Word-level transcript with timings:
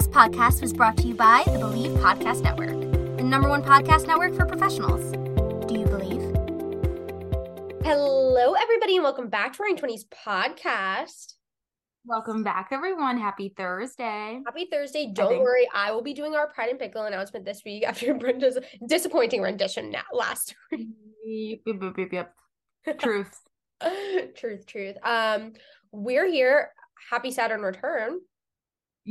This 0.00 0.08
podcast 0.08 0.62
was 0.62 0.72
brought 0.72 0.96
to 0.96 1.06
you 1.08 1.14
by 1.14 1.42
the 1.44 1.58
Believe 1.58 1.90
Podcast 1.98 2.42
Network, 2.42 2.70
the 3.18 3.22
number 3.22 3.50
one 3.50 3.62
podcast 3.62 4.06
network 4.06 4.34
for 4.34 4.46
professionals. 4.46 5.12
Do 5.68 5.78
you 5.78 5.84
believe? 5.84 6.22
Hello, 7.84 8.54
everybody, 8.54 8.94
and 8.96 9.04
welcome 9.04 9.28
back 9.28 9.52
to 9.52 9.62
Roaring 9.62 9.76
Twenties 9.76 10.06
podcast. 10.06 11.34
Welcome 12.06 12.42
back, 12.42 12.68
everyone. 12.72 13.18
Happy 13.18 13.52
Thursday. 13.54 14.40
Happy 14.46 14.68
Thursday! 14.72 15.10
Don't 15.12 15.28
think- 15.28 15.42
worry, 15.42 15.68
I 15.74 15.92
will 15.92 16.00
be 16.00 16.14
doing 16.14 16.34
our 16.34 16.48
Pride 16.48 16.70
and 16.70 16.78
Pickle 16.78 17.02
announcement 17.02 17.44
this 17.44 17.60
week 17.66 17.86
after 17.86 18.14
Brenda's 18.18 18.58
disappointing 18.88 19.42
rendition 19.42 19.94
last 20.14 20.54
week. 20.72 20.88
Yep, 21.66 21.76
yep, 21.82 21.98
yep, 22.10 22.32
yep. 22.86 22.98
Truth. 22.98 23.38
truth, 24.34 24.64
truth. 24.64 24.96
Um, 25.02 25.52
we're 25.92 26.26
here. 26.26 26.70
Happy 27.10 27.30
Saturn 27.30 27.60
return. 27.60 28.20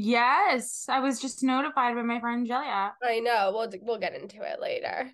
Yes, 0.02 0.86
I 0.88 1.02
was 1.02 1.20
just 1.20 1.44
notified 1.44 1.94
by 1.94 2.04
my 2.04 2.22
friend 2.22 2.48
Julia. 2.48 2.94
I 3.04 3.20
know. 3.20 3.52
We'll 3.54 3.70
we'll 3.82 4.00
get 4.00 4.16
into 4.16 4.42
it 4.44 4.62
later. 4.62 5.12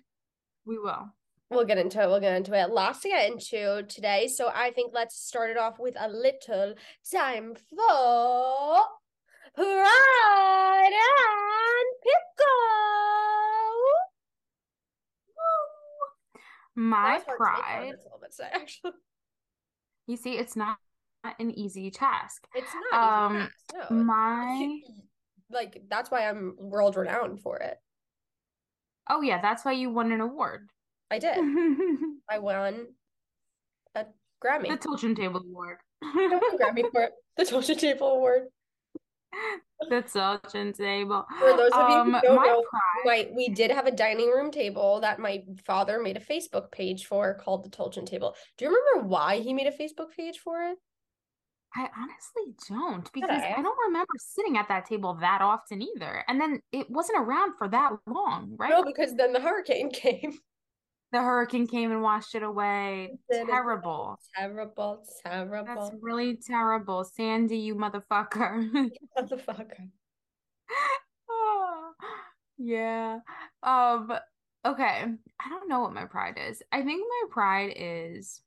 We 0.64 0.78
will. 0.78 1.12
We'll 1.50 1.64
get 1.64 1.78
into 1.78 2.00
it. 2.00 2.06
We'll 2.06 2.20
get 2.20 2.36
into 2.36 2.52
it. 2.54 2.70
Lots 2.70 3.00
to 3.00 3.08
get 3.08 3.28
into 3.28 3.82
today. 3.88 4.28
So 4.28 4.48
I 4.54 4.70
think 4.70 4.92
let's 4.94 5.18
start 5.18 5.50
it 5.50 5.58
off 5.58 5.80
with 5.80 5.96
a 5.98 6.08
little 6.08 6.74
time 7.12 7.56
for 7.56 8.94
Pride 9.56 10.92
and 10.92 11.88
Pickle. 12.04 12.46
My 16.76 17.18
That 17.18 17.26
was 17.26 17.38
hard 17.38 17.56
to 17.56 17.62
say, 17.62 17.62
pride. 17.62 17.90
That's 17.90 18.02
a 18.02 18.04
little 18.04 18.20
bit 18.20 18.34
sad, 18.34 18.50
actually. 18.54 18.92
You 20.06 20.16
see, 20.16 20.38
it's 20.38 20.54
not 20.54 20.78
an 21.38 21.50
easy 21.50 21.90
task. 21.90 22.46
It's 22.54 22.70
not. 22.92 23.02
Um, 23.26 23.36
Um, 23.36 23.48
no, 23.90 23.96
My 24.04 24.80
like 25.50 25.82
that's 25.88 26.10
why 26.10 26.28
I'm 26.28 26.54
world 26.58 26.96
renowned 26.96 27.40
for 27.40 27.58
it. 27.58 27.78
oh 29.08 29.22
yeah, 29.22 29.40
that's 29.40 29.64
why 29.64 29.72
you 29.72 29.90
won 29.90 30.12
an 30.12 30.20
award. 30.20 30.68
I 31.10 31.18
did. 31.18 31.38
I 32.30 32.38
won 32.40 32.86
a 33.94 34.04
Grammy. 34.44 34.80
Tilton 34.80 35.14
Table 35.14 35.40
Award. 35.48 35.78
I 36.02 36.28
won 36.30 36.58
Grammy 36.58 36.90
for 36.90 37.02
it. 37.02 37.12
The 37.36 37.44
Tulsa 37.44 37.74
Table 37.76 38.08
Award. 38.12 38.42
the 39.90 40.02
Tilton 40.02 40.72
Table. 40.72 41.24
For 41.38 41.56
those 41.56 41.70
of 41.72 41.88
you 41.90 41.96
Um, 41.96 42.12
who 42.14 42.20
don't 42.22 42.36
my 42.36 42.46
know, 42.46 42.64
my 43.04 43.28
we 43.36 43.48
did 43.50 43.70
have 43.70 43.86
a 43.86 43.90
dining 43.92 44.30
room 44.30 44.50
table 44.50 45.00
that 45.00 45.18
my 45.18 45.44
father 45.64 46.00
made 46.00 46.16
a 46.16 46.20
Facebook 46.20 46.72
page 46.72 47.06
for 47.06 47.34
called 47.34 47.62
the 47.64 47.70
Tolchin 47.70 48.06
Table. 48.06 48.34
Do 48.58 48.64
you 48.64 48.70
remember 48.74 49.08
why 49.08 49.40
he 49.40 49.52
made 49.52 49.66
a 49.68 49.70
Facebook 49.76 50.10
page 50.16 50.38
for 50.38 50.62
it? 50.62 50.78
I 51.76 51.88
honestly 51.96 52.54
don't 52.68 53.12
because 53.12 53.28
Okay. 53.28 53.54
I 53.56 53.60
don't 53.62 53.78
remember 53.86 54.12
sitting 54.18 54.56
at 54.56 54.68
that 54.68 54.86
table 54.86 55.14
that 55.20 55.42
often 55.42 55.82
either. 55.82 56.24
And 56.26 56.40
then 56.40 56.62
it 56.72 56.90
wasn't 56.90 57.18
around 57.20 57.54
for 57.58 57.68
that 57.68 57.92
long, 58.06 58.56
right? 58.58 58.70
No, 58.70 58.82
because 58.82 59.14
then 59.14 59.32
the 59.34 59.40
hurricane 59.40 59.90
came. 59.92 60.38
The 61.12 61.20
hurricane 61.20 61.66
came 61.66 61.92
and 61.92 62.02
washed 62.02 62.34
it 62.34 62.42
away. 62.42 63.18
It- 63.28 63.46
Terrible. 63.46 64.18
Terrible, 64.36 65.04
terrible. 65.24 65.66
That's 65.66 65.90
really 66.00 66.36
terrible. 66.36 67.04
Sandy, 67.04 67.58
you 67.58 67.74
motherfucker. 67.74 68.90
Motherfucker. 69.18 69.90
Oh, 71.28 71.92
yeah. 72.58 73.18
Um, 73.62 74.12
okay. 74.64 75.04
I 75.40 75.48
don't 75.48 75.68
know 75.68 75.80
what 75.80 75.92
my 75.92 76.06
pride 76.06 76.38
is. 76.48 76.62
I 76.72 76.82
think 76.82 77.06
my 77.06 77.28
pride 77.30 77.74
is 77.76 78.40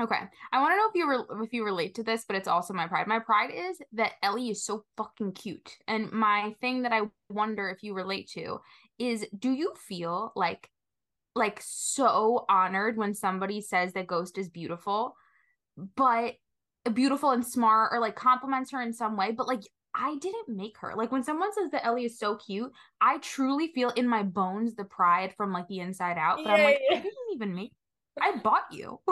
okay. 0.00 0.20
I 0.52 0.60
want 0.60 0.72
to 0.72 0.76
know 0.76 0.88
if 0.88 0.94
you 0.94 1.10
re- 1.10 1.44
if 1.44 1.52
you 1.52 1.64
relate 1.64 1.94
to 1.96 2.02
this, 2.02 2.24
but 2.26 2.36
it's 2.36 2.48
also 2.48 2.74
my 2.74 2.86
pride. 2.86 3.06
My 3.06 3.18
pride 3.18 3.50
is 3.54 3.78
that 3.92 4.12
Ellie 4.22 4.50
is 4.50 4.64
so 4.64 4.84
fucking 4.96 5.32
cute. 5.32 5.76
And 5.88 6.10
my 6.12 6.54
thing 6.60 6.82
that 6.82 6.92
I 6.92 7.02
wonder 7.28 7.68
if 7.68 7.82
you 7.82 7.94
relate 7.94 8.28
to 8.30 8.60
is 8.98 9.26
do 9.38 9.50
you 9.50 9.72
feel 9.88 10.32
like 10.34 10.70
like 11.34 11.60
so 11.62 12.46
honored 12.48 12.96
when 12.96 13.14
somebody 13.14 13.60
says 13.60 13.92
that 13.92 14.06
Ghost 14.06 14.38
is 14.38 14.48
beautiful, 14.48 15.16
but 15.96 16.34
beautiful 16.92 17.30
and 17.30 17.46
smart 17.46 17.92
or 17.92 18.00
like 18.00 18.16
compliments 18.16 18.70
her 18.70 18.80
in 18.80 18.92
some 18.92 19.16
way, 19.16 19.32
but 19.32 19.46
like 19.46 19.62
I 19.94 20.16
didn't 20.16 20.48
make 20.48 20.76
her. 20.78 20.94
Like 20.94 21.10
when 21.10 21.22
someone 21.22 21.52
says 21.54 21.70
that 21.70 21.84
Ellie 21.86 22.04
is 22.04 22.18
so 22.18 22.36
cute, 22.36 22.70
I 23.00 23.18
truly 23.18 23.72
feel 23.74 23.90
in 23.90 24.06
my 24.06 24.22
bones 24.22 24.74
the 24.74 24.84
pride 24.84 25.34
from 25.36 25.52
like 25.52 25.68
the 25.68 25.80
inside 25.80 26.18
out. 26.18 26.40
But 26.44 26.50
I'm 26.50 26.58
Yeah, 26.58 26.64
like, 26.64 26.80
yeah. 26.90 26.98
I 26.98 27.00
didn't 27.00 27.34
even 27.34 27.54
make 27.54 27.72
I 28.20 28.36
bought 28.36 28.66
you. 28.70 29.00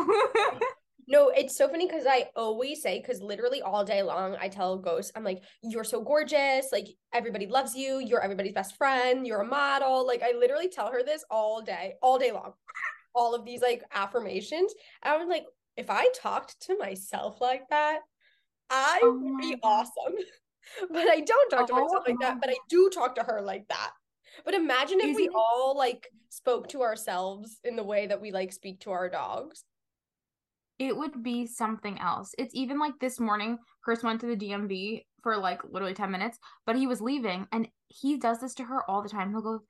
No, 1.06 1.28
it's 1.28 1.56
so 1.56 1.68
funny 1.68 1.86
because 1.86 2.06
I 2.06 2.30
always 2.34 2.80
say, 2.80 2.98
because 3.00 3.20
literally 3.20 3.60
all 3.60 3.84
day 3.84 4.02
long, 4.02 4.36
I 4.40 4.48
tell 4.48 4.78
Ghost, 4.78 5.12
I'm 5.14 5.24
like, 5.24 5.42
you're 5.62 5.84
so 5.84 6.02
gorgeous. 6.02 6.68
Like, 6.72 6.88
everybody 7.12 7.46
loves 7.46 7.74
you. 7.74 7.98
You're 7.98 8.22
everybody's 8.22 8.54
best 8.54 8.76
friend. 8.76 9.26
You're 9.26 9.42
a 9.42 9.46
model. 9.46 10.06
Like, 10.06 10.22
I 10.22 10.32
literally 10.38 10.68
tell 10.68 10.90
her 10.90 11.02
this 11.02 11.24
all 11.30 11.60
day, 11.60 11.94
all 12.00 12.18
day 12.18 12.32
long. 12.32 12.54
All 13.14 13.34
of 13.34 13.44
these 13.44 13.62
like 13.62 13.84
affirmations. 13.92 14.74
I 15.02 15.16
was 15.16 15.28
like, 15.28 15.44
if 15.76 15.90
I 15.90 16.08
talked 16.20 16.60
to 16.62 16.78
myself 16.78 17.40
like 17.40 17.68
that, 17.70 18.00
I 18.70 19.00
Oh 19.02 19.12
would 19.12 19.38
be 19.38 19.56
awesome. 19.62 20.14
but 20.90 21.06
I 21.06 21.20
don't 21.20 21.50
talk 21.50 21.66
to 21.68 21.74
myself 21.74 22.04
Oh 22.06 22.10
like 22.10 22.18
that, 22.20 22.36
oh. 22.36 22.38
but 22.40 22.50
I 22.50 22.56
do 22.68 22.90
talk 22.92 23.14
to 23.16 23.22
her 23.22 23.40
like 23.42 23.68
that. 23.68 23.90
But 24.44 24.54
imagine 24.54 25.00
if 25.00 25.14
we 25.14 25.28
all 25.34 25.74
like 25.76 26.08
spoke 26.30 26.68
to 26.68 26.82
ourselves 26.82 27.58
in 27.64 27.76
the 27.76 27.84
way 27.84 28.06
that 28.06 28.20
we 28.20 28.32
like 28.32 28.52
speak 28.52 28.80
to 28.80 28.90
our 28.90 29.08
dogs. 29.08 29.64
it 30.78 30.96
would 30.96 31.22
be 31.22 31.46
something 31.46 31.98
else. 32.00 32.34
It's 32.36 32.54
even 32.54 32.78
like 32.78 32.98
this 33.00 33.20
morning, 33.20 33.58
Chris 33.82 34.02
went 34.02 34.20
to 34.22 34.26
the 34.26 34.36
DMV 34.36 35.06
for 35.22 35.36
like 35.36 35.62
literally 35.70 35.94
10 35.94 36.10
minutes, 36.10 36.38
but 36.66 36.76
he 36.76 36.86
was 36.86 37.00
leaving 37.00 37.46
and 37.52 37.68
he 37.88 38.16
does 38.18 38.40
this 38.40 38.54
to 38.54 38.64
her 38.64 38.88
all 38.90 39.02
the 39.02 39.08
time. 39.08 39.30
He'll 39.30 39.40
go, 39.42 39.60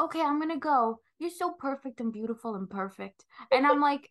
Okay, 0.00 0.20
I'm 0.20 0.40
gonna 0.40 0.58
go. 0.58 1.00
You're 1.18 1.30
so 1.30 1.52
perfect 1.58 2.00
and 2.00 2.12
beautiful 2.12 2.56
and 2.56 2.68
perfect. 2.68 3.24
And 3.52 3.66
I'm 3.66 3.80
like, 3.80 4.08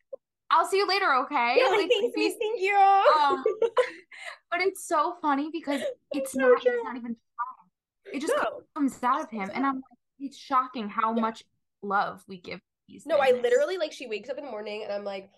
I'll 0.52 0.66
see 0.66 0.78
you 0.78 0.88
later, 0.88 1.13
okay? 1.25 1.56
Yeah, 1.58 1.68
Like, 1.68 1.90
thank 1.90 2.13
you, 2.16 2.36
thank 2.40 2.62
you. 2.62 2.75
um, 2.75 3.44
but 4.52 4.62
it's 4.62 4.88
so 4.88 5.16
funny 5.22 5.50
because 5.52 5.81
it's 6.13 6.31
so 6.34 6.40
not, 6.40 6.62
true. 6.62 6.72
it's 6.74 6.84
not 6.84 6.97
even 6.97 7.16
it 8.13 8.22
just 8.22 8.34
no, 8.38 8.62
comes 8.75 9.02
out 9.03 9.22
of 9.24 9.30
him. 9.31 9.50
And 9.53 9.66
I'm 9.66 9.75
like, 9.75 9.84
it's 10.23 10.38
shocking 10.38 10.89
how 10.89 11.13
Yeah. 11.16 11.22
much 11.22 11.44
love 11.81 12.23
we 12.28 12.39
give 12.39 12.59
these 12.88 13.06
no, 13.06 13.17
I 13.17 13.31
literally 13.31 13.78
like 13.78 13.91
she 13.91 14.07
wakes 14.07 14.29
up 14.29 14.38
in 14.38 14.45
the 14.45 14.51
morning 14.51 14.84
and 14.84 14.91
I'm 14.91 15.03
like, 15.06 15.29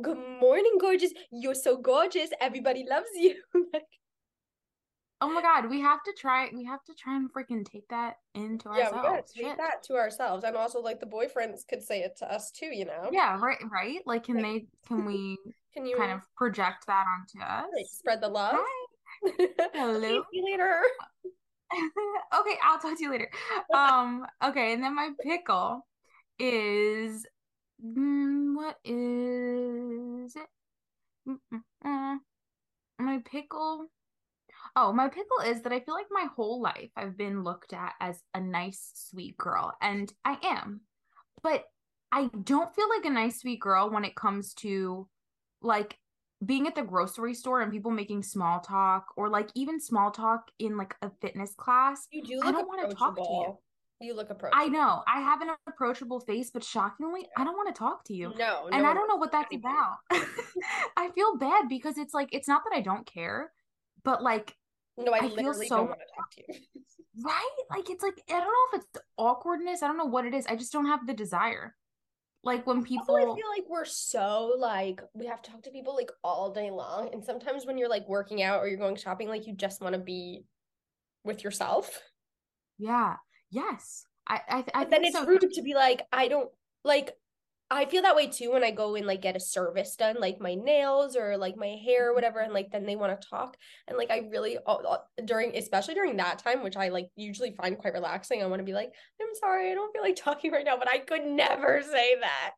"Good 0.00 0.18
morning, 0.40 0.76
gorgeous. 0.80 1.12
You're 1.30 1.54
so 1.54 1.76
gorgeous. 1.76 2.30
Everybody 2.40 2.84
loves 2.88 3.08
you." 3.14 3.36
like, 3.72 3.82
Oh 5.20 5.28
my 5.30 5.40
god, 5.40 5.70
we 5.70 5.80
have 5.80 6.02
to 6.02 6.12
try 6.18 6.48
we 6.52 6.64
have 6.64 6.82
to 6.84 6.94
try 6.94 7.14
and 7.16 7.32
freaking 7.32 7.64
take 7.64 7.86
that 7.88 8.16
into 8.34 8.68
yeah, 8.76 8.90
we 8.90 9.02
gotta 9.02 9.22
take 9.22 9.46
Shit. 9.46 9.56
that 9.56 9.82
to 9.84 9.94
ourselves, 9.94 10.42
and 10.44 10.56
also 10.56 10.80
like 10.80 10.98
the 10.98 11.06
boyfriends 11.06 11.66
could 11.68 11.80
say 11.82 12.00
it 12.02 12.16
to 12.18 12.32
us 12.32 12.50
too. 12.50 12.66
You 12.66 12.86
know? 12.86 13.08
Yeah, 13.12 13.38
right, 13.40 13.58
right? 13.70 14.00
Like 14.06 14.24
can 14.24 14.36
Like- 14.36 14.44
they 14.44 14.66
can 14.88 15.04
we 15.04 15.38
Can 15.74 15.86
you 15.86 15.96
kind 15.96 16.12
of 16.12 16.20
project 16.36 16.86
that 16.88 17.06
onto 17.14 17.42
us? 17.42 17.64
like, 17.74 17.86
spread 17.88 18.20
the 18.20 18.28
love? 18.28 18.56
Hello. 19.74 20.00
See 20.00 20.22
you 20.32 20.44
later. 20.44 20.82
okay, 22.40 22.58
I'll 22.62 22.78
talk 22.78 22.96
to 22.96 23.02
you 23.02 23.10
later. 23.10 23.30
Um, 23.74 24.26
okay, 24.44 24.72
and 24.74 24.82
then 24.82 24.94
my 24.94 25.10
pickle 25.22 25.86
is 26.38 27.26
mm, 27.84 28.54
what 28.54 28.76
is 28.84 30.36
it? 30.36 30.48
Mm, 31.28 31.38
mm, 31.52 31.60
mm. 31.84 32.16
My 32.98 33.18
pickle. 33.24 33.86
Oh, 34.76 34.92
my 34.92 35.08
pickle 35.08 35.40
is 35.44 35.62
that 35.62 35.72
I 35.72 35.80
feel 35.80 35.94
like 35.94 36.06
my 36.10 36.28
whole 36.36 36.60
life 36.60 36.90
I've 36.96 37.16
been 37.16 37.42
looked 37.44 37.72
at 37.72 37.94
as 38.00 38.22
a 38.34 38.40
nice, 38.40 38.90
sweet 38.94 39.36
girl, 39.36 39.72
and 39.80 40.12
I 40.24 40.38
am. 40.42 40.82
But 41.42 41.64
I 42.10 42.30
don't 42.44 42.74
feel 42.74 42.88
like 42.88 43.04
a 43.04 43.10
nice, 43.10 43.40
sweet 43.40 43.60
girl 43.60 43.90
when 43.90 44.04
it 44.04 44.14
comes 44.14 44.54
to 44.54 45.08
like 45.62 45.98
being 46.44 46.66
at 46.66 46.74
the 46.74 46.82
grocery 46.82 47.34
store 47.34 47.60
and 47.60 47.70
people 47.72 47.90
making 47.90 48.22
small 48.22 48.60
talk 48.60 49.06
or 49.16 49.28
like 49.28 49.48
even 49.54 49.80
small 49.80 50.10
talk 50.10 50.50
in 50.58 50.76
like 50.76 50.94
a 51.02 51.10
fitness 51.20 51.54
class. 51.54 52.08
You 52.10 52.22
do 52.22 52.40
I 52.42 52.46
look 52.46 52.56
don't 52.56 52.68
wanna 52.68 52.94
talk 52.94 53.16
to 53.16 53.20
you. 53.22 53.26
approachable. 53.26 53.62
You 54.00 54.14
look 54.14 54.30
approachable. 54.30 54.60
I 54.60 54.66
know 54.66 55.04
I 55.06 55.20
have 55.20 55.42
an 55.42 55.50
approachable 55.68 56.18
face, 56.18 56.50
but 56.50 56.64
shockingly, 56.64 57.28
I 57.36 57.44
don't 57.44 57.54
want 57.56 57.72
to 57.72 57.78
talk 57.78 58.04
to 58.06 58.14
you. 58.14 58.32
No, 58.36 58.66
and 58.72 58.82
no 58.82 58.88
I 58.88 58.94
don't 58.94 59.06
know 59.06 59.14
what 59.14 59.30
that's 59.30 59.54
about. 59.54 59.98
I 60.96 61.10
feel 61.14 61.36
bad 61.36 61.68
because 61.68 61.98
it's 61.98 62.12
like 62.12 62.28
it's 62.32 62.48
not 62.48 62.62
that 62.64 62.76
I 62.76 62.80
don't 62.80 63.06
care, 63.06 63.52
but 64.02 64.20
like 64.20 64.56
No, 64.98 65.12
I, 65.12 65.18
I 65.18 65.28
feel 65.28 65.54
so- 65.54 65.76
don't 65.76 65.88
want 65.88 66.00
to 66.00 66.14
talk 66.16 66.30
to 66.32 66.42
you. 66.48 66.54
Right? 67.22 67.56
Like 67.70 67.90
it's 67.90 68.02
like 68.02 68.22
I 68.30 68.40
don't 68.40 68.46
know 68.46 68.78
if 68.78 68.80
it's 68.80 69.04
awkwardness. 69.18 69.82
I 69.82 69.86
don't 69.86 69.98
know 69.98 70.06
what 70.06 70.24
it 70.24 70.32
is. 70.32 70.46
I 70.46 70.56
just 70.56 70.72
don't 70.72 70.86
have 70.86 71.06
the 71.06 71.12
desire. 71.12 71.74
Like 72.44 72.66
when 72.66 72.78
oh, 72.78 72.82
people 72.82 73.14
Also, 73.14 73.32
I 73.32 73.36
feel 73.36 73.48
like 73.56 73.64
we're 73.68 73.84
so 73.84 74.54
like 74.58 75.00
we 75.14 75.26
have 75.26 75.42
to 75.42 75.50
talk 75.50 75.62
to 75.62 75.70
people 75.70 75.94
like 75.94 76.10
all 76.24 76.52
day 76.52 76.70
long, 76.70 77.10
and 77.12 77.24
sometimes 77.24 77.66
when 77.66 77.78
you're 77.78 77.88
like 77.88 78.08
working 78.08 78.42
out 78.42 78.60
or 78.60 78.68
you're 78.68 78.78
going 78.78 78.96
shopping, 78.96 79.28
like 79.28 79.46
you 79.46 79.54
just 79.54 79.80
want 79.80 79.94
to 79.94 80.00
be 80.00 80.44
with 81.24 81.44
yourself. 81.44 82.00
Yeah. 82.78 83.16
Yes. 83.50 84.06
I 84.26 84.40
I, 84.48 84.64
I 84.74 84.84
But 84.84 84.90
then 84.90 85.04
it's 85.04 85.16
so. 85.16 85.24
rude 85.24 85.40
to 85.40 85.62
be 85.62 85.74
like, 85.74 86.02
I 86.12 86.28
don't 86.28 86.50
like. 86.84 87.16
I 87.72 87.86
feel 87.86 88.02
that 88.02 88.16
way 88.16 88.26
too 88.26 88.52
when 88.52 88.62
I 88.62 88.70
go 88.70 88.94
and 88.96 89.06
like 89.06 89.22
get 89.22 89.36
a 89.36 89.40
service 89.40 89.96
done, 89.96 90.16
like 90.20 90.40
my 90.40 90.54
nails 90.54 91.16
or 91.16 91.36
like 91.36 91.56
my 91.56 91.78
hair 91.84 92.10
or 92.10 92.14
whatever, 92.14 92.40
and 92.40 92.52
like 92.52 92.70
then 92.70 92.84
they 92.84 92.96
want 92.96 93.18
to 93.18 93.28
talk, 93.28 93.56
and 93.88 93.96
like 93.96 94.10
I 94.10 94.28
really 94.30 94.58
during 95.24 95.56
especially 95.56 95.94
during 95.94 96.16
that 96.18 96.38
time, 96.38 96.62
which 96.62 96.76
I 96.76 96.90
like 96.90 97.08
usually 97.16 97.52
find 97.52 97.78
quite 97.78 97.94
relaxing. 97.94 98.42
I 98.42 98.46
want 98.46 98.60
to 98.60 98.64
be 98.64 98.74
like, 98.74 98.92
I'm 99.20 99.34
sorry, 99.34 99.70
I 99.70 99.74
don't 99.74 99.92
feel 99.92 100.02
like 100.02 100.16
talking 100.16 100.52
right 100.52 100.64
now, 100.64 100.76
but 100.76 100.90
I 100.90 100.98
could 100.98 101.24
never 101.24 101.82
say 101.82 102.16
that. 102.20 102.52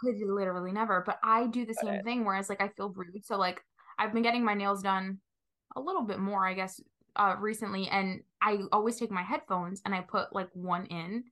could 0.00 0.14
literally 0.26 0.72
never 0.72 1.02
but 1.04 1.18
i 1.22 1.46
do 1.46 1.66
the 1.66 1.74
same 1.74 2.02
thing 2.04 2.24
whereas 2.24 2.48
like 2.48 2.60
i 2.60 2.68
feel 2.68 2.90
rude 2.90 3.24
so 3.24 3.36
like 3.36 3.60
i've 3.98 4.12
been 4.12 4.22
getting 4.22 4.44
my 4.44 4.54
nails 4.54 4.82
done 4.82 5.18
a 5.76 5.80
little 5.80 6.02
bit 6.02 6.20
more 6.20 6.46
i 6.46 6.54
guess 6.54 6.80
uh 7.16 7.34
recently 7.40 7.88
and 7.88 8.20
i 8.40 8.58
always 8.70 8.96
take 8.96 9.10
my 9.10 9.22
headphones 9.22 9.82
and 9.84 9.94
i 9.94 10.00
put 10.00 10.32
like 10.32 10.48
one 10.52 10.86
in 10.86 11.24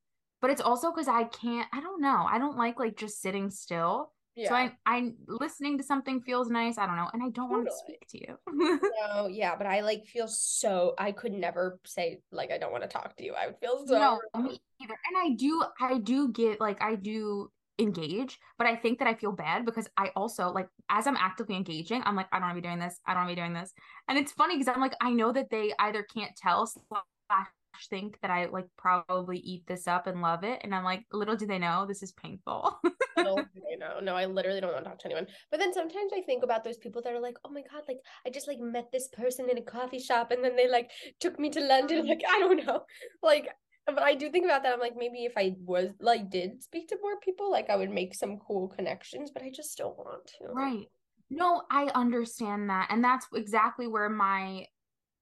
but 0.46 0.52
it's 0.52 0.60
also 0.60 0.92
because 0.92 1.08
i 1.08 1.24
can't 1.24 1.66
i 1.72 1.80
don't 1.80 2.00
know 2.00 2.24
i 2.30 2.38
don't 2.38 2.56
like 2.56 2.78
like 2.78 2.96
just 2.96 3.20
sitting 3.20 3.50
still 3.50 4.12
Yeah. 4.36 4.48
so 4.48 4.54
i 4.54 4.72
i 4.86 5.10
listening 5.26 5.76
to 5.78 5.82
something 5.82 6.20
feels 6.20 6.48
nice 6.48 6.78
i 6.78 6.86
don't 6.86 6.94
know 6.94 7.08
and 7.12 7.20
i 7.20 7.30
don't 7.30 7.50
want 7.50 7.66
to 7.66 7.72
speak 7.84 8.06
to 8.10 8.18
you 8.18 8.38
No, 9.08 9.26
yeah, 9.26 9.56
but 9.56 9.66
I 9.66 9.80
like 9.80 10.04
feel 10.06 10.28
so 10.28 10.94
I 10.98 11.10
could 11.10 11.32
never 11.32 11.80
say 11.84 12.20
like 12.30 12.50
I 12.52 12.58
don't 12.58 12.70
want 12.70 12.84
to 12.84 12.88
talk 12.88 13.16
to 13.16 13.24
you. 13.24 13.32
I 13.34 13.46
would 13.46 13.58
feel 13.58 13.84
so 13.86 13.98
no 13.98 14.42
me 14.42 14.60
either 14.82 14.94
and 15.08 15.16
i 15.18 15.34
do 15.34 15.64
i 15.80 15.98
do 15.98 16.28
get 16.28 16.60
like 16.60 16.80
i 16.80 16.94
do 16.94 17.50
engage 17.78 18.38
but 18.58 18.66
i 18.66 18.76
think 18.76 18.98
that 19.00 19.08
i 19.08 19.14
feel 19.14 19.32
bad 19.32 19.64
because 19.64 19.88
i 19.96 20.10
also 20.16 20.50
like 20.50 20.68
as 20.88 21.06
i'm 21.08 21.16
actively 21.16 21.56
engaging 21.56 22.02
i'm 22.04 22.14
like 22.16 22.28
i 22.32 22.38
don't 22.38 22.48
want 22.48 22.56
to 22.56 22.62
be 22.62 22.66
doing 22.68 22.78
this 22.78 23.00
i 23.06 23.12
don't 23.14 23.24
want 23.24 23.30
to 23.30 23.34
be 23.36 23.40
doing 23.42 23.52
this 23.52 23.72
and 24.08 24.16
it's 24.16 24.32
funny 24.32 24.54
because 24.56 24.72
i'm 24.74 24.80
like 24.80 24.94
i 25.00 25.10
know 25.10 25.32
that 25.32 25.50
they 25.50 25.72
either 25.80 26.02
can't 26.14 26.34
tell 26.36 26.66
slash 26.66 27.46
think 27.90 28.18
that 28.22 28.30
i 28.30 28.46
like 28.46 28.66
probably 28.76 29.38
eat 29.38 29.62
this 29.66 29.86
up 29.86 30.06
and 30.06 30.22
love 30.22 30.44
it 30.44 30.60
and 30.62 30.74
i'm 30.74 30.84
like 30.84 31.04
little 31.12 31.36
do 31.36 31.46
they 31.46 31.58
know 31.58 31.86
this 31.86 32.02
is 32.02 32.12
painful 32.12 32.80
Little 33.16 33.36
do 33.54 33.60
they 33.68 33.76
know. 33.76 34.00
No, 34.00 34.14
I 34.14 34.26
literally 34.26 34.60
don't 34.60 34.72
want 34.72 34.84
to 34.84 34.90
talk 34.90 34.98
to 35.00 35.06
anyone. 35.06 35.26
But 35.50 35.60
then 35.60 35.72
sometimes 35.72 36.12
I 36.14 36.20
think 36.22 36.42
about 36.42 36.64
those 36.64 36.76
people 36.76 37.02
that 37.02 37.12
are 37.12 37.20
like, 37.20 37.36
oh 37.44 37.50
my 37.50 37.62
God, 37.70 37.82
like 37.88 37.98
I 38.26 38.30
just 38.30 38.48
like 38.48 38.60
met 38.60 38.90
this 38.92 39.08
person 39.08 39.48
in 39.50 39.58
a 39.58 39.62
coffee 39.62 39.98
shop 39.98 40.30
and 40.30 40.44
then 40.44 40.56
they 40.56 40.68
like 40.68 40.90
took 41.20 41.38
me 41.38 41.50
to 41.50 41.60
London. 41.60 42.00
Um. 42.00 42.06
Like, 42.06 42.22
I 42.28 42.38
don't 42.38 42.64
know. 42.66 42.82
Like, 43.22 43.48
but 43.86 44.02
I 44.02 44.14
do 44.14 44.30
think 44.30 44.44
about 44.44 44.62
that. 44.62 44.72
I'm 44.72 44.80
like, 44.80 44.96
maybe 44.96 45.24
if 45.24 45.32
I 45.36 45.54
was 45.64 45.90
like 46.00 46.30
did 46.30 46.62
speak 46.62 46.88
to 46.88 46.98
more 47.00 47.18
people, 47.20 47.50
like 47.50 47.70
I 47.70 47.76
would 47.76 47.90
make 47.90 48.14
some 48.14 48.38
cool 48.38 48.68
connections, 48.68 49.30
but 49.32 49.42
I 49.42 49.50
just 49.54 49.76
don't 49.78 49.96
want 49.96 50.26
to. 50.38 50.52
Right. 50.52 50.86
No, 51.30 51.62
I 51.70 51.86
understand 51.94 52.70
that. 52.70 52.88
And 52.90 53.02
that's 53.02 53.26
exactly 53.34 53.88
where 53.88 54.08
my 54.08 54.66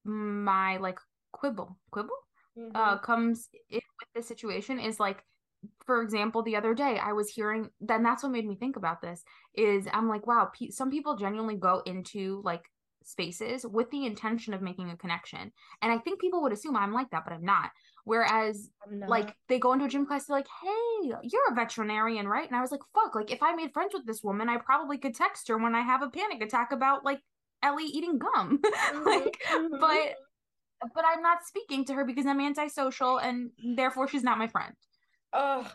my 0.05 0.77
like 0.79 0.99
quibble, 1.33 1.79
quibble 1.91 2.24
Mhm. 2.57 2.71
uh 2.75 2.99
comes 2.99 3.49
in 3.71 3.81
with 4.01 4.09
the 4.15 4.23
situation 4.23 4.79
is 4.79 5.01
like 5.01 5.25
for 5.87 6.03
example 6.03 6.43
the 6.43 6.57
other 6.57 6.75
day 6.75 6.99
I 6.99 7.13
was 7.13 7.29
hearing 7.31 7.71
then 7.81 8.03
that's 8.03 8.23
what 8.23 8.33
made 8.33 8.47
me 8.47 8.55
think 8.57 8.77
about 8.77 9.01
this 9.01 9.25
is 9.55 9.89
I'm 9.93 10.09
like 10.09 10.27
wow 10.27 10.51
pe- 10.59 10.71
some 10.71 10.91
people 10.91 11.17
genuinely 11.17 11.57
go 11.57 11.83
into 11.87 12.43
like 12.45 12.63
spaces 13.03 13.67
with 13.67 13.91
the 13.91 14.07
intention 14.07 14.55
of 14.55 14.63
making 14.63 14.91
a 14.91 14.97
connection. 14.97 15.53
And 15.83 15.93
I 15.93 15.99
think 15.99 16.21
people 16.21 16.41
would 16.43 16.53
assume 16.53 16.75
I'm 16.77 16.93
like 16.95 17.11
that 17.11 17.25
but 17.25 17.35
I'm 17.35 17.45
not. 17.45 17.71
Whereas 18.05 18.71
I'm 18.87 19.01
not- 19.01 19.09
like 19.11 19.35
they 19.49 19.59
go 19.59 19.73
into 19.73 19.85
a 19.87 19.89
gym 19.89 20.07
class 20.07 20.27
they're 20.27 20.37
like 20.37 20.47
hey 20.63 21.13
you're 21.23 21.51
a 21.51 21.55
veterinarian 21.55 22.27
right? 22.29 22.47
And 22.47 22.57
i 22.57 22.61
was 22.61 22.71
like 22.71 22.81
fuck 22.95 23.15
like 23.15 23.31
if 23.31 23.43
i 23.43 23.55
made 23.55 23.73
friends 23.73 23.93
with 23.95 24.07
this 24.07 24.23
woman 24.23 24.49
i 24.49 24.57
probably 24.59 24.99
could 24.99 25.15
text 25.15 25.49
her 25.49 25.59
when 25.59 25.75
i 25.75 25.81
have 25.83 26.03
a 26.03 26.09
panic 26.11 26.43
attack 26.43 26.73
about 26.73 27.05
like 27.05 27.21
ellie 27.63 27.85
eating 27.85 28.19
gum. 28.19 28.61
Like 29.05 29.43
Mhm. 29.53 29.81
but 29.81 30.15
but 30.95 31.05
i'm 31.07 31.23
not 31.23 31.45
speaking 31.45 31.85
to 31.85 31.95
her 31.95 32.05
because 32.05 32.27
i'm 32.27 32.41
antisocial 32.41 33.19
and 33.19 33.51
therefore 33.77 34.09
she's 34.09 34.23
not 34.23 34.39
my 34.39 34.47
friend 34.47 34.75
Ugh. 35.35 35.67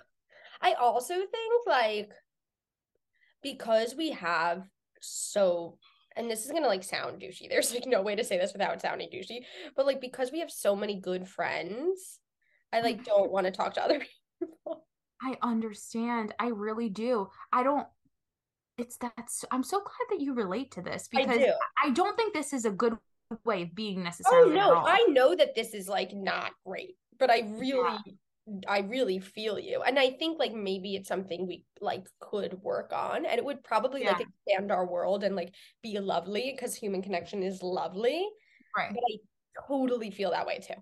I 0.61 0.73
also 0.73 1.13
think 1.13 1.67
like 1.67 2.11
because 3.43 3.95
we 3.95 4.11
have 4.11 4.63
so 5.01 5.77
and 6.15 6.29
this 6.29 6.45
is 6.45 6.51
gonna 6.51 6.67
like 6.67 6.83
sound 6.83 7.21
douchey. 7.21 7.47
There's 7.49 7.73
like 7.73 7.85
no 7.85 8.01
way 8.01 8.15
to 8.15 8.23
say 8.23 8.37
this 8.37 8.53
without 8.53 8.81
sounding 8.81 9.09
douchey. 9.09 9.43
But 9.75 9.85
like 9.85 10.01
because 10.01 10.31
we 10.31 10.39
have 10.39 10.51
so 10.51 10.75
many 10.75 10.99
good 10.99 11.27
friends, 11.27 12.19
I 12.73 12.81
like 12.81 12.97
mm-hmm. 12.97 13.03
don't 13.03 13.31
want 13.31 13.45
to 13.45 13.51
talk 13.51 13.73
to 13.75 13.83
other 13.83 13.99
people. 14.39 14.85
i 15.21 15.35
understand 15.41 16.33
i 16.39 16.47
really 16.47 16.87
do 16.87 17.27
i 17.51 17.61
don't 17.61 17.85
it's 18.77 18.95
that's 18.95 19.43
i'm 19.51 19.63
so 19.63 19.79
glad 19.79 20.07
that 20.17 20.23
you 20.23 20.33
relate 20.33 20.71
to 20.71 20.81
this 20.81 21.09
I 21.13 21.23
because 21.23 21.37
do. 21.39 21.51
I 21.83 21.89
don't 21.89 22.15
think 22.15 22.33
this 22.33 22.53
is 22.53 22.63
a 22.63 22.71
good 22.71 22.97
way 23.45 23.63
of 23.63 23.75
being 23.75 23.99
Oh 23.99 24.03
necessarily 24.03 24.57
at 24.59 24.65
no. 24.65 24.75
I 24.75 25.05
know 25.09 25.35
that 25.35 25.55
this 25.55 25.73
is 25.73 25.87
like 25.87 26.13
not 26.13 26.51
great, 26.65 26.95
but 27.17 27.29
I 27.29 27.41
really 27.57 28.19
I 28.67 28.79
really 28.79 29.19
feel 29.19 29.59
you. 29.59 29.81
And 29.81 29.99
I 29.99 30.11
think 30.11 30.39
like 30.39 30.53
maybe 30.53 30.95
it's 30.95 31.07
something 31.07 31.47
we 31.47 31.65
like 31.81 32.07
could 32.19 32.53
work 32.61 32.91
on 32.93 33.25
and 33.25 33.37
it 33.37 33.45
would 33.45 33.63
probably 33.63 34.03
like 34.03 34.21
expand 34.21 34.71
our 34.71 34.87
world 34.87 35.23
and 35.23 35.35
like 35.35 35.53
be 35.83 35.99
lovely 35.99 36.51
because 36.55 36.75
human 36.75 37.01
connection 37.01 37.43
is 37.43 37.61
lovely. 37.61 38.27
right 38.75 38.91
But 38.93 39.03
I 39.07 39.17
totally 39.67 40.11
feel 40.11 40.31
that 40.31 40.47
way 40.47 40.59
too. 40.59 40.75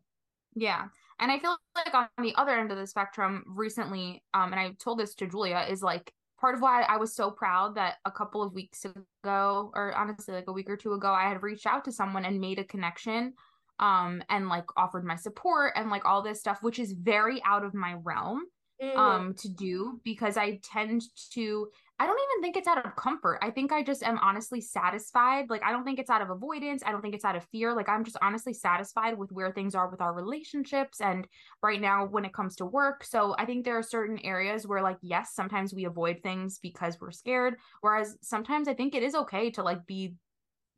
Yeah. 0.55 0.85
And 1.19 1.31
I 1.31 1.39
feel 1.39 1.57
like 1.75 1.93
on 1.93 2.07
the 2.19 2.35
other 2.35 2.51
end 2.51 2.71
of 2.71 2.77
the 2.77 2.87
spectrum 2.87 3.43
recently, 3.47 4.23
um, 4.33 4.51
and 4.53 4.59
I 4.59 4.71
told 4.79 4.99
this 4.99 5.15
to 5.15 5.27
Julia, 5.27 5.65
is 5.69 5.81
like 5.81 6.11
part 6.39 6.55
of 6.55 6.61
why 6.61 6.83
I 6.83 6.97
was 6.97 7.15
so 7.15 7.31
proud 7.31 7.75
that 7.75 7.97
a 8.05 8.11
couple 8.11 8.41
of 8.43 8.53
weeks 8.53 8.85
ago, 8.85 9.71
or 9.75 9.93
honestly 9.95 10.33
like 10.33 10.47
a 10.47 10.53
week 10.53 10.69
or 10.69 10.77
two 10.77 10.93
ago, 10.93 11.11
I 11.11 11.27
had 11.27 11.43
reached 11.43 11.65
out 11.65 11.85
to 11.85 11.91
someone 11.91 12.25
and 12.25 12.39
made 12.39 12.59
a 12.59 12.63
connection, 12.63 13.33
um, 13.79 14.23
and 14.29 14.47
like 14.49 14.65
offered 14.77 15.05
my 15.05 15.15
support 15.15 15.73
and 15.75 15.89
like 15.89 16.05
all 16.05 16.21
this 16.21 16.39
stuff, 16.39 16.63
which 16.63 16.79
is 16.79 16.93
very 16.93 17.41
out 17.43 17.63
of 17.63 17.73
my 17.73 17.93
realm 18.03 18.45
Mhm. 18.81 18.95
um 18.95 19.33
to 19.35 19.49
do 19.49 19.99
because 20.03 20.37
I 20.37 20.57
tend 20.63 21.01
to 21.31 21.71
I 21.99 22.05
don't 22.05 22.19
even 22.19 22.43
think 22.43 22.57
it's 22.57 22.67
out 22.67 22.85
of 22.85 22.95
comfort. 22.95 23.39
I 23.41 23.49
think 23.49 23.71
I 23.71 23.81
just 23.81 24.03
am 24.03 24.19
honestly 24.19 24.61
satisfied. 24.61 25.49
Like 25.49 25.63
I 25.63 25.71
don't 25.71 25.83
think 25.83 25.97
it's 25.97 26.11
out 26.11 26.21
of 26.21 26.29
avoidance. 26.29 26.83
I 26.85 26.91
don't 26.91 27.01
think 27.01 27.15
it's 27.15 27.25
out 27.25 27.35
of 27.35 27.43
fear. 27.45 27.75
Like 27.75 27.89
I'm 27.89 28.03
just 28.03 28.17
honestly 28.21 28.53
satisfied 28.53 29.17
with 29.17 29.31
where 29.31 29.51
things 29.51 29.73
are 29.73 29.89
with 29.89 29.99
our 29.99 30.13
relationships 30.13 31.01
and 31.01 31.27
right 31.63 31.81
now 31.81 32.05
when 32.05 32.23
it 32.23 32.33
comes 32.33 32.55
to 32.57 32.65
work. 32.65 33.03
So 33.03 33.35
I 33.39 33.45
think 33.45 33.65
there 33.65 33.79
are 33.79 33.83
certain 33.83 34.19
areas 34.19 34.67
where 34.67 34.83
like 34.83 34.97
yes, 35.01 35.31
sometimes 35.33 35.73
we 35.73 35.85
avoid 35.85 36.21
things 36.21 36.59
because 36.59 36.97
we're 37.01 37.09
scared, 37.11 37.55
whereas 37.81 38.15
sometimes 38.21 38.67
I 38.67 38.75
think 38.75 38.93
it 38.93 39.01
is 39.01 39.15
okay 39.15 39.49
to 39.51 39.63
like 39.63 39.85
be 39.87 40.13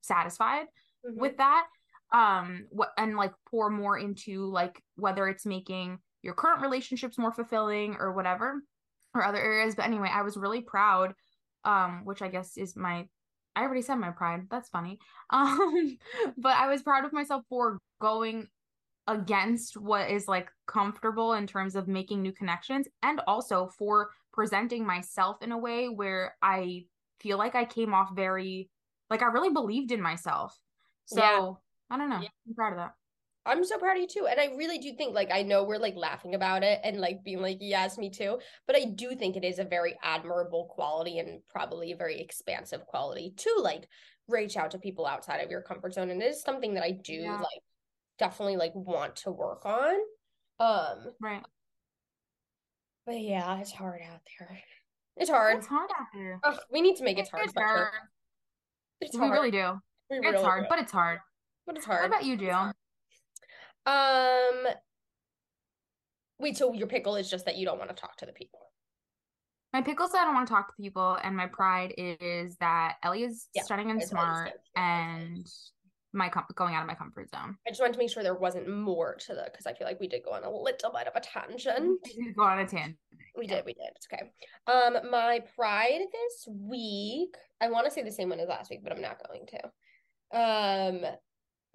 satisfied 0.02 0.68
Mhm. 1.06 1.16
with 1.16 1.38
that 1.38 1.68
um 2.12 2.66
what 2.72 2.92
and 2.98 3.16
like 3.16 3.34
pour 3.50 3.70
more 3.70 3.98
into 3.98 4.46
like 4.46 4.82
whether 4.96 5.28
it's 5.28 5.46
making 5.46 6.00
your 6.22 6.34
current 6.34 6.62
relationships 6.62 7.18
more 7.18 7.32
fulfilling 7.32 7.96
or 8.00 8.14
whatever 8.14 8.62
or 9.14 9.26
other 9.26 9.38
areas 9.40 9.76
but 9.76 9.86
anyway 9.86 10.10
i 10.12 10.22
was 10.22 10.38
really 10.38 10.62
proud 10.62 11.14
um 11.66 12.02
which 12.06 12.22
i 12.22 12.28
guess 12.28 12.58
is 12.58 12.76
my 12.76 13.06
i 13.56 13.62
already 13.62 13.82
said 13.82 13.96
my 13.96 14.12
pride 14.12 14.42
that's 14.50 14.70
funny 14.70 14.98
um 15.32 15.98
but 16.38 16.56
i 16.58 16.68
was 16.68 16.82
proud 16.82 17.06
of 17.06 17.14
myself 17.14 17.44
for 17.50 17.80
going 18.02 18.48
against 19.08 19.76
what 19.76 20.10
is 20.10 20.28
like 20.28 20.52
comfortable 20.68 21.34
in 21.34 21.48
terms 21.48 21.76
of 21.76 21.88
making 21.88 22.22
new 22.22 22.32
connections 22.32 22.88
and 23.02 23.22
also 23.28 23.68
for 23.78 24.10
presenting 24.32 24.86
myself 24.86 25.42
in 25.42 25.52
a 25.52 25.58
way 25.58 25.90
where 25.90 26.36
i 26.42 26.84
feel 27.20 27.38
like 27.38 27.56
i 27.56 27.66
came 27.66 27.94
off 27.94 28.10
very 28.16 28.70
like 29.10 29.24
i 29.24 29.26
really 29.26 29.50
believed 29.50 29.92
in 29.92 30.02
myself 30.02 30.58
so 31.06 31.20
Yeah. 31.20 31.52
i 31.90 31.98
don't 31.98 32.10
know 32.10 32.22
Yeah. 32.22 32.30
i'm 32.48 32.54
proud 32.54 32.74
of 32.74 32.78
that 32.78 32.94
I'm 33.50 33.64
so 33.66 33.78
proud 33.78 33.98
of 33.98 34.02
you 34.02 34.08
too. 34.08 34.28
And 34.30 34.40
I 34.40 34.46
really 34.56 34.78
do 34.78 34.94
think 34.94 35.14
like 35.14 35.30
I 35.32 35.42
know 35.44 35.64
we're 35.64 35.78
like 35.78 35.96
laughing 35.96 36.36
about 36.36 36.64
it 36.64 36.80
and 36.84 36.98
like 37.00 37.24
being 37.24 37.42
like, 37.42 37.58
yes, 37.60 37.98
me 37.98 38.10
too. 38.10 38.40
But 38.68 38.76
I 38.76 38.86
do 38.86 39.16
think 39.16 39.36
it 39.36 39.44
is 39.44 39.60
a 39.60 39.64
very 39.64 39.96
admirable 40.04 40.66
quality 40.74 41.20
and 41.20 41.42
probably 41.50 41.92
a 41.92 41.96
very 41.98 42.20
expansive 42.22 42.86
quality 42.86 43.34
to 43.38 43.56
like 43.62 43.88
reach 44.28 44.56
out 44.58 44.72
to 44.72 44.78
people 44.80 45.06
outside 45.06 45.40
of 45.44 45.50
your 45.50 45.62
comfort 45.62 45.94
zone. 45.94 46.10
And 46.10 46.22
it 46.22 46.26
is 46.26 46.42
something 46.42 46.76
that 46.76 46.84
I 46.84 46.92
do 46.92 47.14
Yeah. 47.14 47.38
like 47.38 47.62
definitely 48.18 48.58
like 48.58 48.74
want 48.76 49.16
to 49.18 49.32
work 49.32 49.66
on. 49.66 49.96
Um, 50.60 51.12
right 51.22 51.44
but 53.06 53.20
yeah, 53.20 53.58
it's 53.60 53.72
hard 53.72 54.02
out 54.12 54.20
there. 54.38 54.60
It's 55.18 55.30
hard. 55.30 55.58
it's 55.58 55.68
hard 55.68 55.90
out 56.00 56.06
there 56.14 56.40
Ugh, 56.44 56.60
we 56.72 56.82
need 56.82 56.96
to 56.98 57.04
make 57.04 57.18
it 57.18 57.28
hard. 57.30 57.46
it's 57.46 57.54
hard 57.58 57.88
It's 59.02 59.18
we 59.18 59.28
really 59.30 59.52
do 59.52 59.80
We 60.10 60.20
it's 60.20 60.42
hard 60.42 60.64
do. 60.64 60.68
but 60.70 60.80
it's 60.80 60.92
hard 60.92 61.20
but 61.66 61.76
it's 61.78 61.86
hard. 61.86 62.02
what 62.04 62.10
hard. 62.10 62.12
about 62.12 62.26
you 62.26 62.38
Jill? 62.38 62.72
Um, 63.90 64.68
wait, 66.38 66.58
so 66.58 66.74
your 66.74 66.88
pickle 66.88 67.16
is 67.16 67.30
just 67.30 67.46
that 67.46 67.58
you 67.58 67.66
don't 67.66 67.80
want 67.80 67.90
to 67.90 67.96
talk 67.96 68.18
to 68.18 68.26
the 68.26 68.32
people. 68.32 68.60
My 69.74 69.82
pickle 69.82 70.06
pickles, 70.08 70.16
I 70.16 70.26
don't 70.26 70.34
want 70.34 70.48
to 70.48 70.54
talk 70.54 70.68
to 70.68 70.82
people, 70.82 71.18
and 71.24 71.36
my 71.36 71.48
pride 71.48 71.94
is 71.98 72.56
that 72.58 72.96
Ellie 73.04 73.24
is 73.24 73.48
Yeah, 73.54 73.64
stunning 73.64 73.92
and 73.92 74.02
smart, 74.02 74.52
and 74.76 75.46
my 76.12 76.28
com- 76.30 76.46
going 76.56 76.74
out 76.74 76.82
of 76.82 76.88
my 76.88 76.96
comfort 76.96 77.30
zone. 77.30 77.56
I 77.68 77.70
just 77.70 77.80
wanted 77.80 77.94
to 77.94 78.00
make 78.00 78.10
sure 78.10 78.24
there 78.24 78.34
wasn't 78.34 78.68
more 78.68 79.16
to 79.28 79.36
the 79.36 79.44
because 79.52 79.68
I 79.68 79.74
feel 79.74 79.86
like 79.86 80.00
we 80.00 80.08
did 80.08 80.24
go 80.24 80.32
on 80.32 80.44
a 80.44 80.50
little 80.50 80.92
bit 80.92 81.08
of 81.08 81.16
a 81.16 81.20
tangent. 81.20 82.00
Go 82.36 82.44
on 82.44 82.60
a 82.60 82.68
tangent. 82.68 82.98
We 83.38 83.46
Yeah. 83.46 83.58
did, 83.58 83.66
we 83.66 83.74
did. 83.74 83.90
It's 83.96 84.08
okay. 84.12 84.32
Um, 84.66 85.12
my 85.12 85.44
pride 85.56 86.02
this 86.12 86.48
week, 86.52 87.36
I 87.62 87.70
want 87.70 87.86
to 87.86 87.92
say 87.92 88.02
the 88.02 88.12
same 88.12 88.30
one 88.30 88.40
as 88.40 88.50
last 88.50 88.72
week, 88.72 88.80
but 88.84 88.92
I'm 88.92 89.02
not 89.02 89.22
going 89.28 89.46
to. 89.48 89.64
Um, 90.36 91.06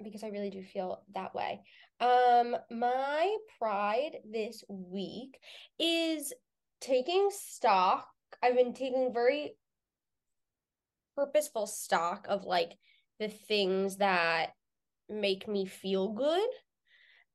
because 0.02 0.24
I 0.24 0.28
really 0.28 0.50
do 0.50 0.64
feel 0.64 1.04
that 1.14 1.32
way. 1.32 1.62
Um, 2.00 2.56
my 2.70 3.36
pride 3.58 4.18
this 4.24 4.64
week 4.68 5.38
is 5.78 6.32
taking 6.80 7.30
stock. 7.30 8.08
I've 8.42 8.56
been 8.56 8.74
taking 8.74 9.12
very 9.12 9.56
purposeful 11.14 11.66
stock 11.66 12.26
of 12.28 12.44
like 12.44 12.72
the 13.18 13.28
things 13.28 13.98
that 13.98 14.50
make 15.08 15.46
me 15.46 15.66
feel 15.66 16.12
good. 16.12 16.48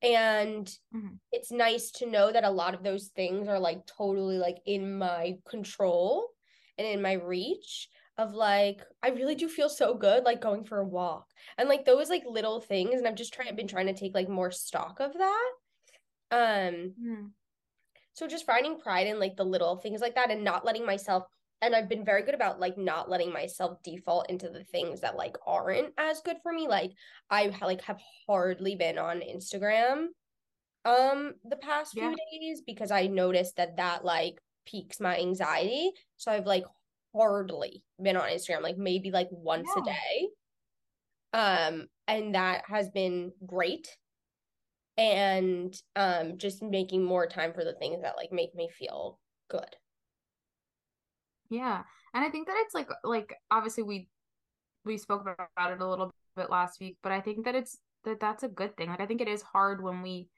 And 0.02 0.68
Mhm. 0.94 1.20
it's 1.32 1.52
nice 1.52 1.92
to 1.92 2.06
know 2.06 2.32
that 2.32 2.44
a 2.44 2.50
lot 2.50 2.74
of 2.74 2.84
those 2.84 3.10
things 3.10 3.48
are 3.48 3.60
like 3.60 3.86
totally 3.86 4.38
like 4.38 4.58
in 4.66 4.98
my 4.98 5.38
control 5.48 6.30
and 6.78 6.88
in 6.88 7.02
my 7.02 7.14
reach 7.14 7.90
of 8.20 8.34
like 8.34 8.82
I 9.02 9.10
really 9.10 9.36
do 9.36 9.48
feel 9.48 9.70
so 9.70 9.96
good 9.96 10.26
like 10.26 10.42
going 10.42 10.66
for 10.66 10.80
a 10.80 10.86
walk 10.86 11.28
and 11.58 11.70
like 11.70 11.86
those 11.86 12.10
like 12.10 12.24
little 12.28 12.60
things 12.60 12.96
and 12.96 13.08
I've 13.08 13.16
just 13.16 13.34
trying 13.34 13.56
been 13.56 13.68
trying 13.68 13.88
to 13.88 13.94
take 13.94 14.14
like 14.14 14.28
more 14.30 14.52
stock 14.52 15.00
of 15.00 15.14
that 15.14 15.52
um 16.32 16.94
Mm. 17.00 17.32
so 18.14 18.28
just 18.28 18.46
finding 18.46 18.78
pride 18.80 19.08
in 19.08 19.20
like 19.20 19.38
the 19.38 19.46
little 19.46 19.78
things 19.78 20.02
like 20.02 20.16
that 20.16 20.32
and 20.32 20.44
not 20.44 20.66
letting 20.66 20.86
myself 20.86 21.24
and 21.62 21.76
I've 21.76 21.90
been 21.90 22.06
very 22.06 22.24
good 22.24 22.36
about 22.36 22.60
like 22.60 22.78
not 22.78 23.10
letting 23.10 23.34
myself 23.34 23.82
default 23.84 24.30
into 24.30 24.50
the 24.50 24.64
things 24.66 25.02
that 25.02 25.16
like 25.16 25.36
aren't 25.46 25.94
as 25.98 26.22
good 26.22 26.38
for 26.42 26.54
me. 26.54 26.68
Like 26.68 26.92
I 27.30 27.52
like 27.62 27.82
have 27.82 28.00
hardly 28.28 28.76
been 28.76 28.98
on 28.98 29.22
Instagram 29.22 30.08
um 30.86 31.34
the 31.44 31.58
past 31.58 31.96
Yeah. 31.96 32.14
few 32.14 32.40
days 32.42 32.62
because 32.66 32.92
I 32.92 33.08
noticed 33.08 33.58
that 33.58 33.78
that 33.78 34.06
like 34.06 34.40
piques 34.66 35.00
my 35.00 35.18
anxiety. 35.20 35.92
So 36.18 36.32
I've 36.32 36.46
like 36.46 36.64
hardly 37.16 37.84
been 38.02 38.18
on 38.18 38.30
Instagram 38.30 38.62
like 38.62 38.78
maybe 38.78 39.12
like 39.12 39.28
once 39.32 39.70
a 39.78 39.82
day. 39.82 40.30
Um 41.34 41.88
and 42.08 42.36
that 42.36 42.64
has 42.68 42.90
been 42.90 43.32
great 43.46 43.88
and 44.98 45.74
um 45.96 46.38
just 46.38 46.62
making 46.62 47.04
more 47.04 47.28
time 47.28 47.54
for 47.54 47.64
the 47.64 47.74
things 47.74 48.02
that 48.02 48.18
like 48.18 48.32
make 48.32 48.54
me 48.56 48.70
feel 48.78 49.20
good. 49.50 49.76
Yeah. 51.50 51.84
And 52.14 52.24
I 52.24 52.30
think 52.30 52.48
that 52.48 52.58
it's 52.60 52.74
like 52.74 52.90
like 53.04 53.36
obviously 53.52 53.84
we 53.84 54.08
we 54.86 54.98
spoke 54.98 55.22
about 55.22 55.72
it 55.72 55.82
a 55.82 55.90
little 55.90 56.12
bit 56.36 56.50
last 56.50 56.80
week, 56.80 56.98
but 57.04 57.12
I 57.12 57.22
think 57.22 57.46
that 57.46 57.56
it's 57.56 57.78
that 58.06 58.20
that's 58.20 58.44
a 58.44 58.48
good 58.48 58.78
thing. 58.78 58.90
Like 58.90 59.02
I 59.02 59.06
think 59.06 59.22
it 59.22 59.28
is 59.28 59.42
hard 59.42 59.84
when 59.84 60.02
we 60.02 60.30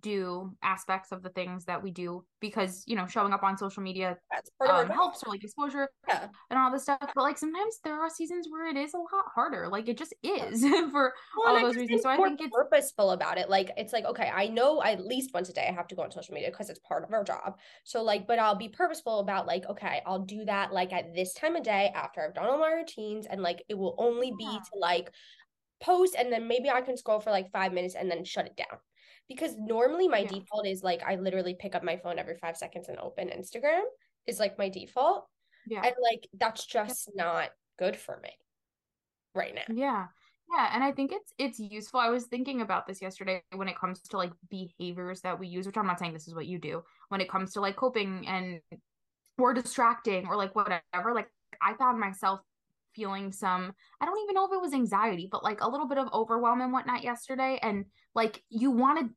do 0.00 0.52
aspects 0.62 1.12
of 1.12 1.22
the 1.22 1.30
things 1.30 1.64
that 1.66 1.82
we 1.82 1.90
do 1.90 2.24
because, 2.40 2.82
you 2.86 2.96
know, 2.96 3.06
showing 3.06 3.32
up 3.32 3.42
on 3.42 3.56
social 3.58 3.82
media 3.82 4.16
That's 4.30 4.50
part 4.58 4.70
of 4.70 4.76
our 4.76 4.82
um, 4.84 4.90
helps 4.90 5.22
or 5.22 5.30
like 5.30 5.42
exposure 5.44 5.88
Yeah. 6.08 6.28
and 6.50 6.58
all 6.58 6.70
this 6.70 6.82
stuff. 6.84 6.98
But 7.00 7.22
like 7.22 7.38
sometimes 7.38 7.78
there 7.84 8.00
are 8.00 8.08
seasons 8.10 8.46
where 8.50 8.66
it 8.66 8.76
is 8.76 8.94
a 8.94 8.98
lot 8.98 9.26
harder. 9.34 9.68
Like 9.68 9.88
it 9.88 9.98
just 9.98 10.14
is 10.22 10.62
for 10.90 11.12
Well, 11.36 11.54
all 11.56 11.60
those 11.60 11.76
reasons. 11.76 12.02
So 12.02 12.08
I 12.10 12.16
think 12.16 12.40
it's 12.40 12.54
purposeful 12.54 13.10
about 13.10 13.38
it. 13.38 13.48
Like 13.50 13.70
it's 13.76 13.92
like, 13.92 14.04
okay, 14.04 14.30
I 14.34 14.48
know 14.48 14.82
at 14.82 15.04
least 15.04 15.30
once 15.34 15.48
a 15.48 15.52
day 15.52 15.66
I 15.68 15.72
have 15.72 15.88
to 15.88 15.94
go 15.94 16.02
on 16.02 16.10
social 16.10 16.34
media 16.34 16.50
because 16.50 16.70
it's 16.70 16.80
part 16.80 17.04
of 17.04 17.12
our 17.12 17.24
job. 17.24 17.58
So 17.84 18.02
like, 18.02 18.26
but 18.26 18.38
I'll 18.38 18.56
be 18.56 18.68
purposeful 18.68 19.20
about 19.20 19.46
like, 19.46 19.64
okay, 19.68 20.00
I'll 20.06 20.24
do 20.24 20.44
that 20.46 20.72
like 20.72 20.92
at 20.92 21.14
this 21.14 21.34
time 21.34 21.56
of 21.56 21.62
day 21.62 21.92
after 21.94 22.22
I've 22.22 22.34
done 22.34 22.46
all 22.46 22.58
my 22.58 22.70
routines 22.72 23.26
and 23.26 23.42
like 23.42 23.62
it 23.68 23.74
will 23.74 23.94
only 23.98 24.32
be 24.38 24.44
Yeah. 24.44 24.58
to 24.58 24.78
like 24.78 25.10
post 25.80 26.14
and 26.18 26.32
then 26.32 26.46
maybe 26.46 26.70
I 26.70 26.82
can 26.82 26.96
scroll 26.96 27.20
for 27.20 27.30
like 27.30 27.50
five 27.52 27.72
minutes 27.72 27.94
and 27.94 28.10
then 28.10 28.24
shut 28.24 28.46
it 28.46 28.56
down. 28.56 28.78
Because 29.30 29.56
normally 29.56 30.08
my 30.08 30.18
Yeah. 30.18 30.28
default 30.28 30.66
is 30.66 30.82
like 30.82 31.02
I 31.04 31.14
literally 31.14 31.54
pick 31.54 31.76
up 31.76 31.84
my 31.84 31.96
phone 31.96 32.18
every 32.18 32.34
five 32.36 32.56
seconds 32.56 32.88
and 32.88 32.98
open 32.98 33.28
Instagram 33.28 33.84
is 34.26 34.40
like 34.40 34.58
my 34.58 34.68
default. 34.68 35.28
yeah. 35.66 35.82
And 35.84 35.94
like 36.02 36.26
that's 36.34 36.66
just 36.66 37.10
not 37.14 37.50
good 37.78 37.96
for 37.96 38.18
me 38.20 38.30
right 39.34 39.54
now. 39.54 39.62
Yeah. 39.72 40.08
Yeah, 40.52 40.70
and 40.74 40.82
I 40.82 40.90
think 40.90 41.12
it's 41.12 41.32
it's 41.38 41.60
useful. 41.60 42.00
I 42.00 42.08
was 42.08 42.26
thinking 42.26 42.60
about 42.60 42.88
this 42.88 43.00
yesterday 43.00 43.40
when 43.54 43.68
it 43.68 43.78
comes 43.78 44.00
to 44.08 44.16
like 44.16 44.32
behaviors 44.50 45.20
that 45.20 45.38
we 45.38 45.46
use, 45.46 45.64
which 45.64 45.76
I'm 45.76 45.86
not 45.86 46.00
saying 46.00 46.12
this 46.12 46.26
is 46.26 46.34
what 46.34 46.46
you 46.46 46.58
do, 46.58 46.82
when 47.08 47.20
it 47.20 47.30
comes 47.30 47.52
to 47.52 47.60
like 47.60 47.76
coping 47.76 48.26
and 48.26 48.60
or 49.38 49.54
distracting 49.54 50.26
or 50.26 50.34
like 50.36 50.56
whatever. 50.56 51.14
Like 51.14 51.28
I 51.62 51.74
found 51.74 52.00
myself 52.00 52.40
feeling 52.96 53.30
some, 53.30 53.72
I 54.00 54.04
don't 54.06 54.18
even 54.24 54.34
know 54.34 54.44
if 54.46 54.52
it 54.52 54.60
was 54.60 54.72
anxiety, 54.74 55.28
but 55.30 55.44
like 55.44 55.60
a 55.60 55.68
little 55.68 55.86
bit 55.86 55.98
of 55.98 56.08
overwhelm 56.12 56.60
and 56.62 56.72
whatnot 56.72 57.04
yesterday. 57.04 57.60
And 57.62 57.84
like 58.16 58.42
you 58.48 58.72
wanted 58.72 59.10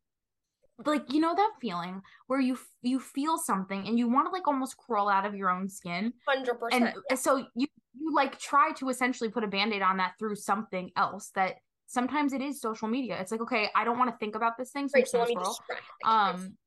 like 0.85 1.11
you 1.13 1.19
know 1.19 1.35
that 1.35 1.51
feeling 1.61 2.01
where 2.27 2.39
you 2.39 2.57
you 2.81 2.99
feel 2.99 3.37
something 3.37 3.87
and 3.87 3.97
you 3.99 4.09
want 4.09 4.27
to 4.27 4.31
like 4.31 4.47
almost 4.47 4.75
crawl 4.77 5.07
out 5.07 5.25
of 5.25 5.35
your 5.35 5.49
own 5.49 5.69
skin 5.69 6.11
Hundred 6.27 6.57
and 6.71 6.93
percent. 6.93 7.19
so 7.19 7.37
you 7.55 7.67
you 7.95 8.13
like 8.13 8.39
try 8.39 8.71
to 8.77 8.89
essentially 8.89 9.29
put 9.29 9.43
a 9.43 9.47
band-aid 9.47 9.81
on 9.83 9.97
that 9.97 10.13
through 10.17 10.35
something 10.35 10.89
else 10.97 11.29
that 11.35 11.55
sometimes 11.85 12.33
it 12.33 12.41
is 12.41 12.59
social 12.59 12.87
media 12.87 13.17
it's 13.19 13.31
like 13.31 13.41
okay 13.41 13.69
i 13.75 13.83
don't 13.83 13.99
want 13.99 14.09
to 14.09 14.17
think 14.17 14.35
about 14.35 14.57
this 14.57 14.71
thing 14.71 14.87
so, 14.89 14.97
Right. 14.97 15.07
So 15.07 15.19
let 15.19 15.27
me 15.29 15.35
distract. 15.35 15.81
Um 16.03 16.57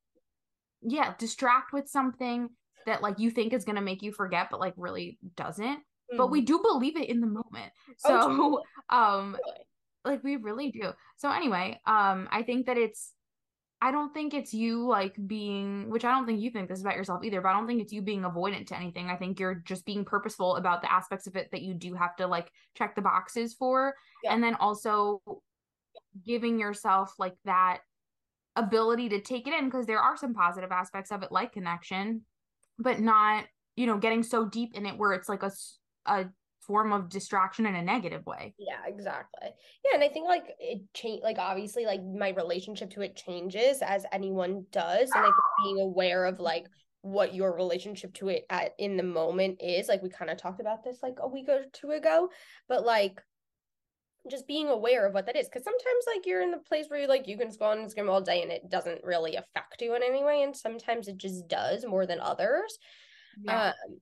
yeah 0.82 1.14
distract 1.18 1.72
with 1.72 1.88
something 1.88 2.48
that 2.86 3.02
like 3.02 3.18
you 3.18 3.30
think 3.30 3.52
is 3.52 3.64
going 3.64 3.76
to 3.76 3.82
make 3.82 4.02
you 4.02 4.12
forget 4.12 4.48
but 4.50 4.60
like 4.60 4.74
really 4.76 5.18
doesn't 5.36 5.80
but 6.16 6.30
we 6.30 6.42
do 6.42 6.60
believe 6.60 6.96
it 6.96 7.08
in 7.08 7.20
the 7.20 7.26
moment 7.26 7.72
so 7.98 8.10
Mm-hmm. 8.10 8.40
Oh, 8.40 8.62
um 8.96 9.32
Really. 9.32 9.58
like 10.04 10.22
we 10.22 10.36
really 10.36 10.70
do 10.70 10.92
so 11.16 11.28
anyway 11.30 11.80
um 11.86 12.28
i 12.30 12.44
think 12.44 12.66
that 12.66 12.78
it's 12.78 13.12
i 13.82 13.90
don't 13.90 14.12
think 14.14 14.32
it's 14.34 14.54
you 14.54 14.86
like 14.86 15.14
being 15.26 15.90
which 15.90 16.04
i 16.04 16.10
don't 16.10 16.26
think 16.26 16.40
you 16.40 16.50
think 16.50 16.68
this 16.68 16.80
about 16.80 16.96
yourself 16.96 17.22
either 17.24 17.40
but 17.40 17.48
i 17.48 17.52
don't 17.52 17.66
think 17.66 17.80
it's 17.82 17.92
you 17.92 18.00
being 18.02 18.22
avoidant 18.22 18.66
to 18.66 18.76
anything 18.76 19.08
i 19.10 19.16
think 19.16 19.38
you're 19.38 19.56
just 19.66 19.84
being 19.84 20.04
purposeful 20.04 20.56
about 20.56 20.80
the 20.82 20.92
aspects 20.92 21.26
of 21.26 21.36
it 21.36 21.50
that 21.50 21.62
you 21.62 21.74
do 21.74 21.94
have 21.94 22.16
to 22.16 22.26
like 22.26 22.50
check 22.74 22.94
the 22.94 23.02
boxes 23.02 23.54
for 23.54 23.94
Yeah. 24.24 24.32
and 24.32 24.42
then 24.42 24.54
also 24.56 25.20
giving 26.24 26.58
yourself 26.58 27.12
like 27.18 27.34
that 27.44 27.80
ability 28.56 29.10
to 29.10 29.20
take 29.20 29.46
it 29.46 29.52
in 29.52 29.66
because 29.66 29.86
there 29.86 30.00
are 30.00 30.16
some 30.16 30.32
positive 30.32 30.72
aspects 30.72 31.12
of 31.12 31.22
it 31.22 31.30
like 31.30 31.52
connection 31.52 32.22
but 32.78 33.00
not 33.00 33.44
you 33.76 33.86
know 33.86 33.98
getting 33.98 34.22
so 34.22 34.46
deep 34.46 34.74
in 34.74 34.86
it 34.86 34.96
where 34.96 35.12
it's 35.12 35.28
like 35.28 35.42
a 35.42 35.50
a 36.06 36.24
form 36.66 36.92
of 36.92 37.08
distraction 37.08 37.66
in 37.66 37.74
a 37.74 37.82
negative 37.82 38.24
way 38.26 38.54
Yeah, 38.58 38.80
exactly. 38.86 39.48
Yeah, 39.84 39.94
and 39.94 40.04
I 40.04 40.08
think 40.08 40.26
like 40.26 40.54
it 40.58 40.82
change 40.94 41.22
like 41.22 41.38
obviously 41.38 41.84
like 41.84 42.00
my 42.02 42.30
relationship 42.30 42.90
to 42.90 43.02
it 43.02 43.16
changes 43.16 43.82
as 43.82 44.06
anyone 44.12 44.66
does, 44.72 45.10
and 45.10 45.18
I 45.18 45.26
think 45.26 45.36
being 45.64 45.80
aware 45.80 46.24
of 46.24 46.40
like 46.40 46.66
what 47.02 47.34
your 47.34 47.54
relationship 47.54 48.12
to 48.14 48.28
it 48.28 48.46
at 48.50 48.72
in 48.78 48.96
the 48.96 49.02
moment 49.02 49.62
is 49.62 49.88
like 49.88 50.02
we 50.02 50.08
kind 50.08 50.30
of 50.30 50.38
talked 50.38 50.60
about 50.60 50.82
this 50.82 50.98
like 51.02 51.18
a 51.20 51.28
week 51.28 51.48
or 51.48 51.66
two 51.72 51.90
ago, 51.90 52.30
but 52.68 52.84
like 52.84 53.22
just 54.28 54.48
being 54.48 54.68
aware 54.68 55.06
of 55.06 55.14
what 55.14 55.26
that 55.26 55.36
is 55.36 55.48
because 55.48 55.62
sometimes 55.62 56.04
like 56.06 56.26
you're 56.26 56.42
in 56.42 56.50
the 56.50 56.58
place 56.58 56.86
where 56.88 57.00
you 57.00 57.06
like 57.06 57.28
you 57.28 57.38
can 57.38 57.52
scroll 57.52 57.70
on 57.70 57.78
Instagram 57.78 58.10
all 58.10 58.20
day 58.20 58.42
and 58.42 58.50
it 58.50 58.68
doesn't 58.68 59.04
really 59.04 59.36
affect 59.36 59.80
you 59.80 59.94
in 59.94 60.02
any 60.02 60.24
way, 60.24 60.42
and 60.42 60.56
sometimes 60.56 61.08
it 61.08 61.16
just 61.16 61.46
does 61.46 61.84
more 61.84 62.06
than 62.06 62.20
others. 62.20 62.78
yeah 63.44 63.68
Um, 63.68 64.00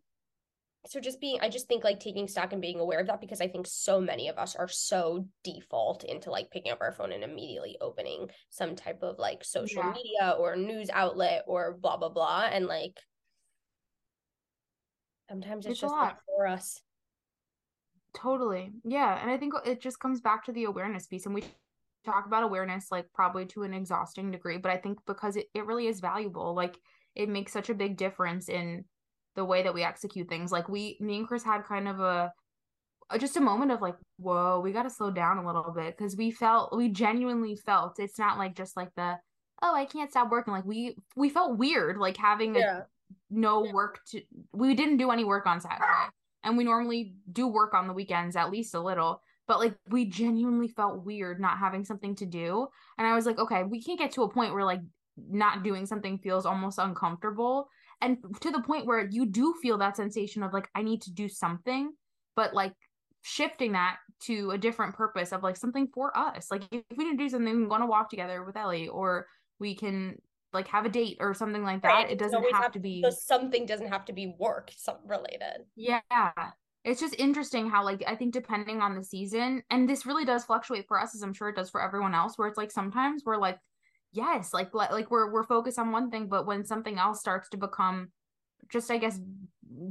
so 0.86 1.00
just 1.00 1.20
being, 1.20 1.38
I 1.40 1.48
just 1.48 1.66
think 1.66 1.82
like 1.84 1.98
taking 2.00 2.28
stock 2.28 2.52
and 2.52 2.60
being 2.60 2.78
aware 2.78 3.00
of 3.00 3.06
that 3.06 3.20
because 3.20 3.40
I 3.40 3.48
think 3.48 3.66
so 3.66 4.00
many 4.00 4.28
of 4.28 4.36
us 4.36 4.54
are 4.54 4.68
so 4.68 5.26
default 5.42 6.04
into 6.04 6.30
like 6.30 6.50
picking 6.50 6.72
up 6.72 6.80
our 6.80 6.92
phone 6.92 7.12
and 7.12 7.24
immediately 7.24 7.76
opening 7.80 8.28
some 8.50 8.76
type 8.76 9.02
of 9.02 9.18
like 9.18 9.44
social 9.44 9.82
Yeah. 9.82 9.92
media 9.92 10.36
or 10.38 10.56
news 10.56 10.90
outlet 10.92 11.44
or 11.46 11.78
blah 11.80 11.96
blah 11.96 12.10
blah, 12.10 12.48
and 12.50 12.66
like 12.66 12.98
sometimes 15.28 15.64
it's, 15.64 15.72
It's 15.72 15.80
just 15.80 15.94
not 15.94 16.18
for 16.26 16.46
us. 16.46 16.80
Totally. 18.14 18.70
Yeah. 18.84 19.20
And 19.20 19.30
I 19.30 19.36
think 19.36 19.54
it 19.66 19.80
just 19.80 19.98
comes 19.98 20.20
back 20.20 20.44
to 20.44 20.52
the 20.52 20.64
awareness 20.64 21.06
piece. 21.06 21.26
And 21.26 21.34
we 21.34 21.44
talk 22.04 22.26
about 22.26 22.42
awareness 22.42 22.88
like 22.90 23.06
probably 23.14 23.46
to 23.46 23.62
an 23.62 23.74
exhausting 23.74 24.30
degree, 24.30 24.58
but 24.58 24.70
I 24.70 24.76
think 24.76 24.98
because 25.06 25.36
it, 25.36 25.46
it 25.54 25.66
really 25.66 25.86
is 25.86 26.00
valuable, 26.00 26.54
like 26.54 26.78
it 27.14 27.28
makes 27.28 27.52
such 27.52 27.70
a 27.70 27.74
big 27.74 27.96
difference 27.96 28.48
in 28.48 28.84
the 29.36 29.44
way 29.44 29.62
that 29.62 29.74
we 29.74 29.82
execute 29.82 30.28
things. 30.28 30.52
Like 30.52 30.68
we, 30.68 30.96
me 31.00 31.18
and 31.18 31.28
Chris 31.28 31.42
had 31.42 31.64
kind 31.64 31.88
of 31.88 32.00
a, 32.00 32.32
a- 33.10 33.18
just 33.18 33.36
a 33.36 33.40
moment 33.40 33.72
of 33.72 33.82
like, 33.82 33.96
whoa, 34.18 34.60
we 34.60 34.72
got 34.72 34.84
to 34.84 34.90
slow 34.90 35.10
down 35.10 35.38
a 35.38 35.46
little 35.46 35.72
bit 35.72 35.96
because 35.96 36.16
we 36.16 36.30
felt, 36.30 36.76
we 36.76 36.88
genuinely 36.88 37.56
felt 37.56 37.98
it's 37.98 38.18
not 38.18 38.38
like 38.38 38.54
just 38.56 38.76
like 38.76 38.94
the, 38.96 39.18
oh, 39.62 39.74
I 39.74 39.84
can't 39.84 40.10
stop 40.10 40.30
working. 40.30 40.52
Like 40.52 40.64
we, 40.64 40.96
we 41.16 41.28
felt 41.28 41.58
weird, 41.58 41.98
like 41.98 42.16
having 42.16 42.56
a 42.56 42.58
Yeah, 42.60 42.80
no 43.30 43.60
work 43.72 44.00
to 44.08 44.22
we 44.52 44.74
didn't 44.74 44.96
do 44.96 45.10
any 45.10 45.24
work 45.24 45.46
on 45.46 45.60
Saturday. 45.60 45.84
And 46.42 46.56
we 46.56 46.64
normally 46.64 47.14
do 47.32 47.46
work 47.48 47.72
on 47.74 47.86
the 47.86 47.94
weekends 47.94 48.36
at 48.36 48.50
least 48.50 48.74
a 48.74 48.80
little, 48.80 49.22
but 49.48 49.58
like 49.60 49.74
we 49.88 50.04
genuinely 50.04 50.68
felt 50.68 51.04
weird 51.04 51.40
not 51.40 51.58
having 51.58 51.84
something 51.84 52.14
to 52.16 52.26
do. 52.26 52.66
And 52.98 53.06
I 53.06 53.14
was 53.14 53.26
like, 53.26 53.38
okay, 53.38 53.62
we 53.62 53.82
can't 53.82 53.98
get 53.98 54.12
to 54.12 54.22
a 54.22 54.28
point 54.28 54.52
where 54.52 54.64
like 54.64 54.80
not 55.16 55.62
doing 55.62 55.86
something 55.86 56.18
feels 56.18 56.44
almost 56.44 56.78
uncomfortable. 56.78 57.68
And 58.04 58.18
to 58.40 58.50
the 58.50 58.60
point 58.60 58.86
where 58.86 59.08
you 59.08 59.26
do 59.26 59.54
feel 59.62 59.78
that 59.78 59.96
sensation 59.96 60.42
of 60.42 60.52
like 60.52 60.68
I 60.74 60.82
need 60.82 61.02
to 61.02 61.12
do 61.12 61.28
something, 61.28 61.92
but 62.36 62.54
like 62.54 62.74
shifting 63.22 63.72
that 63.72 63.96
to 64.24 64.50
a 64.50 64.58
different 64.58 64.94
purpose 64.94 65.32
of 65.32 65.42
like 65.42 65.56
something 65.56 65.88
for 65.94 66.16
us. 66.16 66.48
Like 66.50 66.62
if 66.70 66.84
we 66.96 67.04
need 67.04 67.18
to 67.18 67.24
do 67.24 67.28
something, 67.28 67.56
we 67.56 67.66
want 67.66 67.82
to 67.82 67.86
walk 67.86 68.10
together 68.10 68.44
with 68.44 68.56
Ellie, 68.56 68.88
or 68.88 69.26
we 69.58 69.74
can 69.74 70.16
like 70.52 70.68
have 70.68 70.84
a 70.84 70.88
date 70.88 71.16
or 71.20 71.34
something 71.34 71.64
like 71.64 71.82
that. 71.82 71.88
Right, 71.88 72.10
It 72.10 72.18
doesn't 72.18 72.36
always 72.36 72.52
have 72.52 72.72
to 72.72 72.78
be 72.78 73.02
the 73.02 73.10
something 73.10 73.66
doesn't 73.66 73.88
have 73.88 74.04
to 74.06 74.12
be 74.12 74.34
work 74.38 74.70
related. 75.06 75.64
yeah. 75.74 76.00
It's 76.84 77.00
just 77.00 77.18
interesting 77.18 77.70
how 77.70 77.82
like 77.82 78.04
I 78.06 78.14
think 78.14 78.34
depending 78.34 78.82
on 78.82 78.94
the 78.94 79.02
season, 79.02 79.62
and 79.70 79.88
this 79.88 80.04
really 80.04 80.26
does 80.26 80.44
fluctuate 80.44 80.86
for 80.86 81.00
us 81.00 81.14
as 81.14 81.22
I'm 81.22 81.32
sure 81.32 81.48
it 81.48 81.56
does 81.56 81.70
for 81.70 81.82
everyone 81.82 82.14
else, 82.14 82.36
where 82.36 82.46
it's 82.46 82.58
like 82.58 82.70
sometimes 82.70 83.22
we're 83.24 83.38
like, 83.38 83.58
yes, 84.14 84.54
like 84.54 84.72
like 84.74 85.10
we're 85.10 85.30
we're 85.32 85.44
focused 85.44 85.78
on 85.78 85.92
one 85.92 86.10
thing, 86.10 86.28
but 86.28 86.46
when 86.46 86.64
something 86.64 86.98
else 86.98 87.20
starts 87.20 87.48
to 87.50 87.56
become 87.58 88.12
just 88.70 88.90
I 88.90 88.98
guess 88.98 89.18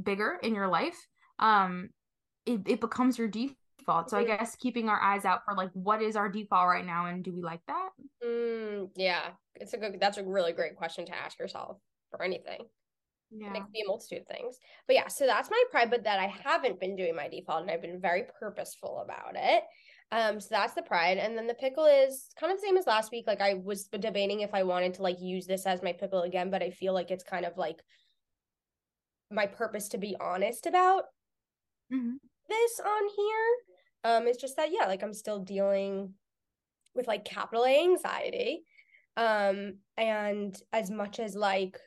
bigger 0.02 0.38
in 0.42 0.54
your 0.54 0.68
life, 0.68 0.96
um, 1.38 1.90
it, 2.46 2.62
it 2.66 2.80
becomes 2.80 3.18
your 3.18 3.28
default. 3.28 4.10
So 4.10 4.18
I 4.18 4.24
Mhm. 4.24 4.26
guess 4.26 4.56
keeping 4.56 4.88
our 4.88 5.00
eyes 5.00 5.24
out 5.24 5.44
for 5.44 5.54
like 5.54 5.70
what 5.74 6.02
is 6.02 6.16
our 6.16 6.28
default 6.28 6.68
right 6.68 6.84
now 6.86 7.06
and 7.06 7.22
do 7.24 7.32
we 7.34 7.42
like 7.42 7.60
that? 7.68 7.90
Mm, 8.22 8.90
yeah, 8.96 9.32
it's 9.54 9.74
a 9.74 9.78
good. 9.78 10.00
That's 10.00 10.18
a 10.18 10.24
really 10.24 10.52
great 10.52 10.76
question 10.76 11.06
to 11.06 11.14
ask 11.16 11.38
yourself 11.38 11.78
for 12.10 12.22
anything. 12.22 12.68
Yeah. 13.30 13.48
And 13.48 13.56
it 13.56 13.60
could 13.62 13.72
be 13.72 13.82
a 13.82 13.86
multitude 13.88 14.22
of 14.22 14.28
things. 14.28 14.58
But 14.86 14.96
yeah, 14.96 15.08
so 15.08 15.26
that's 15.26 15.50
my 15.50 15.64
pride, 15.70 15.90
but 15.90 16.04
that 16.04 16.20
I 16.20 16.26
haven't 16.26 16.80
been 16.80 16.96
doing 16.96 17.16
my 17.16 17.28
default 17.28 17.62
and 17.62 17.70
I've 17.70 17.82
been 17.82 18.00
very 18.00 18.24
purposeful 18.38 19.00
about 19.00 19.32
it. 19.36 19.64
Um, 20.14 20.38
so 20.40 20.46
that's 20.50 20.74
the 20.74 20.82
pride. 20.82 21.18
And 21.18 21.36
then 21.36 21.48
the 21.48 21.54
pickle 21.54 21.86
is 21.86 22.28
kind 22.38 22.52
of 22.52 22.58
the 22.58 22.64
same 22.64 22.76
as 22.76 22.86
last 22.86 23.10
week. 23.10 23.26
Like 23.26 23.40
I 23.40 23.54
was 23.54 23.88
debating 23.88 24.42
if 24.42 24.54
I 24.54 24.62
wanted 24.62 24.94
to 24.94 25.02
like 25.02 25.20
use 25.20 25.44
this 25.44 25.66
as 25.66 25.82
my 25.82 25.92
pickle 25.92 26.22
again, 26.22 26.50
but 26.50 26.62
I 26.62 26.70
feel 26.70 26.94
like 26.94 27.10
it's 27.10 27.24
kind 27.24 27.44
of 27.44 27.56
like 27.56 27.82
my 29.28 29.46
purpose 29.48 29.88
to 29.88 29.98
be 29.98 30.14
honest 30.20 30.66
about 30.66 31.06
Mhm. 31.90 32.18
this 32.48 32.78
on 32.78 33.08
here. 33.16 33.56
Um, 34.04 34.28
it's 34.28 34.40
just 34.40 34.56
that 34.56 34.70
yeah, 34.70 34.86
like 34.86 35.02
I'm 35.02 35.14
still 35.14 35.40
dealing 35.40 36.14
with 36.94 37.08
like 37.08 37.24
capital 37.24 37.64
A 37.64 37.82
anxiety. 37.82 38.62
Um, 39.16 39.80
and 39.96 40.56
as 40.72 40.92
much 40.92 41.18
as 41.18 41.34
like 41.34 41.80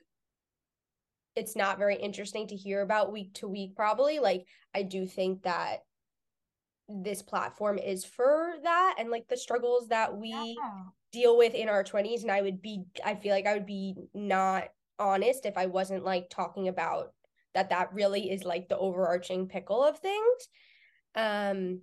it's 1.36 1.56
not 1.56 1.78
very 1.78 1.96
interesting 1.96 2.48
to 2.48 2.58
hear 2.58 2.82
about 2.82 3.14
week 3.14 3.36
to 3.36 3.48
week, 3.48 3.76
probably, 3.76 4.20
like 4.20 4.46
I 4.74 4.84
do 4.84 5.08
think 5.08 5.44
that 5.44 5.87
this 6.90 7.22
platform 7.22 7.78
is 7.78 8.06
for 8.06 8.54
that 8.64 8.96
and 8.98 9.10
like 9.10 9.28
the 9.28 9.38
struggles 9.38 9.90
that 9.90 10.16
we 10.18 10.56
Yeah. 10.64 10.84
deal 11.12 11.38
with 11.38 11.54
in 11.54 11.70
our 11.70 11.84
20s 11.84 12.24
and 12.24 12.32
I 12.32 12.42
would 12.42 12.62
be 12.62 12.84
I 13.06 13.16
feel 13.16 13.34
like 13.34 13.46
I 13.46 13.54
would 13.54 13.66
be 13.66 13.96
not 14.14 14.70
honest 15.00 15.46
if 15.46 15.58
I 15.58 15.68
wasn't 15.68 16.04
like 16.06 16.30
talking 16.30 16.68
about 16.68 17.14
that 17.54 17.70
that 17.70 17.94
really 17.94 18.30
is 18.32 18.44
like 18.44 18.68
the 18.70 18.78
overarching 18.78 19.48
pickle 19.48 19.84
of 19.84 20.00
things 20.00 20.50
um 21.16 21.82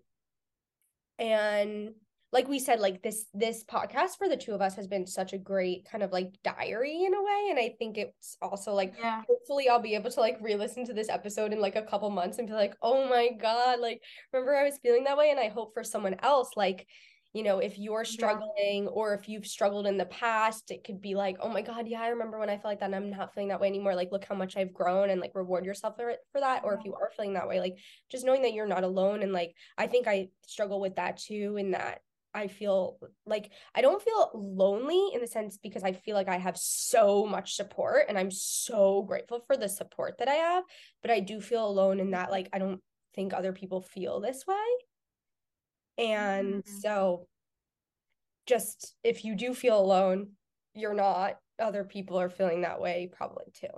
and 1.19 1.95
like 2.35 2.49
we 2.49 2.59
said 2.59 2.81
like 2.81 3.01
this 3.01 3.27
this 3.33 3.63
podcast 3.63 4.19
for 4.19 4.29
the 4.29 4.37
two 4.37 4.53
of 4.53 4.61
us 4.61 4.75
has 4.75 4.89
been 4.89 5.07
such 5.07 5.33
a 5.33 5.39
great 5.39 5.87
kind 5.91 6.03
of 6.03 6.11
like 6.11 6.33
diary 6.43 7.05
in 7.05 7.15
a 7.15 7.23
way 7.23 7.47
and 7.51 7.59
I 7.61 7.75
think 7.79 7.97
it's 7.97 8.37
also 8.43 8.75
like 8.75 8.93
Yeah. 8.99 9.23
hopefully 9.29 9.69
I'll 9.69 9.79
be 9.81 9.95
able 9.95 10.11
to 10.11 10.21
like 10.21 10.39
re-listen 10.41 10.85
to 10.87 10.93
this 10.93 11.09
episode 11.09 11.53
in 11.53 11.61
like 11.61 11.77
a 11.77 11.83
couple 11.83 12.11
months 12.11 12.39
and 12.39 12.49
be 12.49 12.55
like, 12.55 12.75
oh 12.83 13.09
my 13.09 13.31
God, 13.41 13.79
like 13.79 14.03
remember 14.33 14.57
I 14.57 14.65
was 14.65 14.79
feeling 14.83 15.05
that 15.05 15.17
way. 15.17 15.31
And 15.31 15.39
I 15.39 15.49
hope 15.49 15.73
for 15.75 15.85
someone 15.85 16.17
else, 16.25 16.51
like, 16.57 16.89
you 17.35 17.45
know, 17.45 17.59
if 17.61 17.79
you're 17.79 18.05
struggling 18.05 18.89
or 18.89 19.15
if 19.15 19.29
you've 19.29 19.47
struggled 19.47 19.87
in 19.87 19.97
the 19.97 20.07
past, 20.07 20.73
it 20.73 20.83
could 20.83 21.01
be 21.01 21.15
like, 21.15 21.37
oh 21.41 21.49
my 21.49 21.63
God, 21.63 21.87
yeah, 21.87 22.01
I 22.01 22.09
remember 22.09 22.41
when 22.41 22.51
I 22.51 22.55
felt 22.57 22.65
like 22.73 22.81
that 22.81 22.87
and 22.87 22.97
I'm 22.97 23.11
not 23.11 23.33
feeling 23.33 23.49
that 23.51 23.61
way 23.61 23.69
anymore. 23.69 23.95
Like, 23.95 24.11
look 24.11 24.25
how 24.25 24.35
much 24.35 24.57
I've 24.57 24.75
grown 24.75 25.11
and 25.11 25.21
like 25.21 25.37
reward 25.37 25.65
yourself 25.65 25.95
for 25.97 26.11
it 26.11 26.19
for 26.33 26.41
that. 26.41 26.63
Or 26.65 26.75
if 26.75 26.85
you 26.85 26.95
are 26.95 27.13
feeling 27.17 27.35
that 27.35 27.47
way, 27.47 27.61
like 27.61 27.77
just 28.11 28.25
knowing 28.25 28.43
that 28.43 28.55
you're 28.55 28.67
not 28.67 28.83
alone. 28.83 29.23
And 29.23 29.33
like 29.33 29.55
I 29.79 29.87
think 29.87 30.09
I 30.09 30.31
struggle 30.49 30.81
with 30.81 30.97
that 30.97 31.17
too, 31.19 31.57
in 31.59 31.71
that 31.73 32.01
I 32.35 32.49
feel 32.49 32.99
like 33.27 33.53
I 33.75 33.81
don't 33.81 34.03
feel 34.03 34.31
lonely 34.35 35.11
in 35.15 35.21
the 35.21 35.27
sense 35.27 35.57
because 35.59 35.85
I 35.85 35.93
feel 35.93 36.17
like 36.17 36.29
I 36.29 36.39
have 36.39 36.57
so 36.59 37.27
much 37.27 37.55
support 37.55 38.07
and 38.09 38.19
I'm 38.19 38.31
so 38.31 39.03
grateful 39.03 39.41
for 39.47 39.57
the 39.57 39.69
support 39.69 40.19
that 40.19 40.29
I 40.29 40.35
have, 40.35 40.65
but 41.03 41.11
I 41.11 41.21
do 41.21 41.41
feel 41.41 41.67
alone 41.67 42.01
in 42.01 42.11
that 42.11 42.31
like 42.31 42.49
I 42.53 42.59
don't 42.59 42.83
think 43.15 43.33
other 43.33 43.53
people 43.53 43.81
feel 43.81 44.21
this 44.21 44.47
way. 44.47 44.57
And 45.97 46.63
Mhm. 46.63 46.63
so 46.67 47.29
just 48.47 48.97
if 49.03 49.25
you 49.25 49.35
do 49.35 49.55
feel 49.55 49.79
alone, 49.79 50.33
you're 50.75 50.95
not 50.95 51.39
other 51.59 51.85
people 51.85 52.19
are 52.19 52.31
feeling 52.31 52.63
that 52.63 52.81
way 52.81 53.09
probably 53.13 53.51
too. 53.53 53.69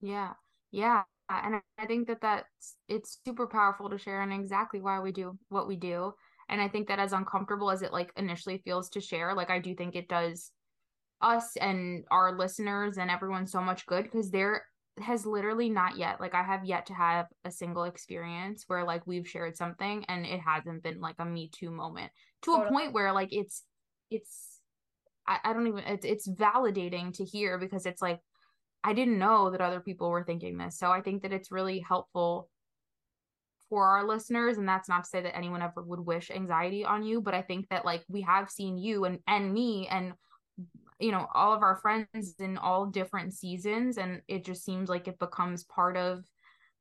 Yeah. 0.00 0.34
Yeah. 0.70 1.04
And 1.28 1.56
I- 1.56 1.62
I 1.78 1.86
think 1.86 2.08
that 2.08 2.20
that's 2.20 2.76
it's 2.88 3.20
super 3.24 3.46
powerful 3.46 3.88
to 3.90 3.98
share 3.98 4.20
and 4.20 4.32
exactly 4.32 4.80
why 4.80 5.00
we 5.00 5.12
do 5.12 5.38
what 5.48 5.66
we 5.66 5.76
do. 5.76 6.14
And 6.52 6.60
I 6.60 6.68
think 6.68 6.86
that 6.88 6.98
as 6.98 7.14
uncomfortable 7.14 7.70
as 7.70 7.80
it 7.80 7.92
like 7.92 8.12
initially 8.16 8.58
feels 8.58 8.90
to 8.90 9.00
share, 9.00 9.34
like 9.34 9.48
I 9.48 9.58
do 9.58 9.74
think 9.74 9.96
it 9.96 10.06
does 10.06 10.52
us 11.22 11.56
and 11.56 12.04
our 12.10 12.36
listeners 12.36 12.98
and 12.98 13.10
everyone 13.10 13.46
so 13.46 13.62
much 13.62 13.86
good 13.86 14.04
because 14.04 14.30
there 14.30 14.66
has 15.00 15.24
literally 15.24 15.70
not 15.70 15.96
yet 15.96 16.20
like 16.20 16.34
I 16.34 16.42
have 16.42 16.66
yet 16.66 16.84
to 16.86 16.94
have 16.94 17.26
a 17.46 17.50
single 17.50 17.84
experience 17.84 18.64
where 18.66 18.84
like 18.84 19.06
we've 19.06 19.26
shared 19.26 19.56
something 19.56 20.04
and 20.08 20.26
it 20.26 20.40
hasn't 20.40 20.82
been 20.82 21.00
like 21.00 21.14
a 21.18 21.24
me 21.24 21.48
too 21.50 21.70
moment 21.70 22.12
to 22.42 22.52
a 22.52 22.68
point 22.68 22.92
where 22.92 23.12
like 23.12 23.32
it's 23.32 23.62
it's 24.10 24.60
I, 25.26 25.38
I 25.44 25.52
don't 25.54 25.66
even 25.66 25.84
it's 25.84 26.04
it's 26.04 26.28
validating 26.28 27.14
to 27.14 27.24
hear 27.24 27.56
because 27.56 27.86
it's 27.86 28.02
like 28.02 28.20
I 28.84 28.92
didn't 28.92 29.18
know 29.18 29.50
that 29.50 29.62
other 29.62 29.80
people 29.80 30.10
were 30.10 30.24
thinking 30.24 30.58
this. 30.58 30.78
So 30.78 30.90
I 30.90 31.00
think 31.00 31.22
that 31.22 31.32
it's 31.32 31.52
really 31.52 31.78
helpful 31.78 32.50
for 33.72 33.86
our 33.86 34.06
listeners 34.06 34.58
and 34.58 34.68
that's 34.68 34.86
not 34.86 35.04
to 35.04 35.08
say 35.08 35.22
that 35.22 35.34
anyone 35.34 35.62
ever 35.62 35.80
would 35.80 35.98
wish 35.98 36.30
anxiety 36.30 36.84
on 36.84 37.02
you, 37.02 37.22
but 37.22 37.32
I 37.32 37.40
think 37.40 37.70
that 37.70 37.86
like 37.86 38.04
we 38.06 38.20
have 38.20 38.50
seen 38.50 38.76
you 38.76 39.06
and 39.06 39.18
and 39.26 39.50
me 39.50 39.88
and 39.90 40.12
you 41.00 41.10
know 41.10 41.26
all 41.32 41.54
of 41.54 41.62
our 41.62 41.76
friends 41.76 42.34
in 42.38 42.58
all 42.58 42.84
different 42.84 43.32
seasons 43.32 43.96
and 43.96 44.20
it 44.28 44.44
just 44.44 44.62
seems 44.62 44.90
like 44.90 45.08
it 45.08 45.18
becomes 45.18 45.64
part 45.64 45.96
of 45.96 46.22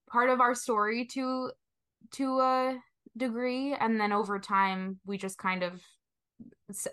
part 0.10 0.30
of 0.30 0.42
our 0.42 0.54
story 0.54 1.06
to 1.14 1.52
to 2.16 2.40
a 2.42 2.78
degree. 3.16 3.74
And 3.74 3.98
then 3.98 4.12
over 4.12 4.38
time 4.38 5.00
we 5.06 5.18
just 5.18 5.38
kind 5.38 5.64
of 5.64 5.82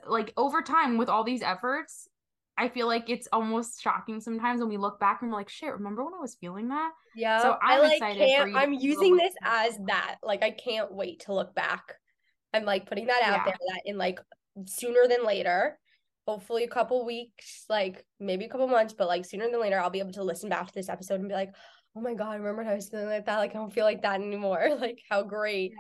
like 0.07 0.33
over 0.37 0.63
time 0.63 0.97
with 0.97 1.09
all 1.09 1.25
these 1.25 1.43
efforts 1.43 2.07
I 2.59 2.69
feel 2.69 2.89
like 2.89 3.09
it's 3.09 3.29
almost 3.33 3.81
shocking 3.81 4.21
sometimes 4.21 4.61
when 4.61 4.69
we 4.69 4.77
look 4.77 4.99
back 4.99 5.23
and 5.23 5.31
we're 5.31 5.37
like, 5.37 5.49
shit, 5.49 5.73
remember 5.73 6.05
when 6.05 6.15
I 6.15 6.19
was 6.21 6.37
feeling 6.41 6.69
that? 6.69 6.91
Yeah. 7.15 7.41
So 7.41 7.57
I 7.63 7.77
I'm 7.77 7.83
like 7.83 7.93
excited 8.03 8.55
I'm 8.57 8.73
using 8.73 9.17
this 9.17 9.33
as 9.43 9.79
that. 9.87 10.17
Like 10.23 10.43
I 10.43 10.51
can't 10.51 10.93
wait 10.93 11.21
to 11.21 11.35
look 11.35 11.55
back. 11.55 11.95
I'm 12.53 12.65
like 12.65 12.87
putting 12.87 13.07
that 13.07 13.23
out 13.23 13.39
Yeah. 13.39 13.45
there 13.45 13.57
that 13.69 13.83
in 13.85 13.97
like 13.97 14.19
sooner 14.67 15.07
than 15.09 15.25
later, 15.25 15.79
hopefully 16.27 16.65
a 16.65 16.69
couple 16.69 17.07
weeks, 17.07 17.65
like 17.69 18.05
maybe 18.19 18.45
a 18.45 18.49
couple 18.49 18.67
months, 18.67 18.93
but 18.93 19.07
like 19.07 19.25
sooner 19.25 19.49
than 19.51 19.61
later, 19.61 19.79
I'll 19.79 19.89
be 19.91 20.01
able 20.01 20.13
to 20.13 20.25
listen 20.25 20.49
back 20.51 20.67
to 20.67 20.75
this 20.75 20.89
episode 20.89 21.21
and 21.21 21.29
be 21.29 21.35
like, 21.35 21.55
oh 21.97 22.01
my 22.01 22.15
God, 22.15 22.31
I 22.31 22.37
remember 22.37 22.63
when 22.65 22.73
I 22.73 22.75
was 22.75 22.89
feeling 22.89 23.07
like 23.07 23.27
that? 23.27 23.39
Like 23.39 23.51
I 23.51 23.55
don't 23.55 23.73
feel 23.73 23.85
like 23.85 24.03
that 24.03 24.21
anymore. 24.21 24.69
Like 24.81 25.01
how 25.09 25.23
great. 25.23 25.73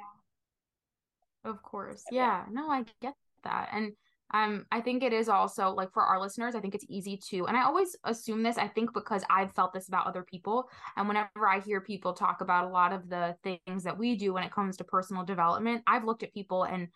Of 1.45 1.63
course. 1.63 2.05
Yeah. 2.11 2.45
Yeah. 2.47 2.53
No, 2.53 2.71
I 2.71 2.85
get 3.01 3.15
that. 3.45 3.71
And 3.73 3.93
um 4.35 4.67
I 4.71 4.81
think 4.81 5.03
it 5.03 5.13
is 5.13 5.29
also 5.29 5.71
like 5.71 5.93
for 5.93 6.03
our 6.03 6.21
listeners, 6.21 6.55
I 6.55 6.61
think 6.61 6.75
it's 6.75 6.85
easy 6.89 7.19
to 7.31 7.47
and 7.47 7.57
I 7.57 7.65
always 7.65 7.97
assume 8.05 8.43
this, 8.43 8.59
I 8.59 8.69
think 8.69 8.93
because 8.93 9.23
I've 9.31 9.53
felt 9.53 9.73
this 9.73 9.89
about 9.89 10.07
other 10.07 10.23
people. 10.23 10.69
And 10.97 11.09
whenever 11.09 11.49
I 11.49 11.61
hear 11.61 11.81
people 11.81 12.13
talk 12.13 12.41
about 12.41 12.65
a 12.65 12.69
lot 12.69 12.93
of 12.93 13.09
the 13.09 13.37
things 13.43 13.85
that 13.85 13.99
we 13.99 14.17
do 14.17 14.33
when 14.33 14.45
it 14.45 14.53
comes 14.53 14.77
to 14.79 14.85
personal 14.85 15.25
development, 15.25 15.83
I've 15.87 16.05
looked 16.05 16.23
at 16.23 16.35
people 16.35 16.65
and 16.65 16.89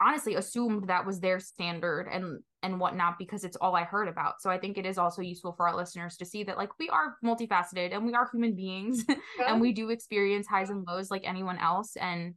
honestly 0.00 0.34
assumed 0.34 0.88
that 0.88 1.04
was 1.04 1.20
their 1.20 1.38
standard 1.38 2.08
and 2.10 2.40
and 2.62 2.78
whatnot 2.78 3.18
because 3.18 3.44
it's 3.44 3.56
all 3.56 3.74
I 3.74 3.84
heard 3.84 4.08
about. 4.08 4.40
So 4.40 4.50
I 4.50 4.58
think 4.58 4.76
it 4.76 4.86
is 4.86 4.98
also 4.98 5.22
useful 5.22 5.52
for 5.52 5.66
our 5.68 5.76
listeners 5.76 6.16
to 6.18 6.24
see 6.24 6.44
that 6.44 6.58
like 6.58 6.78
we 6.78 6.88
are 6.88 7.16
multifaceted 7.24 7.94
and 7.94 8.04
we 8.04 8.14
are 8.14 8.28
human 8.30 8.54
beings 8.54 9.04
and 9.46 9.60
we 9.60 9.72
do 9.72 9.90
experience 9.90 10.46
highs 10.46 10.70
and 10.70 10.86
lows 10.86 11.10
like 11.10 11.22
anyone 11.24 11.58
else 11.58 11.96
and 11.96 12.34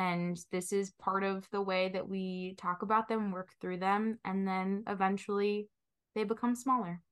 and 0.00 0.42
this 0.50 0.72
is 0.72 0.92
part 0.92 1.22
of 1.22 1.46
the 1.52 1.60
way 1.60 1.90
that 1.90 2.08
we 2.08 2.54
talk 2.56 2.80
about 2.80 3.06
them 3.06 3.32
work 3.32 3.50
through 3.60 3.76
them 3.76 4.18
and 4.24 4.48
then 4.48 4.82
eventually 4.86 5.68
they 6.14 6.24
become 6.24 6.56
smaller. 6.56 7.02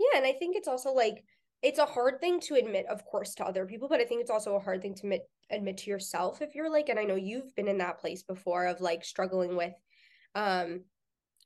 Yeah, 0.00 0.18
and 0.18 0.26
I 0.26 0.32
think 0.32 0.56
it's 0.56 0.66
also 0.66 0.90
like 0.90 1.24
it's 1.62 1.78
a 1.78 1.86
hard 1.86 2.20
thing 2.20 2.40
to 2.40 2.54
admit, 2.56 2.86
of 2.86 3.04
course, 3.04 3.34
to 3.36 3.44
other 3.44 3.64
people, 3.64 3.88
but 3.88 4.00
I 4.00 4.04
think 4.04 4.20
it's 4.20 4.30
also 4.30 4.56
a 4.56 4.60
hard 4.60 4.82
thing 4.82 4.94
to 4.94 5.02
admit 5.02 5.22
admit 5.50 5.78
to 5.78 5.90
yourself 5.90 6.42
if 6.42 6.56
you're 6.56 6.70
like, 6.70 6.88
and 6.88 6.98
I 6.98 7.04
know 7.04 7.14
you've 7.14 7.54
been 7.54 7.68
in 7.68 7.78
that 7.78 8.00
place 8.00 8.24
before 8.24 8.66
of 8.66 8.80
like 8.80 9.04
struggling 9.04 9.54
with 9.54 9.74
um 10.34 10.80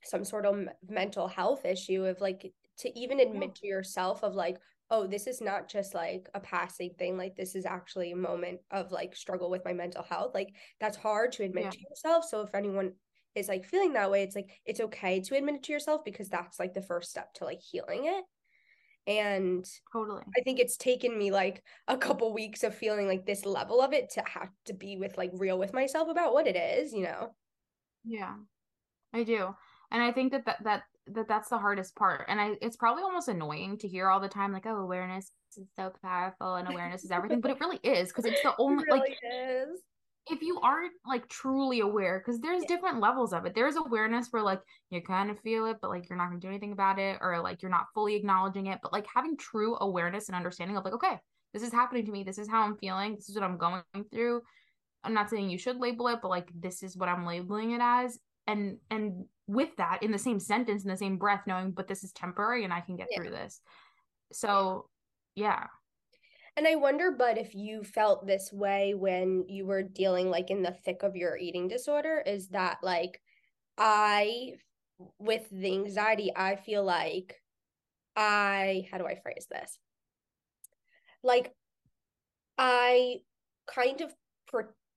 some 0.03 0.25
sort 0.25 0.47
of 0.47 0.55
m- 0.55 0.69
mental 0.89 1.27
health 1.27 1.63
issue 1.63 2.05
of 2.05 2.19
like 2.19 2.51
to 2.79 2.99
even 2.99 3.19
admit 3.19 3.53
to 3.55 3.67
yourself 3.67 4.23
of 4.23 4.33
like, 4.33 4.57
oh, 4.91 5.07
this 5.07 5.27
is 5.27 5.41
not 5.41 5.69
just 5.69 5.95
like 5.95 6.29
a 6.35 6.41
passing 6.41 6.91
thing, 6.99 7.17
like 7.17 7.35
this 7.37 7.55
is 7.55 7.65
actually 7.65 8.11
a 8.11 8.17
moment 8.17 8.61
of 8.71 8.91
like 8.91 9.15
struggle 9.15 9.49
with 9.49 9.65
my 9.65 9.73
mental 9.73 10.03
health. 10.03 10.33
Like 10.35 10.55
that's 10.81 10.97
hard 10.97 11.33
to 11.33 11.43
admit 11.43 11.65
Yeah. 11.65 11.71
to 11.71 11.77
yourself. 11.89 12.25
So 12.25 12.41
if 12.41 12.55
anyone 12.55 12.93
is 13.35 13.47
like 13.49 13.65
feeling 13.65 13.93
that 13.93 14.11
way, 14.11 14.23
it's 14.23 14.35
like 14.35 14.51
it's 14.65 14.81
okay 14.81 15.21
to 15.21 15.35
admit 15.37 15.55
it 15.55 15.63
to 15.63 15.73
yourself 15.73 16.03
because 16.05 16.29
that's 16.29 16.59
like 16.59 16.73
the 16.75 16.81
first 16.83 17.11
step 17.11 17.33
to 17.35 17.45
like 17.45 17.61
healing 17.61 18.05
it 18.05 18.25
And 19.07 19.65
totally. 19.93 20.23
I 20.37 20.41
think 20.41 20.59
it's 20.59 20.77
taken 20.77 21.17
me 21.17 21.31
like 21.31 21.63
a 21.87 21.97
couple 21.97 22.33
weeks 22.33 22.63
of 22.63 22.75
feeling 22.75 23.07
like 23.07 23.25
this 23.25 23.45
level 23.45 23.81
of 23.81 23.93
it 23.93 24.11
to 24.11 24.23
have 24.27 24.49
to 24.65 24.73
be 24.73 24.97
with 24.97 25.17
like 25.17 25.31
real 25.33 25.57
with 25.59 25.73
myself 25.73 26.09
about 26.09 26.33
what 26.33 26.47
it 26.47 26.55
is, 26.55 26.93
you 26.93 27.03
know. 27.03 27.35
Yeah. 28.03 28.35
I 29.13 29.23
do. 29.23 29.55
And 29.91 30.03
I 30.03 30.11
think 30.11 30.31
that 30.33 30.45
that, 30.45 30.63
that 30.63 30.83
that 31.13 31.27
that's 31.27 31.49
the 31.49 31.57
hardest 31.57 31.95
part 31.95 32.25
and 32.27 32.39
i 32.39 32.51
it's 32.61 32.77
probably 32.77 33.03
almost 33.03 33.27
annoying 33.27 33.77
to 33.77 33.87
hear 33.87 34.09
all 34.09 34.19
the 34.19 34.27
time 34.27 34.51
like 34.51 34.65
oh 34.65 34.77
awareness 34.77 35.31
is 35.57 35.67
so 35.75 35.91
powerful 36.03 36.55
and 36.55 36.67
awareness 36.71 37.03
is 37.03 37.11
everything 37.11 37.41
but 37.41 37.51
it 37.51 37.59
really 37.59 37.79
is 37.83 38.09
because 38.09 38.25
it's 38.25 38.41
the 38.41 38.53
only 38.57 38.83
really 38.85 38.99
like 38.99 39.17
is. 39.23 39.79
if 40.29 40.41
you 40.41 40.59
aren't 40.61 40.93
like 41.05 41.27
truly 41.27 41.79
aware 41.81 42.19
because 42.19 42.39
there's 42.39 42.61
Yeah. 42.63 42.67
different 42.75 42.99
levels 42.99 43.33
of 43.33 43.45
it 43.45 43.53
there's 43.55 43.75
awareness 43.75 44.27
where 44.31 44.43
like 44.43 44.61
you 44.89 45.01
kind 45.01 45.29
of 45.29 45.39
feel 45.39 45.65
it 45.65 45.77
but 45.81 45.89
like 45.89 46.09
you're 46.09 46.17
not 46.17 46.27
gonna 46.27 46.39
do 46.39 46.47
anything 46.47 46.71
about 46.71 46.99
it 46.99 47.17
or 47.21 47.39
like 47.41 47.61
you're 47.61 47.71
not 47.71 47.87
fully 47.93 48.15
acknowledging 48.15 48.67
it 48.67 48.79
but 48.81 48.93
like 48.93 49.05
having 49.13 49.37
true 49.37 49.77
awareness 49.81 50.27
and 50.29 50.35
understanding 50.35 50.77
of 50.77 50.85
like 50.85 50.93
okay 50.93 51.17
this 51.53 51.63
is 51.63 51.71
happening 51.71 52.05
to 52.05 52.11
me 52.11 52.23
this 52.23 52.37
is 52.37 52.47
how 52.49 52.61
i'm 52.61 52.77
feeling 52.77 53.15
this 53.15 53.29
is 53.29 53.35
what 53.35 53.43
i'm 53.43 53.57
going 53.57 53.83
through 54.11 54.41
i'm 55.03 55.13
not 55.13 55.29
saying 55.29 55.49
you 55.49 55.57
should 55.57 55.77
label 55.77 56.07
it 56.07 56.19
but 56.21 56.29
like 56.29 56.49
this 56.55 56.83
is 56.83 56.95
what 56.95 57.09
i'm 57.09 57.25
labeling 57.25 57.71
it 57.71 57.81
as 57.81 58.19
and 58.47 58.77
and 58.89 59.25
with 59.47 59.75
that 59.77 60.01
in 60.03 60.11
the 60.11 60.17
same 60.17 60.39
sentence 60.39 60.83
in 60.83 60.89
the 60.89 60.97
same 60.97 61.17
breath 61.17 61.43
knowing 61.45 61.71
but 61.71 61.87
this 61.87 62.03
is 62.03 62.11
temporary 62.11 62.63
and 62.63 62.73
i 62.73 62.79
can 62.81 62.95
get 62.95 63.07
Yeah. 63.11 63.17
through 63.17 63.31
this 63.31 63.61
so 64.31 64.89
yeah 65.35 65.67
And 66.57 66.67
I 66.67 66.75
wonder, 66.75 67.11
but 67.11 67.37
if 67.37 67.55
you 67.55 67.81
felt 67.83 68.27
this 68.27 68.51
way 68.51 68.93
when 68.93 69.45
you 69.47 69.65
were 69.65 69.83
dealing 69.83 70.29
like 70.29 70.51
in 70.51 70.61
the 70.61 70.75
thick 70.83 71.01
of 71.01 71.15
your 71.15 71.37
eating 71.37 71.69
disorder, 71.69 72.21
is 72.25 72.49
that 72.49 72.79
like 72.83 73.21
I, 73.77 74.55
with 75.17 75.47
the 75.49 75.71
anxiety, 75.71 76.31
I 76.35 76.57
feel 76.57 76.83
like 76.83 77.41
I, 78.17 78.85
how 78.91 78.97
do 78.97 79.07
I 79.07 79.15
phrase 79.15 79.47
this? 79.49 79.79
Like 81.23 81.53
I 82.57 83.21
kind 83.65 84.01
of 84.01 84.13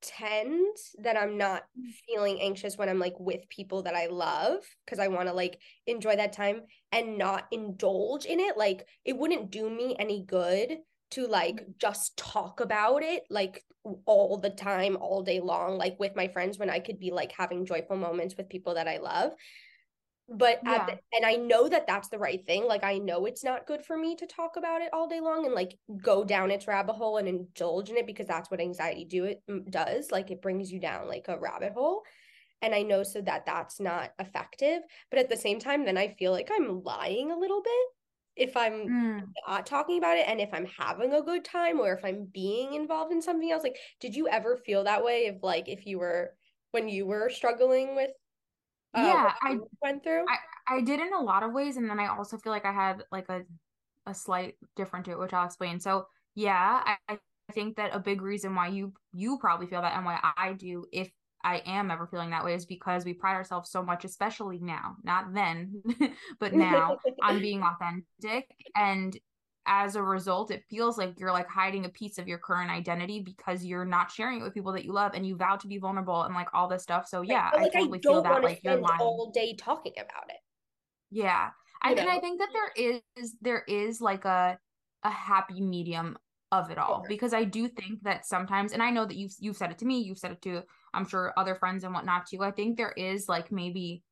pretend 0.05 0.77
that 0.99 1.17
I'm 1.17 1.37
not 1.37 1.65
feeling 2.07 2.41
anxious 2.41 2.77
when 2.77 2.89
I'm 2.89 2.99
like 2.99 3.19
with 3.19 3.49
people 3.49 3.83
that 3.83 3.95
I 3.95 4.07
love 4.07 4.59
because 4.85 4.99
I 4.99 5.09
want 5.09 5.29
to 5.29 5.35
like 5.35 5.59
enjoy 5.87 6.17
that 6.17 6.33
time 6.33 6.63
and 6.93 7.19
not 7.19 7.47
indulge 7.51 8.25
in 8.27 8.41
it. 8.41 8.57
Like 8.57 8.87
it 9.05 9.17
wouldn't 9.17 9.51
do 9.51 9.69
me 9.71 9.97
any 9.99 10.25
good 10.25 10.79
to 11.13 11.27
like 11.27 11.57
mm. 11.57 11.79
just 11.79 12.17
talk 12.17 12.61
about 12.61 13.03
it 13.03 13.25
like 13.31 13.63
all 14.07 14.39
the 14.39 14.51
time 14.51 14.97
all 14.99 15.23
day 15.23 15.41
long 15.41 15.77
like 15.77 15.95
with 16.01 16.17
my 16.17 16.27
friends 16.27 16.59
when 16.59 16.71
I 16.71 16.79
could 16.79 16.99
be 16.99 17.11
like 17.11 17.33
having 17.33 17.67
joyful 17.67 17.97
moments 17.97 18.35
with 18.37 18.49
people 18.49 18.75
that 18.75 18.89
I 18.89 18.97
love 18.97 19.33
but 20.29 20.63
at 20.67 20.81
Yeah. 20.81 20.87
the, 20.87 20.99
and 21.13 21.27
I 21.27 21.35
know 21.35 21.69
that 21.69 21.87
that's 21.87 22.09
the 22.09 22.19
right 22.19 22.45
thing 22.47 22.67
like 22.67 22.83
I 22.83 22.99
know 22.99 23.27
it's 23.27 23.45
not 23.45 23.67
good 23.67 23.85
for 23.85 23.97
me 23.97 24.17
to 24.17 24.27
talk 24.27 24.57
about 24.57 24.81
it 24.81 24.89
all 24.93 25.07
day 25.07 25.21
long 25.21 25.45
and 25.45 25.55
like 25.55 25.79
go 26.03 26.25
down 26.25 26.51
its 26.51 26.67
rabbit 26.67 26.95
hole 26.95 27.19
and 27.19 27.29
indulge 27.29 27.91
in 27.91 27.97
it 27.99 28.07
because 28.07 28.27
that's 28.27 28.51
what 28.51 28.61
anxiety 28.61 29.05
do 29.05 29.25
it 29.25 29.43
mm, 29.51 29.71
does 29.71 30.11
like 30.11 30.31
it 30.31 30.41
brings 30.43 30.73
you 30.73 30.81
down 30.81 31.09
like 31.09 31.27
a 31.29 31.39
rabbit 31.39 31.73
hole 31.75 32.03
and 32.63 32.75
I 32.75 32.83
know 32.83 33.03
so 33.03 33.21
that 33.23 33.47
that's 33.47 33.81
not 33.81 34.13
effective 34.19 34.83
but 35.11 35.19
at 35.21 35.29
the 35.29 35.37
same 35.37 35.59
time 35.59 35.85
then 35.85 35.99
I 35.99 36.15
feel 36.19 36.33
like 36.33 36.51
I'm 36.53 36.83
lying 36.83 37.31
a 37.31 37.39
little 37.39 37.63
bit 37.63 37.89
if 38.49 38.57
I'm 38.57 38.91
Mm. 38.91 39.35
not 39.47 39.67
talking 39.67 39.99
about 39.99 40.17
it 40.19 40.29
and 40.29 40.41
if 40.41 40.51
I'm 40.53 40.67
having 40.67 41.13
a 41.13 41.23
good 41.23 41.45
time 41.45 41.81
or 41.81 41.93
if 41.93 42.05
I'm 42.05 42.25
being 42.33 42.75
involved 42.75 43.13
in 43.13 43.21
something 43.23 43.51
else. 43.51 43.63
Like, 43.63 43.79
did 44.01 44.15
you 44.15 44.29
ever 44.29 44.57
feel 44.57 44.85
that 44.85 45.05
way 45.05 45.27
if 45.27 45.43
like 45.43 45.69
if 45.69 45.87
you 45.87 45.99
were 45.99 46.35
when 46.71 46.89
you 46.89 47.07
were 47.07 47.31
struggling 47.31 47.95
with 47.97 48.11
uh, 48.95 49.01
Yeah, 49.03 49.35
I- 49.43 49.59
went 49.83 50.03
through? 50.03 50.25
I 50.67 50.81
did 50.81 51.01
in 51.01 51.13
a 51.13 51.21
lot 51.21 51.43
of 51.43 51.53
ways, 51.53 51.77
and 51.77 51.89
then 51.91 52.01
I 52.01 52.07
also 52.07 52.39
feel 52.39 52.53
like 52.53 52.65
I 52.65 52.73
had 52.73 53.05
like 53.13 53.29
a 53.29 53.43
a 54.07 54.15
slight 54.15 54.57
different 54.77 55.07
to 55.07 55.13
it, 55.13 55.19
which 55.19 55.33
I'll 55.33 55.47
explain. 55.47 55.81
So 55.81 56.07
yeah, 56.35 56.83
I, 56.87 56.97
I 57.09 57.19
think 57.53 57.77
that 57.77 57.95
a 57.95 57.99
big 58.01 58.23
reason 58.23 58.55
why 58.55 58.69
you 58.69 58.93
you 59.13 59.39
probably 59.39 59.67
feel 59.67 59.83
that 59.83 59.97
and 59.97 60.05
why 60.05 60.19
I 60.37 60.53
do, 60.55 60.87
if 60.93 61.11
I 61.43 61.59
am 61.67 61.91
ever 61.91 62.07
feeling 62.07 62.31
that 62.31 62.45
way, 62.45 62.55
is 62.55 62.67
because 62.67 63.05
we 63.05 63.13
pride 63.15 63.35
ourselves 63.35 63.71
so 63.71 63.83
much, 63.83 64.05
especially 64.05 64.59
now, 64.61 64.97
not 65.05 65.35
then, 65.35 65.83
but 66.41 66.55
now, 66.55 66.97
on 67.23 67.41
being 67.41 67.63
authentic. 68.23 68.49
And 68.75 69.17
as 69.67 69.97
a 69.97 70.03
result, 70.03 70.51
it 70.51 70.63
feels 70.69 70.99
like 70.99 71.19
you're 71.19 71.33
like 71.33 71.49
hiding 71.49 71.85
a 71.87 71.89
piece 71.89 72.19
of 72.19 72.29
your 72.29 72.39
current 72.39 72.71
identity 72.71 73.21
because 73.21 73.65
you're 73.65 73.85
not 73.85 74.11
sharing 74.11 74.41
it 74.41 74.43
with 74.45 74.53
people 74.55 74.73
that 74.73 74.85
you 74.85 74.93
love 74.93 75.13
and 75.15 75.27
you 75.27 75.37
vow 75.37 75.57
to 75.57 75.67
be 75.67 75.79
vulnerable 75.79 76.23
and 76.23 76.35
like 76.35 76.49
all 76.53 76.69
this 76.69 76.83
stuff. 76.83 77.09
So 77.09 77.23
yeah, 77.23 77.51
But, 77.51 77.61
I 77.61 77.63
like 77.65 77.73
totally 77.73 77.99
I 77.99 78.03
feel 78.03 78.23
that 78.23 78.43
like 78.43 78.61
you're 78.63 78.77
lying. 78.77 79.01
all 79.01 79.31
day 79.33 79.55
talking 79.57 79.95
about 79.97 80.29
it. 80.29 80.37
Yeah. 81.11 81.51
I, 81.83 81.93
and 81.93 82.09
I 82.09 82.19
think 82.21 82.41
that 82.41 82.49
there 82.53 83.01
is 83.17 83.37
there 83.41 83.63
is 83.69 84.01
like 84.01 84.25
a 84.25 84.59
a 85.03 85.11
happy 85.11 85.61
medium 85.61 86.17
of 86.51 86.71
it 86.71 86.79
all 86.79 87.01
Sure. 87.01 87.09
because 87.09 87.35
I 87.35 87.45
do 87.45 87.69
think 87.69 88.03
that 88.05 88.25
sometimes 88.27 88.73
and 88.73 88.83
I 88.83 88.91
know 88.91 89.05
that 89.05 89.17
you've 89.17 89.35
you've 89.39 89.57
said 89.57 89.71
it 89.71 89.79
to 89.79 89.85
me, 89.87 90.01
you've 90.01 90.19
said 90.19 90.33
it 90.33 90.43
to 90.43 90.63
I'm 90.95 91.07
sure 91.07 91.33
other 91.37 91.55
friends 91.55 91.85
and 91.85 91.93
whatnot 91.93 92.27
too. 92.27 92.43
I 92.43 92.51
think 92.53 92.77
there 92.77 92.93
is 92.93 93.29
like 93.29 93.51
maybe 93.53 94.03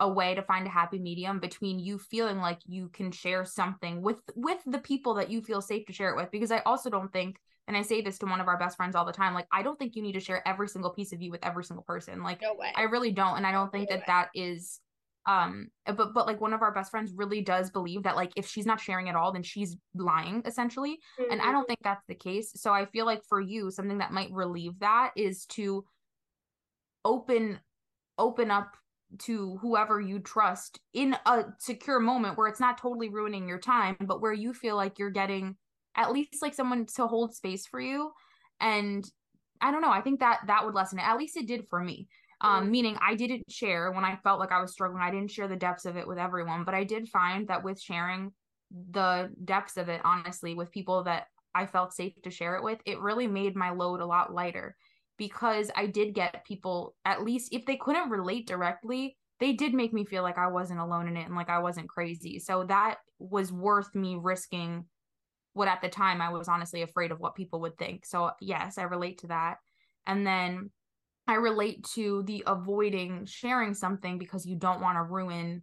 a 0.00 0.08
way 0.08 0.34
to 0.34 0.42
find 0.42 0.66
a 0.66 0.70
happy 0.70 0.98
medium 0.98 1.38
between 1.38 1.78
you 1.78 1.98
feeling 1.98 2.38
like 2.38 2.58
you 2.66 2.88
can 2.88 3.12
share 3.12 3.44
something 3.44 4.02
with 4.02 4.20
with 4.34 4.58
the 4.66 4.78
people 4.78 5.14
that 5.14 5.30
you 5.30 5.42
feel 5.42 5.60
safe 5.60 5.86
to 5.86 5.92
share 5.92 6.10
it 6.10 6.16
with 6.16 6.30
because 6.30 6.50
I 6.50 6.60
also 6.60 6.90
don't 6.90 7.12
think 7.12 7.38
and 7.68 7.76
I 7.76 7.82
say 7.82 8.00
this 8.00 8.18
to 8.18 8.26
one 8.26 8.40
of 8.40 8.48
our 8.48 8.58
best 8.58 8.76
friends 8.76 8.96
all 8.96 9.04
the 9.04 9.12
time 9.12 9.34
like 9.34 9.46
I 9.52 9.62
don't 9.62 9.78
think 9.78 9.94
you 9.94 10.02
need 10.02 10.12
to 10.14 10.20
share 10.20 10.46
every 10.48 10.68
single 10.68 10.90
piece 10.90 11.12
of 11.12 11.20
you 11.22 11.30
with 11.30 11.44
every 11.44 11.64
single 11.64 11.84
person. 11.84 12.22
Like 12.22 12.40
No 12.42 12.54
way. 12.54 12.72
I 12.74 12.82
really 12.84 13.12
don't, 13.12 13.36
and 13.36 13.46
I 13.46 13.52
don't 13.52 13.70
think 13.70 13.90
No 13.90 13.96
that 13.96 14.00
way. 14.00 14.04
that 14.08 14.28
is 14.34 14.80
um 15.26 15.68
but 15.84 16.14
but 16.14 16.26
like 16.26 16.40
one 16.40 16.54
of 16.54 16.62
our 16.62 16.72
best 16.72 16.90
friends 16.90 17.12
really 17.14 17.42
does 17.42 17.70
believe 17.70 18.04
that 18.04 18.16
like 18.16 18.32
if 18.36 18.48
she's 18.48 18.64
not 18.64 18.80
sharing 18.80 19.10
at 19.10 19.14
all 19.14 19.32
then 19.32 19.42
she's 19.42 19.76
lying 19.94 20.40
essentially 20.46 20.98
and 21.30 21.42
i 21.42 21.44
Mhm. 21.44 21.52
don't 21.52 21.66
think 21.66 21.78
that's 21.82 22.06
the 22.08 22.14
case 22.14 22.52
so 22.56 22.72
i 22.72 22.86
feel 22.86 23.04
like 23.04 23.22
for 23.28 23.38
you 23.38 23.70
something 23.70 23.98
that 23.98 24.12
might 24.12 24.32
relieve 24.32 24.78
that 24.78 25.12
is 25.16 25.44
to 25.46 25.84
open 27.04 27.58
open 28.18 28.50
up 28.50 28.76
to 29.18 29.58
whoever 29.58 30.00
you 30.00 30.20
trust 30.20 30.80
in 30.92 31.16
a 31.26 31.44
secure 31.58 32.00
moment 32.00 32.38
where 32.38 32.48
it's 32.48 32.60
not 32.60 32.78
totally 32.78 33.08
ruining 33.08 33.48
your 33.48 33.58
time 33.58 33.96
but 34.00 34.20
where 34.20 34.32
you 34.32 34.54
feel 34.54 34.76
like 34.76 34.98
you're 34.98 35.10
getting 35.10 35.56
at 35.96 36.12
least 36.12 36.40
like 36.42 36.54
someone 36.54 36.86
to 36.86 37.06
hold 37.06 37.34
space 37.34 37.66
for 37.66 37.80
you. 37.80 38.12
And 38.60 39.04
i 39.60 39.70
don't 39.70 39.82
know 39.82 39.90
i 39.90 40.00
think 40.00 40.20
that 40.20 40.40
that 40.46 40.64
would 40.64 40.74
lessen 40.74 40.98
it. 40.98 41.06
At 41.06 41.18
least 41.18 41.36
it 41.36 41.46
did 41.46 41.68
for 41.68 41.80
me. 41.82 42.08
Um 42.40 42.66
Mhm. 42.66 42.70
meaning 42.70 42.96
i 43.00 43.14
didn't 43.14 43.50
share 43.50 43.92
when 43.92 44.04
i 44.04 44.16
felt 44.16 44.40
like 44.40 44.52
i 44.52 44.60
was 44.60 44.72
struggling. 44.72 45.02
I 45.02 45.10
didn't 45.10 45.30
share 45.30 45.48
the 45.48 45.56
depths 45.56 45.84
of 45.84 45.96
it 45.96 46.06
with 46.06 46.18
everyone 46.18 46.64
but 46.64 46.74
i 46.74 46.84
did 46.84 47.08
find 47.08 47.48
that 47.48 47.62
with 47.64 47.80
sharing 47.80 48.32
the 48.70 49.30
depths 49.44 49.76
of 49.76 49.88
it 49.88 50.00
honestly 50.04 50.54
with 50.54 50.70
people 50.70 51.02
that 51.04 51.26
i 51.54 51.66
felt 51.66 51.92
safe 51.92 52.14
to 52.22 52.30
share 52.30 52.56
it 52.56 52.62
with 52.62 52.80
it 52.86 53.00
really 53.00 53.26
made 53.26 53.56
my 53.56 53.70
load 53.70 54.00
a 54.00 54.06
lot 54.06 54.32
lighter 54.32 54.76
because 55.20 55.70
i 55.76 55.86
did 55.86 56.14
get 56.14 56.44
people 56.46 56.96
at 57.04 57.22
least 57.22 57.52
if 57.52 57.66
they 57.66 57.76
couldn't 57.76 58.08
relate 58.08 58.48
directly 58.48 59.18
they 59.38 59.52
did 59.52 59.74
make 59.74 59.92
me 59.92 60.04
feel 60.04 60.22
like 60.22 60.38
i 60.38 60.48
wasn't 60.48 60.80
alone 60.80 61.06
in 61.06 61.16
it 61.16 61.26
and 61.26 61.36
like 61.36 61.50
i 61.50 61.58
wasn't 61.58 61.88
crazy. 61.88 62.38
So 62.38 62.64
that 62.64 62.96
was 63.18 63.52
worth 63.52 63.94
me 63.94 64.16
risking 64.20 64.86
what 65.52 65.68
at 65.68 65.82
the 65.82 65.88
time 65.88 66.22
i 66.22 66.30
was 66.30 66.48
honestly 66.48 66.82
afraid 66.82 67.12
of 67.12 67.20
what 67.20 67.34
people 67.34 67.60
would 67.60 67.76
think. 67.76 68.06
So 68.06 68.30
yes 68.40 68.78
i 68.78 68.82
relate 68.82 69.18
to 69.18 69.28
that. 69.28 69.58
And 70.06 70.26
then 70.26 70.70
I 71.28 71.34
relate 71.34 71.84
to 71.94 72.24
the 72.24 72.42
avoiding 72.46 73.26
sharing 73.26 73.74
something 73.74 74.18
because 74.18 74.46
you 74.46 74.56
don't 74.56 74.80
want 74.80 74.96
to 74.96 75.02
ruin 75.02 75.62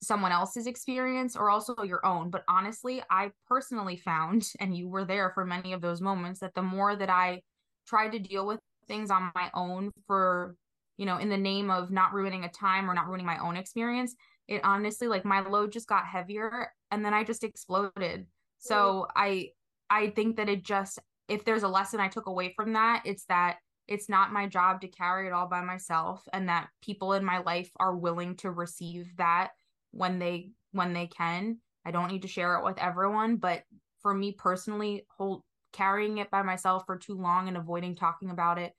someone 0.00 0.30
else's 0.30 0.66
experience 0.66 1.34
or 1.34 1.50
also 1.50 1.82
your 1.82 2.04
own. 2.06 2.30
But 2.30 2.44
honestly, 2.48 3.02
I 3.10 3.32
personally 3.48 3.96
found, 3.96 4.48
and 4.60 4.76
you 4.76 4.88
were 4.88 5.04
there 5.04 5.32
for 5.34 5.44
many 5.44 5.72
of 5.72 5.80
those 5.80 6.00
moments, 6.00 6.40
that 6.40 6.54
the 6.54 6.62
more 6.62 6.94
that 6.94 7.10
I 7.10 7.42
tried 7.88 8.12
to 8.12 8.18
deal 8.18 8.46
with 8.46 8.60
things 8.86 9.10
on 9.10 9.30
my 9.34 9.50
own 9.54 9.90
for, 10.06 10.56
you 10.96 11.06
know, 11.06 11.18
in 11.18 11.28
the 11.28 11.36
name 11.36 11.70
of 11.70 11.90
not 11.90 12.12
ruining 12.12 12.44
a 12.44 12.48
time 12.48 12.90
or 12.90 12.94
not 12.94 13.06
ruining 13.06 13.26
my 13.26 13.38
own 13.38 13.56
experience, 13.56 14.14
it 14.46 14.60
honestly, 14.64 15.08
like 15.08 15.24
my 15.24 15.40
load 15.40 15.72
just 15.72 15.88
got 15.88 16.06
heavier 16.06 16.72
and 16.90 17.04
then 17.04 17.14
I 17.14 17.24
just 17.24 17.44
exploded. 17.44 18.26
So 18.58 19.06
I, 19.14 19.50
I 19.90 20.10
think 20.10 20.36
that 20.36 20.48
it 20.48 20.64
just, 20.64 20.98
if 21.28 21.44
there's 21.44 21.62
a 21.62 21.68
lesson 21.68 22.00
I 22.00 22.08
took 22.08 22.26
away 22.26 22.52
from 22.56 22.72
that, 22.72 23.02
it's 23.04 23.24
that 23.26 23.58
it's 23.88 24.08
not 24.08 24.32
my 24.32 24.46
job 24.46 24.82
to 24.82 24.88
carry 24.88 25.26
it 25.26 25.32
all 25.32 25.48
by 25.48 25.62
myself 25.62 26.22
and 26.32 26.48
that 26.48 26.68
people 26.82 27.14
in 27.14 27.24
my 27.24 27.38
life 27.38 27.70
are 27.80 27.96
willing 27.96 28.36
to 28.36 28.50
receive 28.50 29.10
that 29.16 29.50
when 29.92 30.18
they 30.18 30.50
when 30.72 30.92
they 30.92 31.06
can 31.06 31.58
i 31.86 31.90
don't 31.90 32.12
need 32.12 32.22
to 32.22 32.28
share 32.28 32.56
it 32.56 32.64
with 32.64 32.78
everyone 32.78 33.36
but 33.36 33.62
for 34.02 34.12
me 34.12 34.32
personally 34.32 35.06
hold 35.16 35.42
carrying 35.72 36.18
it 36.18 36.30
by 36.30 36.42
myself 36.42 36.84
for 36.86 36.96
too 36.96 37.14
long 37.14 37.48
and 37.48 37.56
avoiding 37.56 37.94
talking 37.94 38.30
about 38.30 38.58
it 38.58 38.72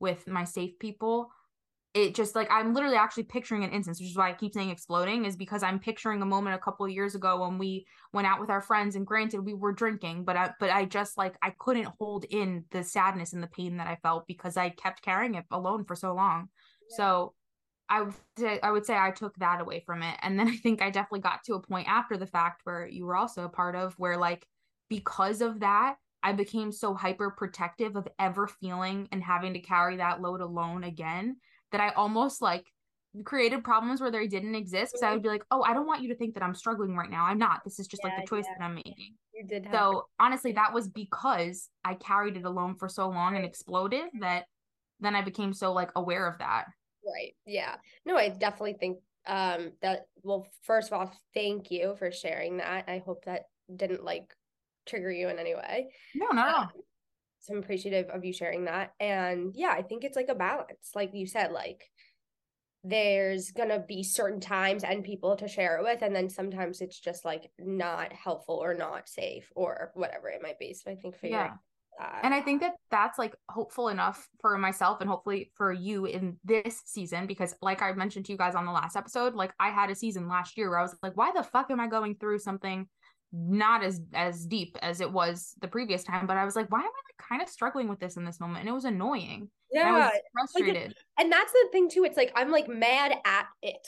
with 0.00 0.26
my 0.26 0.44
safe 0.44 0.78
people 0.78 1.30
it 1.94 2.14
just 2.14 2.34
like 2.34 2.48
i'm 2.50 2.74
literally 2.74 2.96
actually 2.96 3.22
picturing 3.22 3.62
an 3.62 3.70
instance 3.70 4.00
which 4.00 4.10
is 4.10 4.16
why 4.16 4.28
i 4.28 4.32
keep 4.32 4.52
saying 4.52 4.70
exploding 4.70 5.24
is 5.24 5.36
because 5.36 5.62
i'm 5.62 5.78
picturing 5.78 6.20
a 6.20 6.26
moment 6.26 6.56
a 6.56 6.58
couple 6.58 6.84
of 6.84 6.92
years 6.92 7.14
ago 7.14 7.40
when 7.40 7.58
we 7.58 7.86
went 8.12 8.26
out 8.26 8.40
with 8.40 8.50
our 8.50 8.60
friends 8.60 8.96
and 8.96 9.06
granted 9.06 9.40
we 9.40 9.54
were 9.54 9.72
drinking 9.72 10.24
but 10.24 10.36
i 10.36 10.50
but 10.58 10.70
i 10.70 10.84
just 10.84 11.16
like 11.16 11.36
i 11.42 11.50
couldn't 11.58 11.88
hold 11.98 12.24
in 12.30 12.64
the 12.72 12.82
sadness 12.82 13.32
and 13.32 13.42
the 13.42 13.48
pain 13.48 13.76
that 13.76 13.86
i 13.86 13.96
felt 14.02 14.26
because 14.26 14.56
i 14.56 14.68
kept 14.70 15.02
carrying 15.02 15.36
it 15.36 15.44
alone 15.50 15.84
for 15.84 15.94
so 15.94 16.12
long 16.12 16.48
so 16.90 17.32
I 17.88 18.02
would 18.02 18.14
say 18.38 18.58
I 18.62 18.70
would 18.70 18.86
say 18.86 18.96
I 18.96 19.10
took 19.10 19.36
that 19.36 19.60
away 19.60 19.82
from 19.84 20.02
it. 20.02 20.16
And 20.22 20.38
then 20.38 20.48
I 20.48 20.56
think 20.56 20.82
I 20.82 20.90
definitely 20.90 21.20
got 21.20 21.44
to 21.44 21.54
a 21.54 21.60
point 21.60 21.88
after 21.88 22.16
the 22.16 22.26
fact 22.26 22.62
where 22.64 22.86
you 22.86 23.06
were 23.06 23.16
also 23.16 23.44
a 23.44 23.48
part 23.48 23.76
of 23.76 23.94
where 23.98 24.16
like 24.16 24.46
because 24.88 25.40
of 25.40 25.60
that, 25.60 25.96
I 26.24 26.32
became 26.32 26.72
so 26.72 26.94
hyper 26.94 27.30
protective 27.30 27.96
of 27.96 28.08
ever 28.18 28.48
feeling 28.48 29.08
and 29.12 29.22
having 29.22 29.54
to 29.54 29.60
carry 29.60 29.98
that 29.98 30.22
load 30.22 30.40
alone 30.40 30.84
again 30.84 31.38
that 31.72 31.82
I 31.82 31.90
almost 31.90 32.42
like 32.42 32.66
created 33.24 33.62
problems 33.64 34.00
where 34.00 34.10
they 34.10 34.26
didn't 34.26 34.56
exist 34.56 34.92
because 34.94 35.02
I 35.02 35.12
would 35.12 35.22
be 35.22 35.28
like, 35.28 35.44
"Oh, 35.50 35.62
I 35.62 35.74
don't 35.74 35.86
want 35.86 36.02
you 36.02 36.08
to 36.08 36.16
think 36.16 36.34
that 36.34 36.42
I'm 36.42 36.54
struggling 36.54 36.96
right 36.96 37.10
now. 37.10 37.26
I'm 37.26 37.38
not. 37.38 37.62
This 37.64 37.78
is 37.78 37.86
just 37.88 38.02
Yeah, 38.02 38.08
like 38.08 38.16
the 38.16 38.28
choice 38.28 38.46
yeah. 38.46 38.54
that 38.58 38.64
I'm 38.64 38.74
making." 38.74 39.16
You 39.34 39.44
did 39.46 39.66
have 39.66 39.84
So 39.84 40.08
honestly, 40.18 40.52
that 40.52 40.72
was 40.72 40.88
because 40.88 41.68
I 41.84 41.94
carried 41.94 42.36
it 42.36 42.44
alone 42.44 42.76
for 42.76 42.88
so 42.88 43.08
long 43.08 43.36
and 43.36 43.44
exploded 43.44 44.10
that 44.20 44.46
then 45.00 45.16
I 45.16 45.22
became 45.22 45.52
so 45.52 45.72
like 45.72 45.90
aware 45.96 46.26
of 46.26 46.38
that. 46.38 46.66
Right. 47.04 47.34
Yeah. 47.44 47.76
No, 48.04 48.16
I 48.16 48.30
definitely 48.30 48.74
think 48.74 48.98
um 49.26 49.72
that 49.80 50.06
well, 50.22 50.46
first 50.62 50.90
of 50.92 50.98
all, 50.98 51.12
thank 51.34 51.70
you 51.70 51.96
for 51.96 52.10
sharing 52.10 52.58
that. 52.58 52.88
I 52.88 52.98
hope 52.98 53.24
that 53.24 53.44
didn't 53.74 54.04
like 54.04 54.34
trigger 54.86 55.10
you 55.10 55.28
in 55.28 55.38
any 55.38 55.54
way. 55.54 55.88
No, 56.14 56.26
all. 56.30 56.62
Um, 56.62 56.68
so 57.40 57.52
I'm 57.52 57.58
appreciative 57.60 58.08
of 58.08 58.24
you 58.24 58.32
sharing 58.32 58.64
that. 58.64 58.92
And 59.00 59.54
yeah, 59.54 59.72
I 59.76 59.82
think 59.82 60.04
it's 60.04 60.16
like 60.16 60.28
a 60.30 60.34
balance. 60.34 60.92
Like 60.94 61.10
you 61.12 61.26
said, 61.26 61.52
like 61.52 61.90
there's 62.82 63.50
gonna 63.50 63.80
be 63.80 64.02
certain 64.02 64.40
times 64.40 64.84
and 64.84 65.04
people 65.04 65.36
to 65.36 65.48
share 65.48 65.78
it 65.78 65.82
with, 65.82 66.02
and 66.02 66.14
then 66.14 66.28
sometimes 66.28 66.80
it's 66.80 66.98
just 66.98 67.24
like 67.24 67.50
not 67.58 68.12
helpful 68.12 68.56
or 68.56 68.74
not 68.74 69.08
safe 69.08 69.50
or 69.54 69.90
whatever 69.94 70.28
it 70.28 70.42
might 70.42 70.58
be. 70.58 70.74
So 70.74 70.90
I 70.90 70.96
think 70.96 71.16
figuring 71.16 71.44
Yeah. 71.44 71.54
that 71.98 72.20
And 72.22 72.34
I 72.34 72.40
think 72.40 72.60
that 72.62 72.74
that's 72.90 73.18
like 73.18 73.34
hopeful 73.48 73.88
enough 73.88 74.28
for 74.40 74.56
myself 74.58 75.00
and 75.00 75.08
hopefully 75.08 75.52
for 75.54 75.72
you 75.72 76.06
in 76.06 76.36
this 76.44 76.82
season 76.86 77.26
because 77.26 77.54
like 77.62 77.82
I 77.82 77.92
mentioned 77.92 78.26
to 78.26 78.32
you 78.32 78.38
guys 78.38 78.54
on 78.54 78.66
the 78.66 78.72
last 78.72 78.96
episode, 78.96 79.34
like 79.34 79.52
I 79.60 79.70
had 79.70 79.90
a 79.90 79.94
season 79.94 80.28
last 80.28 80.56
year 80.58 80.68
where 80.70 80.78
I 80.78 80.82
was 80.82 80.96
like, 81.02 81.16
why 81.16 81.30
the 81.34 81.42
fuck 81.42 81.70
am 81.70 81.80
I 81.80 81.86
going 81.86 82.16
through 82.16 82.40
something 82.40 82.88
not 83.36 83.82
as 83.82 84.00
as 84.14 84.46
deep 84.46 84.78
as 84.80 85.00
it 85.00 85.10
was 85.12 85.54
the 85.60 85.66
previous 85.68 86.04
time, 86.04 86.26
but 86.26 86.36
I 86.36 86.44
was 86.44 86.54
like, 86.54 86.70
why 86.70 86.78
am 86.78 86.84
I 86.84 86.88
like 86.88 87.28
kind 87.28 87.42
of 87.42 87.48
struggling 87.48 87.88
with 87.88 87.98
this 87.98 88.16
in 88.16 88.24
this 88.24 88.38
moment? 88.38 88.60
And 88.60 88.68
it 88.68 88.72
was 88.72 88.84
annoying. 88.84 89.50
And 89.72 89.82
I 89.82 89.98
yeah. 89.98 90.06
was 90.06 90.20
frustrated. 90.32 90.94
And 91.18 91.32
that's 91.32 91.52
the 91.52 91.68
thing 91.72 91.88
too. 91.90 92.04
It's 92.04 92.16
like 92.16 92.32
I'm 92.36 92.50
like 92.52 92.68
mad 92.68 93.12
at 93.24 93.46
it. 93.62 93.86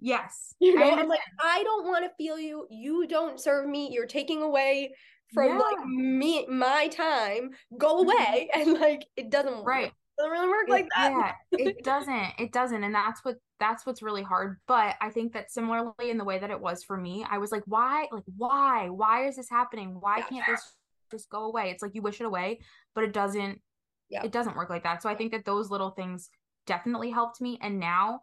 yes. 0.00 0.54
You 0.60 0.74
know, 0.78 0.90
I'm 0.90 1.08
like. 1.08 1.20
I 1.40 1.62
don't 1.62 1.86
want 1.86 2.04
to 2.04 2.10
feel 2.16 2.38
you. 2.38 2.66
You 2.70 3.06
don't 3.06 3.38
serve 3.38 3.68
me. 3.68 3.90
You're 3.92 4.06
taking 4.06 4.42
away 4.42 4.94
from 5.32 5.58
like 5.58 5.86
me 5.86 6.46
my 6.48 6.88
time. 6.88 7.50
Go 7.78 8.00
away. 8.00 8.48
And 8.54 8.74
like 8.74 9.06
it 9.16 9.30
doesn't 9.30 9.52
Mm-hmm. 9.52 9.66
Right. 9.68 9.92
doesn't 10.18 10.32
really 10.32 10.48
work 10.48 10.68
It- 10.68 10.70
like 10.70 10.88
that. 10.96 11.34
Yeah, 11.52 11.68
it 11.68 11.84
doesn't. 11.84 12.32
It 12.38 12.52
doesn't. 12.52 12.82
And 12.84 12.94
that's 12.94 13.24
what 13.24 13.36
that's 13.62 13.86
what's 13.86 14.02
really 14.02 14.24
hard. 14.24 14.58
But 14.66 14.96
I 15.00 15.10
think 15.10 15.32
that 15.34 15.52
similarly 15.52 16.10
in 16.10 16.18
the 16.18 16.24
way 16.24 16.40
that 16.40 16.50
it 16.50 16.60
was 16.60 16.82
for 16.82 16.96
me, 16.96 17.24
I 17.30 17.38
was 17.38 17.52
like, 17.52 17.62
why? 17.66 18.08
Like, 18.10 18.24
why? 18.36 18.88
Why 18.88 19.28
is 19.28 19.36
this 19.36 19.48
happening? 19.48 20.00
Why 20.00 20.18
Yeah. 20.18 20.24
can't 20.24 20.46
this 20.46 20.76
just 21.12 21.30
go 21.30 21.44
away? 21.44 21.70
It's 21.70 21.80
like 21.80 21.94
you 21.94 22.02
wish 22.02 22.20
it 22.20 22.26
away, 22.26 22.60
but 22.94 23.04
it 23.04 23.12
doesn't 23.12 23.62
Yeah. 24.08 24.24
it 24.24 24.32
doesn't 24.32 24.56
work 24.56 24.68
like 24.68 24.82
that. 24.82 25.00
So 25.00 25.08
I 25.08 25.14
think 25.14 25.30
that 25.30 25.44
those 25.44 25.70
little 25.70 25.92
things 25.92 26.28
definitely 26.66 27.10
helped 27.10 27.40
me. 27.40 27.58
And 27.62 27.78
now, 27.78 28.22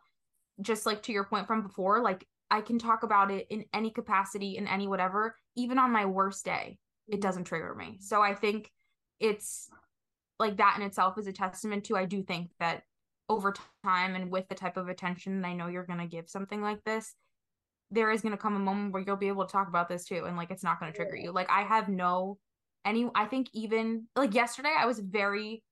just 0.62 0.86
like 0.86 1.02
to 1.04 1.14
your 1.14 1.24
point 1.24 1.48
from 1.48 1.62
before, 1.62 2.02
like 2.02 2.28
I 2.52 2.60
can 2.60 2.78
talk 2.78 3.04
about 3.04 3.32
it 3.32 3.48
in 3.50 3.64
any 3.74 3.92
capacity, 3.92 4.58
in 4.58 4.68
any 4.68 4.88
whatever, 4.88 5.38
even 5.56 5.80
on 5.80 5.92
my 5.92 6.06
worst 6.06 6.44
day 6.44 6.78
it 7.08 7.14
mm-hmm. 7.14 7.22
doesn't 7.22 7.46
trigger 7.46 7.74
me. 7.74 7.98
So 8.02 8.22
I 8.22 8.36
think 8.36 8.72
it's 9.20 9.70
like 10.38 10.58
that 10.58 10.76
in 10.78 10.84
itself 10.84 11.18
is 11.18 11.28
a 11.28 11.34
testament 11.34 11.86
to 11.86 11.98
I 11.98 12.06
do 12.06 12.24
think 12.24 12.52
that 12.60 12.84
over 13.30 13.54
time 13.84 14.16
and 14.16 14.32
with 14.32 14.48
the 14.50 14.56
type 14.56 14.76
of 14.76 14.90
attention 14.90 15.42
that 15.42 15.48
I 15.48 15.54
know 15.54 15.68
you're 15.68 15.86
going 15.86 16.00
to 16.00 16.08
give 16.08 16.28
something 16.28 16.62
like 16.62 16.84
this, 16.84 17.14
there 17.92 18.12
is 18.12 18.22
going 18.22 18.32
to 18.32 18.38
come 18.38 18.56
a 18.56 18.60
moment 18.60 18.92
where 18.92 19.02
you'll 19.02 19.16
be 19.16 19.28
able 19.28 19.46
to 19.46 19.52
talk 19.52 19.68
about 19.68 19.88
this 19.88 20.06
too 20.06 20.26
and 20.26 20.36
like 20.36 20.52
it's 20.52 20.64
not 20.64 20.80
going 20.80 20.92
to 20.92 20.96
trigger 20.96 21.16
you. 21.16 21.32
Like 21.32 21.50
I 21.50 21.62
have 21.62 21.90
no 21.90 22.38
any 22.86 23.10
I 23.14 23.26
think 23.26 23.50
even 23.54 24.08
like 24.16 24.34
yesterday 24.34 24.74
I 24.78 24.86
was 24.86 25.00
very 25.00 25.64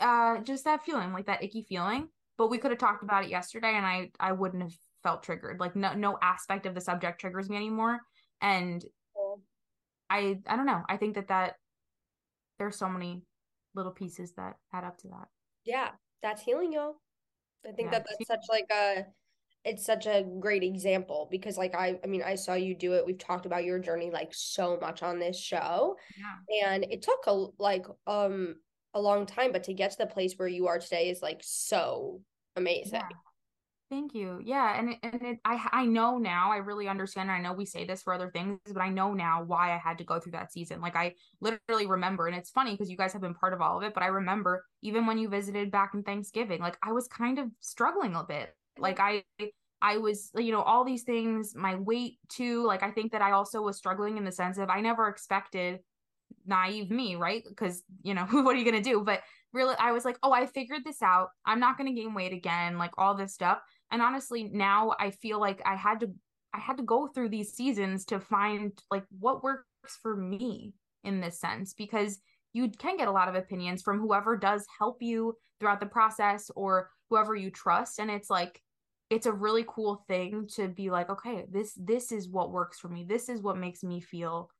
uh 0.00 0.38
just 0.42 0.64
that 0.64 0.84
feeling, 0.84 1.12
like 1.12 1.26
that 1.26 1.42
icky 1.42 1.62
feeling, 1.68 2.08
but 2.38 2.50
we 2.50 2.58
could 2.58 2.70
have 2.70 2.80
talked 2.80 3.02
about 3.02 3.24
it 3.24 3.30
yesterday 3.30 3.74
and 3.74 3.86
I 3.86 4.10
I 4.18 4.32
wouldn't 4.32 4.62
have 4.62 4.72
felt 5.02 5.22
triggered. 5.22 5.60
Like 5.60 5.76
no 5.76 5.94
no 5.94 6.18
aspect 6.22 6.66
of 6.66 6.74
the 6.74 6.80
subject 6.80 7.20
triggers 7.20 7.48
me 7.48 7.56
anymore 7.56 8.00
and 8.40 8.84
I 10.10 10.38
I 10.46 10.56
don't 10.56 10.66
know. 10.66 10.82
I 10.88 10.96
think 10.96 11.14
that 11.14 11.28
that 11.28 11.54
there's 12.58 12.76
so 12.76 12.88
many 12.88 13.22
little 13.74 13.92
pieces 13.92 14.32
that 14.36 14.54
add 14.72 14.84
up 14.84 14.98
to 14.98 15.08
that. 15.08 15.28
Yeah, 15.64 15.90
that's 16.24 16.42
healing, 16.42 16.72
y'all. 16.72 16.96
I 17.68 17.72
think 17.72 17.92
Yeah, 17.92 17.98
that 17.98 18.06
that's 18.08 18.26
such 18.26 18.46
like 18.48 18.66
a 18.72 19.06
it's 19.64 19.84
such 19.84 20.06
a 20.06 20.24
great 20.40 20.62
example 20.62 21.28
because 21.30 21.56
like 21.56 21.74
I 21.74 21.98
I 22.02 22.06
mean 22.06 22.22
I 22.22 22.34
saw 22.34 22.54
you 22.54 22.74
do 22.74 22.94
it. 22.94 23.06
We've 23.06 23.18
talked 23.18 23.46
about 23.46 23.64
your 23.64 23.78
journey 23.78 24.10
like 24.10 24.32
so 24.32 24.78
much 24.80 25.02
on 25.02 25.18
this 25.18 25.38
show. 25.38 25.96
Yeah. 26.18 26.66
And 26.66 26.86
it 26.90 27.02
took 27.02 27.26
a 27.26 27.46
like 27.58 27.86
um 28.06 28.56
a 28.94 29.00
long 29.00 29.26
time, 29.26 29.52
but 29.52 29.64
to 29.64 29.74
get 29.74 29.90
to 29.92 29.98
the 29.98 30.06
place 30.06 30.34
where 30.36 30.48
you 30.48 30.66
are 30.66 30.78
today 30.78 31.10
is 31.10 31.20
like 31.22 31.40
so 31.42 32.20
amazing. 32.56 32.94
Yeah. 32.94 33.16
Thank 33.90 34.14
you. 34.14 34.40
Yeah, 34.42 34.78
and 34.78 34.96
and 35.02 35.22
it, 35.22 35.38
I 35.44 35.68
I 35.70 35.86
know 35.86 36.18
now. 36.18 36.50
I 36.50 36.56
really 36.56 36.88
understand. 36.88 37.30
I 37.30 37.40
know 37.40 37.52
we 37.52 37.66
say 37.66 37.84
this 37.84 38.02
for 38.02 38.14
other 38.14 38.30
things, 38.30 38.58
but 38.66 38.80
I 38.80 38.88
know 38.88 39.12
now 39.12 39.44
why 39.44 39.72
I 39.74 39.78
had 39.78 39.98
to 39.98 40.04
go 40.04 40.18
through 40.18 40.32
that 40.32 40.52
season. 40.52 40.80
Like 40.80 40.96
I 40.96 41.14
literally 41.40 41.86
remember, 41.86 42.26
and 42.26 42.34
it's 42.34 42.50
funny 42.50 42.72
because 42.72 42.90
you 42.90 42.96
guys 42.96 43.12
have 43.12 43.20
been 43.22 43.34
part 43.34 43.52
of 43.52 43.60
all 43.60 43.76
of 43.76 43.84
it. 43.84 43.92
But 43.94 44.02
I 44.02 44.06
remember 44.06 44.64
even 44.82 45.06
when 45.06 45.18
you 45.18 45.28
visited 45.28 45.70
back 45.70 45.92
in 45.94 46.02
Thanksgiving, 46.02 46.60
like 46.60 46.78
I 46.82 46.92
was 46.92 47.06
kind 47.08 47.38
of 47.38 47.50
struggling 47.60 48.14
a 48.16 48.24
bit. 48.24 48.56
Like 48.78 48.98
I 49.00 49.22
I 49.82 49.98
was, 49.98 50.30
you 50.36 50.50
know, 50.50 50.62
all 50.62 50.84
these 50.84 51.02
things. 51.02 51.54
My 51.54 51.74
weight 51.76 52.18
too. 52.28 52.64
Like 52.64 52.82
I 52.82 52.90
think 52.90 53.12
that 53.12 53.22
I 53.22 53.32
also 53.32 53.60
was 53.62 53.76
struggling 53.76 54.16
in 54.16 54.24
the 54.24 54.32
sense 54.32 54.56
of 54.58 54.70
I 54.70 54.80
never 54.80 55.08
expected 55.08 55.80
naive 56.46 56.90
me, 56.90 57.16
right? 57.16 57.42
Because 57.46 57.82
you 58.02 58.14
know 58.14 58.24
what 58.30 58.54
are 58.54 58.58
you 58.58 58.64
gonna 58.64 58.82
do? 58.82 59.00
But 59.00 59.20
really, 59.54 59.74
I 59.78 59.92
was 59.92 60.04
like, 60.04 60.18
oh, 60.22 60.32
I 60.32 60.46
figured 60.46 60.84
this 60.84 61.00
out. 61.00 61.30
I'm 61.46 61.60
not 61.60 61.78
gonna 61.78 61.94
gain 61.94 62.12
weight 62.12 62.34
again. 62.34 62.76
Like 62.76 62.92
all 62.98 63.14
this 63.14 63.32
stuff 63.32 63.62
and 63.94 64.02
honestly 64.02 64.50
now 64.52 64.92
i 64.98 65.10
feel 65.10 65.40
like 65.40 65.62
i 65.64 65.74
had 65.74 66.00
to 66.00 66.10
i 66.52 66.58
had 66.58 66.76
to 66.76 66.82
go 66.82 67.06
through 67.06 67.28
these 67.28 67.52
seasons 67.52 68.04
to 68.04 68.20
find 68.20 68.72
like 68.90 69.04
what 69.18 69.42
works 69.42 69.64
for 70.02 70.16
me 70.16 70.74
in 71.04 71.20
this 71.20 71.40
sense 71.40 71.72
because 71.74 72.18
you 72.52 72.68
can 72.68 72.96
get 72.96 73.08
a 73.08 73.12
lot 73.12 73.28
of 73.28 73.34
opinions 73.34 73.82
from 73.82 73.98
whoever 73.98 74.36
does 74.36 74.66
help 74.78 75.00
you 75.00 75.34
throughout 75.58 75.80
the 75.80 75.86
process 75.86 76.50
or 76.56 76.90
whoever 77.08 77.34
you 77.34 77.50
trust 77.50 77.98
and 77.98 78.10
it's 78.10 78.30
like 78.30 78.60
it's 79.10 79.26
a 79.26 79.32
really 79.32 79.64
cool 79.68 80.02
thing 80.08 80.48
to 80.48 80.66
be 80.66 80.90
like 80.90 81.08
okay 81.08 81.44
this 81.50 81.72
this 81.76 82.10
is 82.10 82.28
what 82.28 82.50
works 82.50 82.80
for 82.80 82.88
me 82.88 83.04
this 83.04 83.28
is 83.28 83.42
what 83.42 83.56
makes 83.56 83.82
me 83.82 84.00
feel 84.00 84.50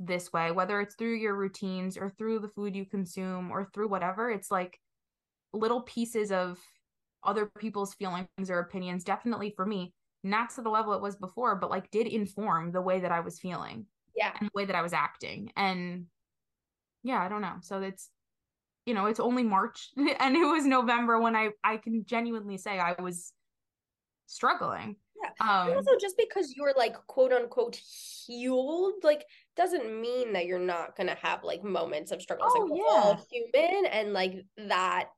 this 0.00 0.32
way 0.32 0.50
whether 0.50 0.80
it's 0.80 0.94
through 0.94 1.14
your 1.14 1.34
routines 1.34 1.98
or 1.98 2.08
through 2.08 2.38
the 2.38 2.48
food 2.48 2.74
you 2.74 2.86
consume 2.86 3.50
or 3.50 3.68
through 3.72 3.86
whatever 3.86 4.30
it's 4.30 4.50
like 4.50 4.78
little 5.52 5.82
pieces 5.82 6.32
of 6.32 6.58
other 7.22 7.50
people's 7.58 7.92
feelings 7.94 8.26
or 8.48 8.60
opinions 8.60 9.04
definitely 9.04 9.52
for 9.54 9.66
me 9.66 9.92
not 10.24 10.48
to 10.48 10.62
the 10.62 10.70
level 10.70 10.94
it 10.94 11.02
was 11.02 11.16
before 11.16 11.54
but 11.54 11.68
like 11.68 11.90
did 11.90 12.06
inform 12.06 12.72
the 12.72 12.80
way 12.80 13.00
that 13.00 13.12
i 13.12 13.20
was 13.20 13.38
feeling 13.38 13.84
Yeah. 14.16 14.32
and 14.40 14.48
the 14.48 14.52
way 14.54 14.64
that 14.64 14.74
i 14.76 14.80
was 14.80 14.94
acting 14.94 15.52
and 15.54 16.06
yeah 17.02 17.22
i 17.22 17.28
don't 17.28 17.42
know 17.42 17.56
so 17.60 17.82
it's 17.82 18.08
you 18.86 18.94
know 18.94 19.04
it's 19.04 19.20
only 19.20 19.42
march 19.42 19.90
and 19.96 20.34
it 20.34 20.46
was 20.46 20.64
november 20.64 21.20
when 21.20 21.36
i 21.36 21.50
i 21.62 21.76
can 21.76 22.04
genuinely 22.06 22.56
say 22.56 22.78
i 22.78 22.94
was 23.00 23.32
struggling. 24.26 24.94
Um 25.40 25.68
And 25.68 25.76
also 25.76 25.92
just 26.00 26.16
because 26.16 26.54
you're 26.56 26.74
like 26.76 26.94
quote 27.06 27.32
unquote 27.32 27.76
healed, 27.76 28.94
like 29.02 29.24
doesn't 29.56 30.00
mean 30.00 30.32
that 30.32 30.46
you're 30.46 30.58
not 30.58 30.96
gonna 30.96 31.16
have 31.16 31.44
like 31.44 31.62
moments 31.62 32.12
of 32.12 32.22
struggles. 32.22 32.52
Oh, 32.54 32.60
like 32.60 32.70
we're 32.70 32.86
all 32.86 33.26
yeah. 33.30 33.50
human 33.52 33.86
and 33.86 34.12
like 34.12 34.44
that 34.56 35.08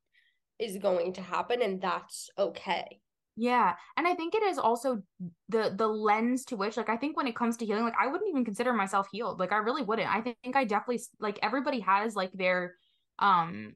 is 0.58 0.78
going 0.78 1.14
to 1.14 1.22
happen 1.22 1.62
and 1.62 1.80
that's 1.80 2.30
okay. 2.38 3.00
Yeah, 3.34 3.74
and 3.96 4.06
I 4.06 4.14
think 4.14 4.34
it 4.34 4.42
is 4.42 4.58
also 4.58 5.02
the 5.48 5.74
the 5.74 5.88
lens 5.88 6.44
to 6.46 6.56
which 6.56 6.76
like 6.76 6.90
I 6.90 6.98
think 6.98 7.16
when 7.16 7.26
it 7.26 7.34
comes 7.34 7.56
to 7.58 7.66
healing 7.66 7.84
like 7.84 7.94
I 7.98 8.06
wouldn't 8.08 8.28
even 8.28 8.44
consider 8.44 8.72
myself 8.72 9.08
healed. 9.10 9.40
Like 9.40 9.52
I 9.52 9.56
really 9.56 9.82
wouldn't. 9.82 10.14
I 10.14 10.20
think 10.20 10.54
I 10.54 10.64
definitely 10.64 11.02
like 11.18 11.38
everybody 11.42 11.80
has 11.80 12.14
like 12.14 12.32
their 12.32 12.74
um 13.18 13.74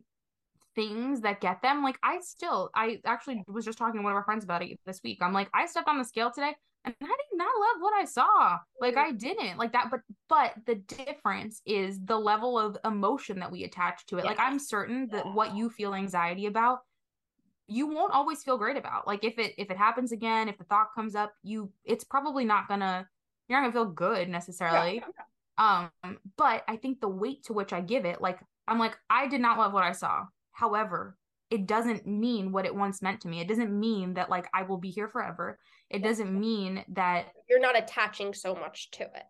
things 0.77 1.23
that 1.23 1.41
get 1.41 1.63
them. 1.63 1.83
Like 1.83 1.99
I 2.03 2.21
still 2.21 2.71
I 2.75 3.01
actually 3.05 3.43
was 3.49 3.65
just 3.65 3.79
talking 3.79 3.99
to 3.99 4.05
one 4.05 4.13
of 4.13 4.17
our 4.17 4.25
friends 4.25 4.45
about 4.45 4.63
it 4.63 4.79
this 4.87 5.01
week. 5.03 5.19
I'm 5.21 5.33
like 5.33 5.49
I 5.53 5.67
stepped 5.67 5.89
on 5.89 5.99
the 5.99 6.05
scale 6.05 6.31
today 6.31 6.55
and 6.85 6.95
I 7.03 7.07
did 7.07 7.35
not 7.35 7.51
love 7.59 7.81
what 7.81 7.95
I 7.95 8.05
saw. 8.05 8.59
Like 8.81 8.97
I 8.97 9.11
didn't. 9.11 9.59
Like 9.59 9.73
that 9.73 9.91
but 9.91 10.01
but 10.29 10.53
the 10.67 10.77
difference 10.77 11.63
is 11.67 11.99
the 12.05 12.19
level 12.19 12.59
of 12.59 12.77
emotion 12.85 13.41
that 13.41 13.51
we 13.51 13.65
attach 13.65 14.07
to 14.07 14.19
it. 14.19 14.25
Like 14.25 14.39
I'm 14.39 14.59
certain 14.59 15.09
that 15.09 15.27
what 15.35 15.57
you 15.57 15.71
feel 15.71 15.95
anxiety 15.95 16.47
about 16.47 16.81
you 17.69 17.89
won't 17.89 18.13
always 18.13 18.45
feel 18.45 18.59
great 18.59 18.77
about. 18.77 19.07
Like 19.07 19.25
if 19.25 19.39
it 19.39 19.55
if 19.59 19.71
it 19.71 19.77
happens 19.77 20.13
again, 20.13 20.49
if 20.49 20.57
the 20.59 20.65
thought 20.65 20.95
comes 20.95 21.15
up, 21.15 21.33
you 21.43 21.73
it's 21.85 22.05
probably 22.05 22.45
not 22.45 22.69
gonna 22.69 23.09
you're 23.49 23.59
not 23.61 23.73
gonna 23.73 23.85
feel 23.85 23.93
good 23.93 24.29
necessarily. 24.29 25.03
Um, 25.59 25.91
but 26.37 26.65
I 26.69 26.77
think 26.77 27.01
the 27.01 27.09
weight 27.09 27.45
to 27.45 27.55
which 27.55 27.73
I 27.73 27.81
give 27.81 28.05
it, 28.05 28.21
like 28.21 28.41
I'm 28.69 28.79
like, 28.79 28.97
I 29.09 29.27
did 29.27 29.41
not 29.41 29.59
love 29.59 29.73
what 29.73 29.85
I 29.85 29.93
saw. 29.93 30.27
However, 30.57 31.19
it 31.51 31.67
doesn't 31.67 32.07
mean 32.07 32.51
what 32.51 32.65
it 32.65 32.75
once 32.75 33.03
meant 33.03 33.21
to 33.21 33.29
me. 33.29 33.41
It 33.41 33.47
doesn't 33.47 33.79
mean 33.79 34.15
that 34.15 34.31
like 34.31 34.49
I 34.55 34.63
will 34.63 34.79
be 34.79 34.89
here 34.91 35.07
forever. 35.07 35.59
It 35.91 36.03
doesn't 36.03 36.33
mean 36.33 36.83
that 36.95 37.27
You're 37.47 37.61
not 37.61 37.79
attaching 37.79 38.33
so 38.33 38.55
much 38.55 38.91
to 38.93 39.03
it. 39.03 39.25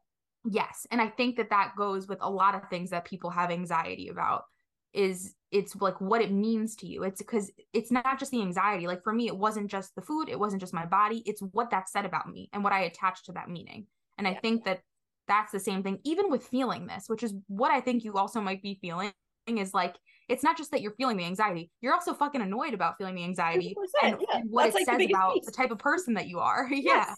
yes. 0.49 0.87
And 0.93 1.01
I 1.01 1.09
think 1.09 1.37
that 1.37 1.51
that 1.51 1.73
goes 1.77 2.07
with 2.07 2.19
a 2.21 2.31
lot 2.31 2.55
of 2.55 2.71
things 2.71 2.91
that 2.91 3.05
people 3.07 3.31
have 3.31 3.51
anxiety 3.51 4.09
about 4.09 4.45
is 4.93 5.35
it's 5.51 5.75
like 5.75 6.01
what 6.01 6.23
it 6.23 6.31
means 6.31 6.77
to 6.77 6.87
you. 6.87 7.03
It's 7.03 7.21
because 7.21 7.51
it's 7.73 7.91
not 7.91 8.21
just 8.21 8.31
the 8.31 8.41
anxiety. 8.41 8.87
Like 8.87 9.03
for 9.03 9.12
me, 9.12 9.27
it 9.27 9.37
wasn't 9.37 9.69
just 9.69 9.97
the 9.97 10.01
food, 10.03 10.29
it 10.29 10.39
wasn't 10.39 10.61
just 10.62 10.73
my 10.73 10.87
body, 10.87 11.25
it's 11.27 11.41
what 11.41 11.71
that 11.71 11.89
said 11.89 12.05
about 12.07 12.31
me 12.31 12.49
and 12.53 12.62
what 12.62 12.73
I 12.73 12.83
attached 12.83 13.25
to 13.27 13.33
that 13.33 13.51
meaning. 13.51 13.89
And 14.17 14.29
I 14.29 14.35
think 14.35 14.65
that 14.65 14.81
that's 15.27 15.51
the 15.51 15.59
same 15.59 15.83
thing, 15.83 15.99
even 16.05 16.31
with 16.31 16.47
feeling 16.47 16.87
this, 16.87 17.09
which 17.09 17.25
is 17.25 17.35
what 17.49 17.73
I 17.73 17.81
think 17.81 18.05
you 18.05 18.15
also 18.15 18.41
might 18.41 18.62
be 18.62 18.79
feeling 18.81 19.12
is 19.49 19.75
like 19.75 19.97
it's 20.29 20.43
not 20.43 20.57
just 20.57 20.71
that 20.73 20.83
you're 20.83 20.95
feeling 20.95 21.17
the 21.17 21.25
anxiety, 21.25 21.71
you're 21.81 21.95
also 21.95 22.12
fucking 22.12 22.41
annoyed 22.43 22.75
about 22.75 22.99
feeling 22.99 23.15
the 23.15 23.25
anxiety 23.25 23.77
and, 24.03 24.17
yeah. 24.21 24.39
and 24.39 24.51
what 24.51 24.65
That's, 24.65 24.77
it 24.77 24.89
like, 24.89 25.01
says 25.01 25.09
about 25.11 25.35
piece. 25.35 25.47
the 25.47 25.53
type 25.53 25.71
of 25.71 25.79
person 25.79 26.15
that 26.15 26.27
you 26.29 26.41
are. 26.41 26.69
yeah. 26.73 27.15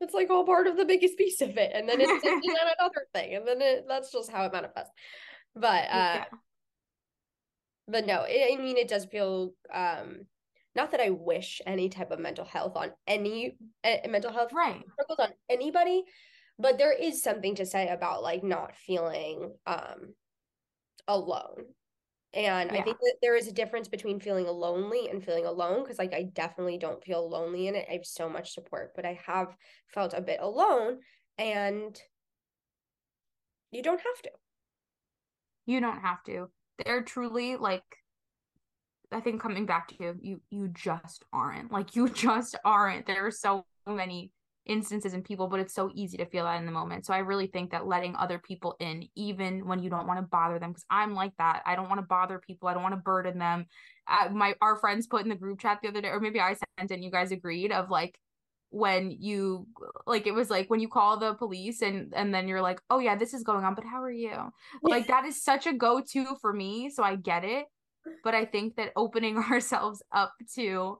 It's 0.00 0.14
like 0.14 0.30
all 0.30 0.44
part 0.44 0.66
of 0.66 0.76
the 0.76 0.84
biggest 0.84 1.16
piece 1.16 1.40
of 1.40 1.56
it. 1.56 1.70
And 1.74 1.88
then 1.88 2.00
it's 2.00 2.10
on 2.26 2.42
another 2.80 3.06
thing. 3.14 3.36
And 3.36 3.46
then 3.46 3.60
it, 3.62 3.84
that's 3.86 4.10
just 4.10 4.30
how 4.32 4.44
it 4.44 4.52
manifests. 4.52 4.92
But 5.54 5.84
uh 5.84 6.24
Yeah. 6.24 6.24
but 7.86 8.06
no, 8.06 8.22
it, 8.26 8.52
I 8.58 8.62
mean 8.62 8.76
it 8.78 8.88
does 8.88 9.04
feel 9.04 9.52
um 9.72 10.26
not 10.74 10.90
that 10.92 11.00
I 11.00 11.10
wish 11.10 11.60
any 11.66 11.90
type 11.90 12.10
of 12.10 12.18
mental 12.18 12.46
health 12.46 12.72
on 12.76 12.92
any 13.06 13.58
uh, 13.84 14.08
mental 14.08 14.32
health 14.32 14.52
Right. 14.54 14.82
struggles 14.94 15.18
on 15.18 15.34
anybody, 15.50 16.02
but 16.58 16.78
there 16.78 16.92
is 16.94 17.22
something 17.22 17.56
to 17.56 17.66
say 17.66 17.88
about 17.88 18.22
like 18.22 18.42
not 18.42 18.74
feeling 18.74 19.52
um 19.66 20.14
alone. 21.06 21.64
And 22.34 22.70
I 22.70 22.80
think 22.80 22.98
that 22.98 23.16
there 23.20 23.36
is 23.36 23.46
a 23.46 23.52
difference 23.52 23.88
between 23.88 24.18
feeling 24.18 24.46
lonely 24.46 25.08
and 25.10 25.22
feeling 25.22 25.44
alone 25.44 25.82
because 25.82 25.98
like 25.98 26.14
I 26.14 26.22
definitely 26.32 26.78
don't 26.78 27.04
feel 27.04 27.28
lonely 27.28 27.68
in 27.68 27.74
it. 27.74 27.86
I 27.90 27.94
have 27.94 28.06
so 28.06 28.28
much 28.28 28.54
support, 28.54 28.92
but 28.96 29.04
I 29.04 29.20
have 29.26 29.54
felt 29.88 30.14
a 30.14 30.22
bit 30.22 30.40
alone 30.40 31.00
and 31.36 32.00
you 33.70 33.82
don't 33.82 34.00
have 34.00 34.22
to. 34.22 34.30
you 35.66 35.80
don't 35.80 36.00
have 36.00 36.22
to 36.24 36.48
they're 36.84 37.02
truly 37.02 37.56
like 37.56 37.84
i 39.12 39.20
think 39.20 39.40
coming 39.40 39.66
back 39.66 39.88
to 39.88 39.94
you, 40.00 40.16
you 40.20 40.40
you 40.50 40.68
just 40.68 41.24
aren't 41.32 41.70
like 41.72 41.94
you 41.94 42.08
just 42.26 42.56
aren't 42.64 43.06
there 43.06 43.26
are 43.26 43.30
so 43.30 43.64
many 43.86 44.30
instances 44.66 45.12
and 45.12 45.24
people 45.24 45.48
but 45.48 45.58
it's 45.58 45.74
so 45.74 45.90
easy 45.94 46.16
to 46.16 46.26
feel 46.26 46.44
that 46.44 46.58
in 46.58 46.66
the 46.66 46.72
moment. 46.72 47.06
So 47.06 47.14
i 47.14 47.18
really 47.18 47.46
think 47.46 47.70
that 47.70 47.86
letting 47.86 48.14
other 48.16 48.38
people 48.38 48.76
in 48.80 49.08
even 49.14 49.66
when 49.66 49.82
you 49.82 49.90
don't 49.90 50.06
want 50.06 50.20
to 50.20 50.26
bother 50.26 50.58
them 50.58 50.70
because 50.70 50.84
i'm 50.90 51.14
like 51.14 51.32
that. 51.38 51.62
I 51.66 51.76
don't 51.76 51.88
want 51.88 52.00
to 52.00 52.06
bother 52.06 52.38
people. 52.38 52.68
I 52.68 52.74
don't 52.74 52.82
want 52.82 52.94
to 52.94 53.00
burden 53.00 53.38
them. 53.38 53.66
Uh, 54.08 54.28
my 54.30 54.54
our 54.60 54.76
friends 54.76 55.06
put 55.06 55.22
in 55.22 55.28
the 55.28 55.34
group 55.34 55.60
chat 55.60 55.78
the 55.82 55.88
other 55.88 56.00
day 56.00 56.08
or 56.08 56.20
maybe 56.20 56.40
i 56.40 56.54
sent 56.54 56.90
it 56.90 56.94
and 56.94 57.04
you 57.04 57.10
guys 57.10 57.30
agreed 57.30 57.70
of 57.72 57.88
like 57.88 58.18
when 58.70 59.10
you 59.20 59.66
like 60.06 60.26
it 60.26 60.32
was 60.32 60.48
like 60.48 60.70
when 60.70 60.80
you 60.80 60.88
call 60.88 61.18
the 61.18 61.34
police 61.34 61.82
and 61.82 62.12
and 62.16 62.34
then 62.34 62.48
you're 62.48 62.62
like 62.62 62.80
oh 62.88 62.98
yeah 62.98 63.14
this 63.14 63.34
is 63.34 63.42
going 63.42 63.64
on 63.64 63.74
but 63.74 63.84
how 63.84 64.02
are 64.02 64.10
you? 64.10 64.32
Like 64.82 65.08
that 65.08 65.26
is 65.26 65.42
such 65.42 65.66
a 65.66 65.74
go-to 65.74 66.36
for 66.40 66.52
me 66.52 66.88
so 66.88 67.02
i 67.02 67.14
get 67.14 67.44
it 67.44 67.66
but 68.24 68.34
i 68.34 68.44
think 68.44 68.76
that 68.76 68.92
opening 68.96 69.36
ourselves 69.50 70.02
up 70.10 70.32
to 70.54 70.98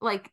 like 0.00 0.30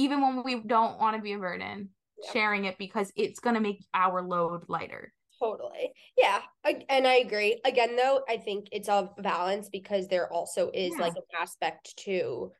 even 0.00 0.20
when 0.22 0.42
we 0.42 0.60
don't 0.60 0.98
want 0.98 1.14
to 1.16 1.22
be 1.22 1.32
a 1.34 1.38
burden 1.38 1.90
Yeah. 2.22 2.32
sharing 2.32 2.64
it 2.64 2.78
because 2.78 3.12
it's 3.16 3.40
going 3.40 3.54
to 3.54 3.60
make 3.60 3.84
our 3.94 4.22
load 4.22 4.64
lighter 4.68 5.12
Totally. 5.42 5.90
Yeah. 6.18 6.42
I, 6.66 6.84
and 6.90 7.06
I 7.06 7.14
agree. 7.14 7.62
Again, 7.64 7.96
though, 7.96 8.20
I 8.28 8.36
think 8.36 8.66
it's 8.72 8.88
a 8.88 9.08
balance 9.16 9.70
because 9.70 10.06
there 10.06 10.30
also 10.30 10.70
is 10.74 10.92
Yeah. 10.92 11.00
like 11.04 11.14
an 11.16 11.22
aspect 11.40 11.96
to 12.04 12.52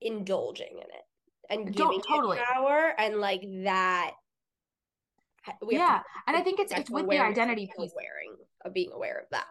indulging 0.00 0.72
in 0.72 0.78
it 0.78 1.04
and 1.50 1.74
giving 1.74 2.00
totally. 2.00 2.38
it 2.38 2.44
power 2.44 2.94
and 2.98 3.20
like 3.20 3.42
that. 3.64 4.12
We 5.62 5.76
yeah 5.76 6.00
and 6.26 6.36
i 6.36 6.40
think 6.42 6.60
it's 6.60 6.72
it's 6.72 6.90
with 6.90 7.08
the 7.08 7.18
identity 7.18 7.66
piece 7.74 7.92
Wearing 7.96 8.36
of 8.64 8.72
being 8.74 8.90
aware 8.92 9.18
of 9.18 9.26
that. 9.30 9.46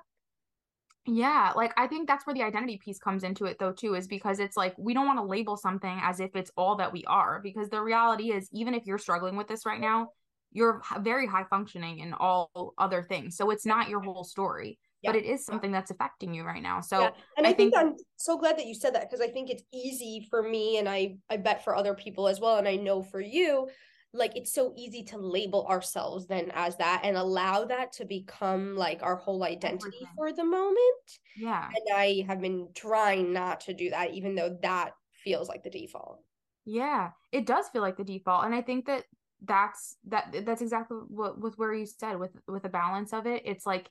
Yeah, 1.10 1.54
like 1.56 1.74
I 1.78 1.88
think 1.88 2.08
that's 2.08 2.28
where 2.28 2.34
the 2.34 2.44
identity 2.44 2.78
piece 2.84 3.00
comes 3.00 3.24
into 3.24 3.46
it 3.46 3.58
though 3.60 3.72
too 3.72 3.96
is 3.96 4.08
because 4.08 4.40
it's 4.40 4.58
like 4.58 4.76
we 4.78 4.94
don't 4.94 5.08
want 5.08 5.20
to 5.20 5.24
label 5.24 5.56
something 5.56 6.00
as 6.04 6.20
if 6.20 6.36
it's 6.36 6.52
all 6.58 6.76
that 6.76 6.92
we 6.92 7.06
are 7.06 7.40
because 7.42 7.70
the 7.70 7.82
reality 7.82 8.32
is 8.34 8.50
even 8.52 8.74
if 8.74 8.86
you're 8.86 8.98
struggling 8.98 9.38
with 9.38 9.48
this 9.48 9.66
right 9.66 9.80
now, 9.80 10.10
you're 10.52 10.82
very 11.00 11.26
high 11.26 11.46
functioning 11.50 12.00
in 12.00 12.14
all 12.14 12.74
other 12.78 13.04
things. 13.04 13.38
So 13.38 13.52
it's 13.52 13.66
not 13.66 13.88
your 13.88 14.02
whole 14.02 14.26
story, 14.26 14.80
but 15.02 15.16
it 15.16 15.24
is 15.24 15.46
something 15.46 15.72
that's 15.72 15.92
affecting 15.92 16.34
you 16.34 16.44
right 16.44 16.62
now. 16.62 16.82
So 16.82 17.00
yeah. 17.00 17.10
And 17.38 17.48
I, 17.48 17.52
I 17.52 17.54
think, 17.54 17.74
think- 17.74 17.86
I'm 17.86 17.94
so 18.18 18.38
glad 18.38 18.58
that 18.58 18.66
you 18.66 18.76
said 18.76 18.94
that 18.96 19.10
because 19.10 19.22
I 19.22 19.32
think 19.32 19.50
it's 19.50 19.64
easy 19.74 20.28
for 20.30 20.44
me 20.44 20.78
and 20.78 20.90
I 20.90 21.16
I 21.30 21.38
bet 21.38 21.64
for 21.64 21.74
other 21.74 21.94
people 21.94 22.28
as 22.28 22.42
well 22.42 22.58
and 22.58 22.68
I 22.68 22.76
know 22.76 23.02
for 23.02 23.22
you 23.22 23.70
like 24.14 24.36
it's 24.36 24.54
so 24.54 24.74
easy 24.78 25.04
to 25.04 25.18
label 25.18 25.66
ourselves 25.68 26.28
then 26.28 26.52
as 26.54 26.78
that 26.78 27.02
and 27.04 27.18
allow 27.18 27.66
that 27.66 27.92
to 27.94 28.06
become 28.06 28.76
like 28.76 29.04
our 29.04 29.16
whole 29.16 29.44
identity 29.44 29.88
Everything. 29.88 30.08
for 30.16 30.32
the 30.34 30.46
moment. 30.46 31.20
yeah. 31.36 31.68
And 31.68 31.96
I 31.98 32.24
have 32.28 32.42
been 32.42 32.70
trying 32.74 33.34
not 33.34 33.60
to 33.62 33.74
do 33.74 33.90
that 33.90 34.14
even 34.14 34.36
though 34.36 34.58
that 34.62 34.92
feels 35.24 35.50
like 35.50 35.64
the 35.64 35.70
default. 35.70 36.20
Yeah, 36.66 37.12
it 37.32 37.46
does 37.46 37.70
feel 37.70 37.82
like 37.82 37.98
the 37.98 38.04
default, 38.04 38.44
and 38.46 38.54
I 38.54 38.62
think 38.62 38.86
that 38.88 39.06
that's 39.46 39.98
that 40.08 40.36
that's 40.46 40.62
exactly 40.62 40.98
what 41.08 41.40
with 41.40 41.58
where 41.58 41.74
you 41.74 41.86
said 41.86 42.20
with 42.20 42.32
with 42.48 42.66
a 42.66 42.70
balance 42.70 43.14
of 43.14 43.26
it. 43.26 43.44
It's 43.46 43.66
like 43.66 43.90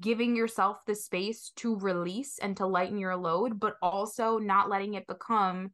giving 0.00 0.34
yourself 0.36 0.78
the 0.86 0.94
space 0.94 1.52
to 1.56 1.76
release 1.78 2.38
and 2.38 2.56
to 2.56 2.66
lighten 2.66 2.98
your 2.98 3.16
load, 3.16 3.60
but 3.60 3.76
also 3.82 4.38
not 4.38 4.68
letting 4.68 4.94
it 4.94 5.06
become 5.06 5.72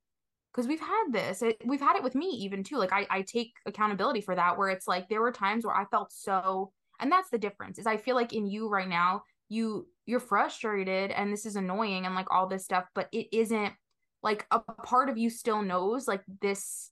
because 0.53 0.67
we've 0.67 0.81
had 0.81 1.13
this. 1.13 1.43
It, 1.43 1.57
we've 1.65 1.81
had 1.81 1.97
it 1.97 2.03
with 2.03 2.15
me 2.15 2.27
even 2.27 2.65
too. 2.65 2.77
Like 2.77 2.93
I 2.93 3.07
I 3.11 3.23
take 3.23 3.53
accountability 3.67 4.21
for 4.21 4.35
that 4.35 4.59
where 4.59 4.69
it's 4.69 4.89
like 4.89 5.09
there 5.09 5.21
were 5.21 5.33
times 5.33 5.65
where 5.65 5.77
I 5.77 5.85
felt 5.87 6.13
so 6.13 6.73
and 7.01 7.11
that's 7.11 7.31
the 7.31 7.39
difference. 7.39 7.79
Is 7.79 7.87
I 7.87 7.97
feel 7.97 8.15
like 8.15 8.33
in 8.33 8.47
you 8.47 8.69
right 8.69 8.89
now, 8.89 9.23
you 9.49 9.87
you're 10.07 10.21
frustrated 10.21 11.11
and 11.11 11.33
this 11.33 11.47
is 11.47 11.57
annoying 11.57 12.07
and 12.07 12.15
like 12.15 12.31
all 12.31 12.49
this 12.49 12.65
stuff, 12.65 12.85
but 12.95 13.09
it 13.13 13.29
isn't 13.33 13.73
like 14.23 14.47
a 14.51 14.61
part 14.61 15.09
of 15.09 15.19
you 15.19 15.31
still 15.31 15.63
knows 15.63 16.07
like 16.07 16.23
this 16.43 16.91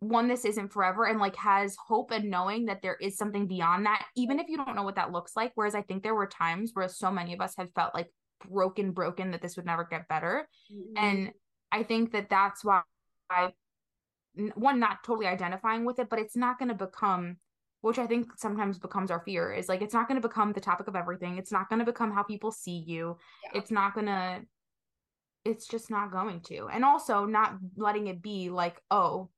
one 0.00 0.26
this 0.26 0.44
isn't 0.44 0.72
forever 0.72 1.06
and 1.06 1.20
like 1.20 1.36
has 1.36 1.76
hope 1.76 2.10
and 2.10 2.28
knowing 2.28 2.66
that 2.66 2.82
there 2.82 2.96
is 3.00 3.16
something 3.16 3.46
beyond 3.46 3.86
that 3.86 4.04
even 4.16 4.40
if 4.40 4.48
you 4.48 4.56
don't 4.56 4.74
know 4.74 4.82
what 4.82 4.96
that 4.96 5.12
looks 5.12 5.36
like 5.36 5.52
whereas 5.54 5.76
i 5.76 5.82
think 5.82 6.02
there 6.02 6.14
were 6.14 6.26
times 6.26 6.72
where 6.74 6.88
so 6.88 7.08
many 7.10 7.32
of 7.32 7.40
us 7.40 7.54
have 7.56 7.70
felt 7.72 7.94
like 7.94 8.08
broken 8.50 8.90
broken 8.90 9.30
that 9.30 9.40
this 9.40 9.56
would 9.56 9.64
never 9.64 9.84
get 9.84 10.08
better 10.08 10.48
mm-hmm. 10.72 11.04
and 11.04 11.30
i 11.72 11.82
think 11.82 12.12
that 12.12 12.30
that's 12.30 12.64
why 12.64 12.82
i 13.30 13.52
one 14.54 14.78
not 14.78 15.04
totally 15.04 15.26
identifying 15.26 15.84
with 15.84 15.98
it 15.98 16.08
but 16.08 16.18
it's 16.18 16.36
not 16.36 16.58
going 16.58 16.68
to 16.68 16.74
become 16.74 17.36
which 17.82 17.98
i 17.98 18.06
think 18.06 18.30
sometimes 18.36 18.78
becomes 18.78 19.10
our 19.10 19.20
fear 19.20 19.52
is 19.52 19.68
like 19.68 19.82
it's 19.82 19.92
not 19.92 20.08
going 20.08 20.20
to 20.20 20.26
become 20.26 20.52
the 20.52 20.60
topic 20.60 20.86
of 20.88 20.96
everything. 20.96 21.36
It's 21.36 21.52
not 21.52 21.68
going 21.68 21.80
to 21.80 21.84
become 21.84 22.12
how 22.12 22.22
people 22.22 22.50
see 22.50 22.84
you. 22.86 23.18
Yeah. 23.44 23.58
it's 23.60 23.70
not 23.70 23.94
going 23.94 24.06
to 24.06 24.40
it's 25.44 25.66
just 25.66 25.90
not 25.90 26.12
going 26.12 26.40
to. 26.42 26.68
And 26.72 26.84
also 26.84 27.26
not 27.26 27.56
letting 27.76 28.06
it 28.06 28.22
be 28.22 28.48
like 28.48 28.80
oh 28.90 29.28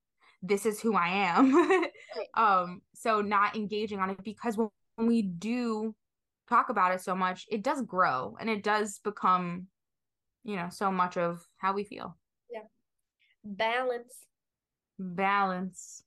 this 0.43 0.67
is 0.67 0.81
who 0.81 0.95
i 0.95 1.09
am. 1.09 1.85
Um 2.35 2.83
so 2.95 3.21
not 3.23 3.57
engaging 3.57 3.99
on 3.99 4.11
it 4.11 4.23
because 4.23 4.57
when 4.57 4.69
we 4.99 5.23
do 5.23 5.95
talk 6.49 6.69
about 6.69 6.93
it 6.93 7.01
so 7.01 7.15
much 7.15 7.47
it 7.51 7.63
does 7.63 7.81
grow 7.83 8.37
and 8.39 8.51
it 8.51 8.63
does 8.63 9.01
become 9.03 9.67
you 10.45 10.57
know 10.57 10.69
so 10.71 10.93
much 10.93 11.17
of 11.17 11.45
how 11.57 11.73
we 11.73 11.83
feel 11.83 12.17
balance. 13.45 14.15
balance 14.99 16.03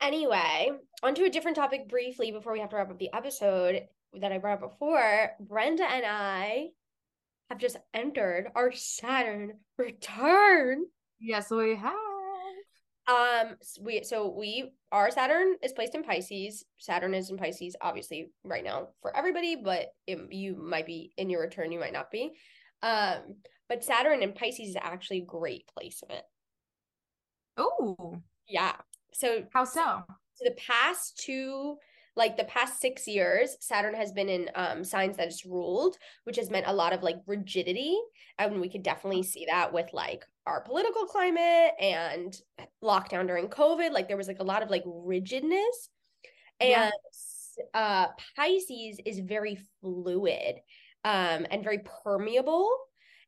Anyway, 0.00 0.70
onto 1.02 1.22
a 1.24 1.30
different 1.30 1.56
topic 1.56 1.88
briefly 1.88 2.30
before 2.30 2.52
we 2.52 2.60
have 2.60 2.68
to 2.70 2.76
wrap 2.76 2.90
up 2.90 2.98
the 2.98 3.12
episode 3.14 3.82
that 4.20 4.32
I 4.32 4.38
brought 4.38 4.62
up 4.62 4.70
before. 4.70 5.30
Brenda 5.40 5.84
and 5.84 6.04
I 6.04 6.68
have 7.48 7.58
just 7.58 7.78
entered 7.94 8.48
our 8.54 8.70
Saturn 8.72 9.54
return. 9.78 10.84
yes 11.20 11.50
we 11.50 11.76
have 11.76 11.94
Um, 13.06 13.56
s- 13.62 13.78
we 13.80 14.02
so 14.02 14.28
we 14.36 14.72
our 14.92 15.10
Saturn 15.10 15.56
is 15.62 15.72
placed 15.72 15.94
in 15.94 16.02
Pisces. 16.02 16.64
Saturn 16.78 17.14
is 17.14 17.30
in 17.30 17.36
Pisces, 17.38 17.74
obviously, 17.80 18.30
right 18.44 18.64
now 18.64 18.88
for 19.00 19.16
everybody, 19.16 19.56
but 19.56 19.86
it, 20.06 20.18
you 20.32 20.54
might 20.56 20.86
be 20.86 21.12
in 21.16 21.30
your 21.30 21.40
return, 21.42 21.72
you 21.72 21.80
might 21.80 21.92
not 21.94 22.10
be. 22.10 22.32
Um, 22.82 23.36
but 23.68 23.84
Saturn 23.84 24.22
in 24.22 24.32
Pisces 24.34 24.70
is 24.70 24.76
actually 24.78 25.18
a 25.18 25.24
great 25.26 25.66
placement. 25.76 26.24
Oh 27.56 28.20
Yeah. 28.48 28.74
So 29.12 29.44
how 29.52 29.64
so 30.34 30.44
the 30.44 30.52
past 30.52 31.18
two 31.18 31.76
like 32.16 32.36
the 32.36 32.44
past 32.44 32.80
six 32.80 33.08
years 33.08 33.56
saturn 33.60 33.94
has 33.94 34.12
been 34.12 34.28
in 34.28 34.48
um 34.54 34.84
signs 34.84 35.16
that 35.16 35.26
it's 35.26 35.44
ruled 35.44 35.96
which 36.24 36.36
has 36.36 36.50
meant 36.50 36.66
a 36.66 36.72
lot 36.72 36.92
of 36.92 37.02
like 37.02 37.16
rigidity 37.26 37.96
and 38.38 38.60
we 38.60 38.68
could 38.68 38.82
definitely 38.82 39.22
see 39.22 39.46
that 39.46 39.72
with 39.72 39.88
like 39.92 40.24
our 40.46 40.60
political 40.60 41.06
climate 41.06 41.72
and 41.80 42.36
lockdown 42.82 43.26
during 43.26 43.48
covid 43.48 43.92
like 43.92 44.06
there 44.08 44.16
was 44.16 44.28
like 44.28 44.40
a 44.40 44.44
lot 44.44 44.62
of 44.62 44.70
like 44.70 44.82
rigidness 44.86 45.88
Yeah. 46.60 46.84
and 46.84 47.64
uh 47.72 48.08
pisces 48.36 49.00
is 49.04 49.18
very 49.20 49.58
fluid 49.80 50.56
um, 51.04 51.46
and 51.50 51.62
very 51.62 51.80
permeable 52.02 52.76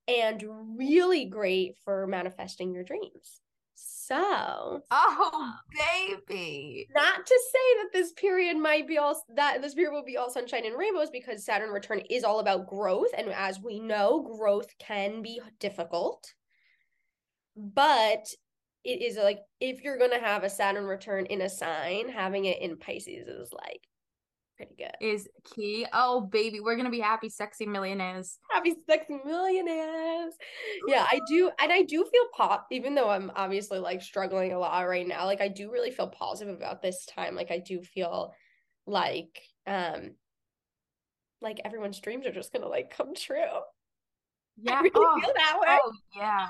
and 0.08 0.42
really 0.76 1.26
great 1.26 1.76
for 1.84 2.06
manifesting 2.06 2.72
your 2.72 2.84
dreams. 2.84 3.40
So, 3.76 4.82
oh 4.90 5.52
baby. 6.08 6.88
Not 6.94 7.26
to 7.26 7.40
say 7.52 7.82
that 7.82 7.92
this 7.92 8.12
period 8.12 8.56
might 8.56 8.88
be 8.88 8.98
all 8.98 9.22
that 9.34 9.60
this 9.60 9.74
period 9.74 9.92
will 9.92 10.04
be 10.04 10.16
all 10.16 10.30
sunshine 10.30 10.64
and 10.64 10.78
rainbows 10.78 11.10
because 11.10 11.44
Saturn 11.44 11.70
return 11.70 12.00
is 12.08 12.24
all 12.24 12.40
about 12.40 12.68
growth 12.68 13.10
and 13.16 13.28
as 13.28 13.60
we 13.60 13.78
know, 13.80 14.22
growth 14.38 14.68
can 14.78 15.22
be 15.22 15.40
difficult. 15.60 16.32
But 17.56 18.26
it 18.84 19.02
is 19.02 19.16
like 19.16 19.40
if 19.60 19.82
you're 19.82 19.98
going 19.98 20.12
to 20.12 20.20
have 20.20 20.44
a 20.44 20.50
Saturn 20.50 20.84
return 20.84 21.26
in 21.26 21.42
a 21.42 21.48
sign, 21.48 22.08
having 22.08 22.44
it 22.46 22.62
in 22.62 22.78
Pisces 22.78 23.26
is 23.26 23.52
like 23.52 23.82
pretty 24.56 24.74
good. 24.76 24.92
Is 25.00 25.28
key. 25.44 25.86
Oh, 25.92 26.22
baby, 26.22 26.60
we're 26.60 26.76
gonna 26.76 26.90
be 26.90 27.00
happy, 27.00 27.28
sexy 27.28 27.66
millionaires. 27.66 28.38
Happy, 28.50 28.74
sexy 28.88 29.18
millionaires. 29.24 30.34
Yeah, 30.86 31.06
I 31.10 31.20
do, 31.28 31.50
and 31.60 31.72
I 31.72 31.82
do 31.82 32.04
feel 32.04 32.24
pop, 32.34 32.66
even 32.70 32.94
though 32.94 33.08
I'm 33.08 33.30
obviously 33.36 33.78
like 33.78 34.02
struggling 34.02 34.52
a 34.52 34.58
lot 34.58 34.88
right 34.88 35.06
now. 35.06 35.26
Like, 35.26 35.40
I 35.40 35.48
do 35.48 35.70
really 35.70 35.90
feel 35.90 36.08
positive 36.08 36.56
about 36.56 36.82
this 36.82 37.06
time. 37.06 37.34
Like, 37.34 37.50
I 37.50 37.58
do 37.58 37.82
feel 37.82 38.32
like, 38.86 39.40
um, 39.66 40.12
like 41.40 41.60
everyone's 41.64 42.00
dreams 42.00 42.26
are 42.26 42.32
just 42.32 42.52
gonna 42.52 42.68
like 42.68 42.90
come 42.90 43.14
true. 43.14 43.36
Yeah, 44.58 44.76
I 44.76 44.80
really 44.80 44.92
oh, 44.94 45.20
feel 45.20 45.32
that 45.36 45.58
way. 45.60 45.78
Oh, 45.84 45.92
yeah. 46.16 46.48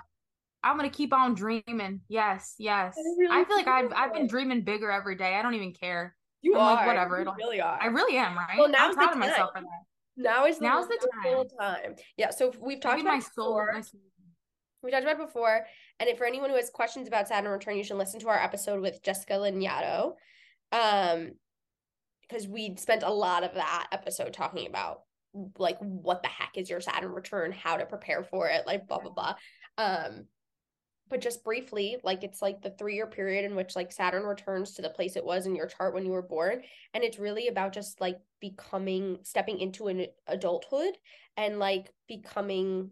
I'm 0.62 0.76
gonna 0.76 0.90
keep 0.90 1.12
on 1.12 1.34
dreaming. 1.34 2.00
Yes, 2.08 2.54
yes. 2.58 2.96
I 2.96 3.00
really 3.18 3.40
I 3.40 3.44
feel 3.44 3.56
like 3.56 3.68
I've 3.68 3.92
I've 3.92 4.14
been 4.14 4.26
dreaming 4.26 4.62
bigger 4.62 4.90
every 4.90 5.16
day. 5.16 5.34
I 5.34 5.42
don't 5.42 5.54
even 5.54 5.72
care. 5.72 6.15
You 6.46 6.54
I'm 6.54 6.60
are 6.60 6.74
like, 6.76 6.86
whatever, 6.86 7.18
You 7.22 7.32
really 7.36 7.60
are. 7.60 7.78
I 7.80 7.86
really 7.86 8.16
am, 8.16 8.36
right? 8.36 8.56
Well, 8.56 8.68
now's 8.68 8.90
I'm 8.90 8.94
proud 8.94 9.12
of 9.12 9.18
myself 9.18 9.52
time. 9.52 9.64
for 9.64 9.68
that. 9.68 10.22
now 10.22 10.46
is 10.46 10.58
the 10.58 10.64
Now's 10.64 10.86
the 10.86 10.98
wonderful 11.24 11.56
time. 11.58 11.96
Yeah. 12.16 12.30
So 12.30 12.52
we've 12.60 12.80
talked 12.80 12.96
Maybe 12.98 13.08
about 13.08 13.12
my 13.14 13.18
it 13.18 13.24
soul, 13.34 13.46
before. 13.48 13.70
my 13.74 13.80
soul. 13.80 14.00
We 14.82 14.90
talked 14.92 15.02
about 15.02 15.18
before. 15.18 15.66
And 15.98 16.08
if 16.08 16.18
for 16.18 16.24
anyone 16.26 16.50
who 16.50 16.56
has 16.56 16.70
questions 16.70 17.08
about 17.08 17.26
Saturn 17.26 17.50
return, 17.50 17.76
you 17.76 17.82
should 17.82 17.96
listen 17.96 18.20
to 18.20 18.28
our 18.28 18.38
episode 18.40 18.80
with 18.80 19.02
Jessica 19.02 19.32
Lanyadoo. 19.34 20.12
Um, 20.72 21.32
because 22.22 22.46
we 22.46 22.76
spent 22.76 23.02
a 23.02 23.10
lot 23.12 23.42
of 23.44 23.54
that 23.54 23.88
episode 23.92 24.32
talking 24.32 24.66
about 24.66 25.00
like 25.58 25.78
what 25.80 26.22
the 26.22 26.28
heck 26.28 26.56
is 26.56 26.70
your 26.70 26.80
Saturn 26.80 27.12
return, 27.12 27.52
how 27.52 27.76
to 27.76 27.86
prepare 27.86 28.22
for 28.24 28.48
it, 28.48 28.66
like 28.66 28.86
blah 28.86 28.98
blah 28.98 29.12
blah. 29.12 29.34
Um, 29.78 30.26
but 31.08 31.20
just 31.20 31.44
briefly, 31.44 31.98
like 32.02 32.24
it's 32.24 32.42
like 32.42 32.62
the 32.62 32.70
three 32.70 32.94
year 32.94 33.06
period 33.06 33.44
in 33.44 33.54
which 33.54 33.76
like 33.76 33.92
Saturn 33.92 34.24
returns 34.24 34.72
to 34.72 34.82
the 34.82 34.90
place 34.90 35.16
it 35.16 35.24
was 35.24 35.46
in 35.46 35.54
your 35.54 35.66
chart 35.66 35.94
when 35.94 36.04
you 36.04 36.12
were 36.12 36.22
born. 36.22 36.62
And 36.94 37.04
it's 37.04 37.18
really 37.18 37.48
about 37.48 37.72
just 37.72 38.00
like 38.00 38.18
becoming, 38.40 39.18
stepping 39.22 39.60
into 39.60 39.88
an 39.88 40.06
adulthood 40.26 40.96
and 41.36 41.58
like 41.58 41.90
becoming 42.08 42.90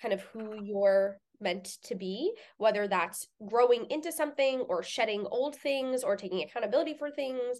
kind 0.00 0.14
of 0.14 0.20
who 0.22 0.62
you're 0.62 1.18
meant 1.40 1.78
to 1.84 1.94
be, 1.94 2.32
whether 2.58 2.86
that's 2.86 3.26
growing 3.46 3.86
into 3.90 4.12
something 4.12 4.60
or 4.60 4.82
shedding 4.82 5.26
old 5.30 5.56
things 5.56 6.04
or 6.04 6.16
taking 6.16 6.42
accountability 6.42 6.94
for 6.94 7.10
things. 7.10 7.58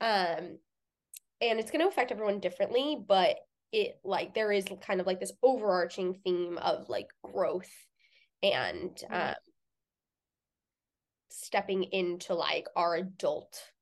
Um, 0.00 0.58
and 1.40 1.58
it's 1.58 1.70
going 1.70 1.80
to 1.80 1.88
affect 1.88 2.12
everyone 2.12 2.38
differently, 2.38 2.96
but 3.06 3.36
it 3.72 3.98
like 4.04 4.34
there 4.34 4.52
is 4.52 4.66
kind 4.82 5.00
of 5.00 5.06
like 5.06 5.18
this 5.18 5.32
overarching 5.42 6.14
theme 6.22 6.58
of 6.58 6.88
like 6.88 7.08
growth 7.24 7.70
and 8.42 8.96
Mhm. 9.10 9.28
um 9.30 9.34
stepping 11.30 11.84
into 11.84 12.34
like 12.34 12.66
our 12.76 12.94
adult 12.94 13.72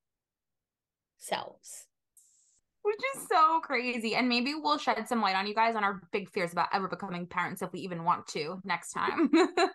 selves. 1.19 1.87
Which 2.83 3.01
is 3.17 3.29
so 3.29 3.61
crazy. 3.61 4.15
And 4.15 4.29
maybe 4.29 4.55
we'll 4.55 4.79
shed 4.79 5.07
some 5.07 5.21
light 5.21 5.37
on 5.37 5.47
you 5.47 5.55
guys 5.55 5.77
on 5.77 5.85
our 5.85 6.01
big 6.13 6.31
fears 6.31 6.53
about 6.53 6.69
ever 6.73 6.89
becoming 6.89 7.27
parents 7.27 7.61
if 7.61 7.71
we 7.73 7.81
even 7.81 8.05
want 8.05 8.27
to 8.29 8.61
next 8.65 8.93
time. 8.93 9.31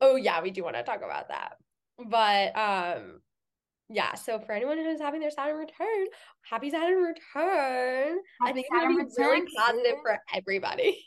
Oh 0.00 0.16
yeah, 0.16 0.42
we 0.42 0.50
do 0.50 0.64
want 0.64 0.74
to 0.74 0.82
talk 0.82 1.02
about 1.02 1.28
that. 1.28 1.56
But 1.98 2.56
um 2.56 3.20
yeah, 3.88 4.14
so 4.14 4.38
for 4.40 4.52
anyone 4.52 4.76
who's 4.76 5.00
having 5.00 5.20
their 5.20 5.30
Saturn 5.30 5.56
return, 5.56 6.06
happy 6.42 6.70
Saturn 6.70 7.00
return. 7.00 8.18
I 8.42 8.46
Happy 8.48 8.54
think 8.54 8.66
it's 8.66 8.68
gonna 8.70 8.82
Saturn 8.82 9.06
be 9.06 9.22
really 9.22 9.46
positive 9.56 9.98
for 10.02 10.18
everybody. 10.34 11.06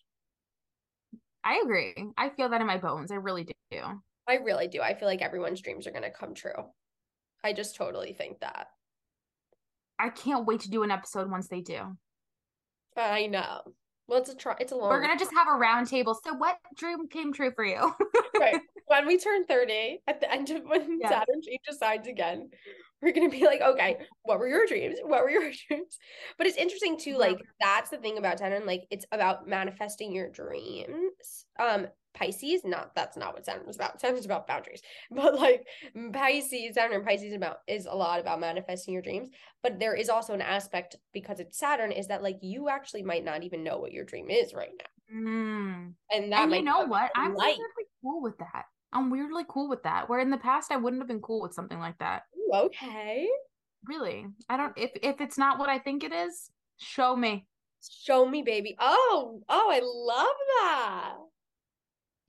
I 1.43 1.61
agree. 1.63 1.95
I 2.17 2.29
feel 2.29 2.49
that 2.49 2.61
in 2.61 2.67
my 2.67 2.77
bones. 2.77 3.11
I 3.11 3.15
really 3.15 3.43
do. 3.43 3.79
I 4.27 4.35
really 4.35 4.67
do. 4.67 4.81
I 4.81 4.93
feel 4.93 5.07
like 5.07 5.21
everyone's 5.21 5.61
dreams 5.61 5.87
are 5.87 5.91
gonna 5.91 6.11
come 6.11 6.33
true. 6.33 6.51
I 7.43 7.53
just 7.53 7.75
totally 7.75 8.13
think 8.13 8.39
that. 8.41 8.67
I 9.97 10.09
can't 10.09 10.45
wait 10.45 10.61
to 10.61 10.69
do 10.69 10.83
an 10.83 10.91
episode 10.91 11.29
once 11.29 11.47
they 11.47 11.61
do. 11.61 11.97
I 12.95 13.27
know. 13.27 13.61
Well, 14.07 14.19
it's 14.19 14.29
a 14.29 14.35
try. 14.35 14.55
It's 14.59 14.71
a 14.71 14.75
long. 14.75 14.89
We're 14.89 15.01
gonna 15.01 15.17
just 15.17 15.33
have 15.33 15.47
a 15.47 15.57
round 15.57 15.87
table. 15.87 16.17
So 16.23 16.33
what 16.33 16.57
dream 16.77 17.07
came 17.07 17.33
true 17.33 17.51
for 17.51 17.65
you? 17.65 17.93
right 18.39 18.61
when 18.87 19.07
we 19.07 19.17
turn 19.17 19.45
30 19.45 20.01
at 20.07 20.19
the 20.19 20.31
end 20.31 20.49
of 20.49 20.63
when 20.63 20.99
Yes. 20.99 21.11
saturn 21.11 21.41
changes 21.41 21.79
signs 21.79 22.07
again 22.07 22.49
we're 23.01 23.13
gonna 23.13 23.29
be 23.29 23.45
like 23.45 23.61
okay 23.61 23.97
what 24.23 24.39
were 24.39 24.47
your 24.47 24.65
dreams 24.67 24.97
what 25.03 25.23
were 25.23 25.29
your 25.29 25.51
dreams 25.67 25.97
but 26.37 26.45
it's 26.47 26.57
interesting 26.57 26.97
too 26.97 27.17
like 27.17 27.37
that's 27.59 27.89
the 27.89 27.97
thing 27.97 28.17
about 28.17 28.39
saturn 28.39 28.65
like 28.65 28.83
it's 28.89 29.05
about 29.11 29.47
manifesting 29.47 30.13
your 30.13 30.29
dreams 30.29 31.10
um 31.59 31.87
pisces 32.13 32.65
not 32.65 32.93
that's 32.93 33.15
not 33.15 33.33
what 33.33 33.45
saturn 33.45 33.67
is 33.69 33.75
about 33.77 33.99
saturn 34.01 34.17
is 34.17 34.25
about 34.25 34.45
boundaries 34.45 34.81
but 35.11 35.39
like 35.39 35.65
pisces 36.11 36.75
saturn 36.75 36.93
and 36.97 37.05
pisces 37.05 37.33
about 37.33 37.57
is 37.67 37.85
a 37.85 37.93
lot 37.95 38.19
about 38.19 38.39
manifesting 38.39 38.93
your 38.93 39.01
dreams 39.01 39.29
but 39.63 39.79
there 39.79 39.95
is 39.95 40.09
also 40.09 40.33
an 40.33 40.41
aspect 40.41 40.97
because 41.13 41.39
it's 41.39 41.57
saturn 41.57 41.91
is 41.91 42.07
that 42.07 42.21
like 42.21 42.37
you 42.41 42.67
actually 42.67 43.01
might 43.01 43.23
not 43.23 43.43
even 43.43 43.63
know 43.63 43.77
what 43.77 43.93
your 43.93 44.03
dream 44.03 44.29
is 44.29 44.53
right 44.53 44.71
now 44.77 44.85
Mm. 45.13 45.93
and 46.09 46.31
that 46.31 46.41
And 46.43 46.51
might 46.51 46.57
you 46.59 46.63
know 46.63 46.85
what? 46.85 47.11
I'm 47.17 47.35
light. 47.35 47.57
weirdly 47.57 47.89
cool 48.01 48.21
with 48.21 48.37
that. 48.37 48.63
I'm 48.93 49.09
weirdly 49.09 49.43
cool 49.49 49.67
with 49.67 49.83
that. 49.83 50.07
Where 50.07 50.21
in 50.21 50.29
the 50.29 50.37
past 50.37 50.71
I 50.71 50.77
wouldn't 50.77 51.01
have 51.01 51.09
been 51.09 51.19
cool 51.19 51.41
with 51.41 51.53
something 51.53 51.79
like 51.79 51.97
that. 51.97 52.23
Ooh, 52.37 52.51
okay 52.53 53.27
Really. 53.83 54.25
I 54.47 54.55
don't 54.55 54.71
if 54.77 54.91
if 55.03 55.19
it's 55.19 55.37
not 55.37 55.59
what 55.59 55.67
I 55.67 55.79
think 55.79 56.05
it 56.05 56.13
is, 56.13 56.49
show 56.77 57.13
me. 57.13 57.45
Show 57.89 58.27
me, 58.27 58.41
baby. 58.43 58.75
Oh, 58.79 59.41
oh, 59.49 59.69
I 59.71 59.81
love 59.83 60.35
that. 60.59 61.13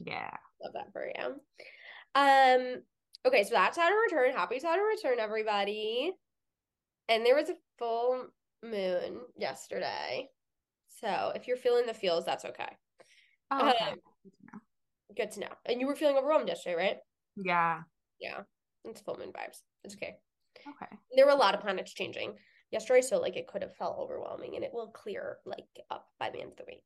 Yeah. 0.04 0.36
Love 0.62 0.72
that 0.74 0.92
for 0.92 1.06
you. 1.06 1.34
Um, 2.14 2.82
okay, 3.26 3.44
so 3.44 3.50
that's 3.50 3.76
Saturn 3.76 3.98
return. 4.10 4.32
Happy 4.32 4.58
Saturn 4.58 4.84
return, 4.84 5.18
everybody. 5.18 6.12
And 7.08 7.26
there 7.26 7.36
was 7.36 7.50
a 7.50 7.56
full 7.78 8.26
moon 8.62 9.20
yesterday. 9.36 10.28
So 11.00 11.32
if 11.34 11.46
you're 11.46 11.56
feeling 11.56 11.86
the 11.86 11.94
feels, 11.94 12.24
that's 12.24 12.44
okay. 12.44 12.76
Oh, 13.50 13.68
okay. 13.68 13.90
Um, 13.90 14.60
Good 15.16 15.32
to 15.32 15.40
know. 15.40 15.48
And 15.66 15.80
you 15.80 15.86
were 15.86 15.96
feeling 15.96 16.16
overwhelmed 16.16 16.48
yesterday, 16.48 16.76
right? 16.76 16.96
yeah. 17.36 17.80
Yeah. 18.20 18.40
It's 18.84 19.00
full 19.00 19.18
moon 19.18 19.28
vibes. 19.28 19.58
It's 19.84 19.94
okay. 19.94 20.16
Okay. 20.60 20.96
There 21.14 21.26
were 21.26 21.32
a 21.32 21.36
lot 21.36 21.54
of 21.54 21.60
planets 21.60 21.92
changing 21.92 22.34
yesterday, 22.72 23.02
so 23.02 23.20
like 23.20 23.36
it 23.36 23.46
could 23.46 23.62
have 23.62 23.76
felt 23.76 23.98
overwhelming 23.98 24.56
and 24.56 24.64
it 24.64 24.72
will 24.72 24.88
clear 24.88 25.38
like 25.44 25.66
up 25.90 26.06
by 26.18 26.30
the 26.30 26.40
end 26.40 26.52
of 26.52 26.56
the 26.56 26.64
week. 26.66 26.84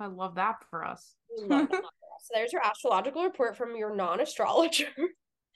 I 0.00 0.06
love 0.06 0.36
that 0.36 0.56
for 0.70 0.84
us. 0.84 1.16
That. 1.48 1.68
so 1.72 2.30
there's 2.34 2.52
your 2.52 2.64
astrological 2.64 3.24
report 3.24 3.56
from 3.56 3.76
your 3.76 3.94
non-astrologer. 3.94 4.86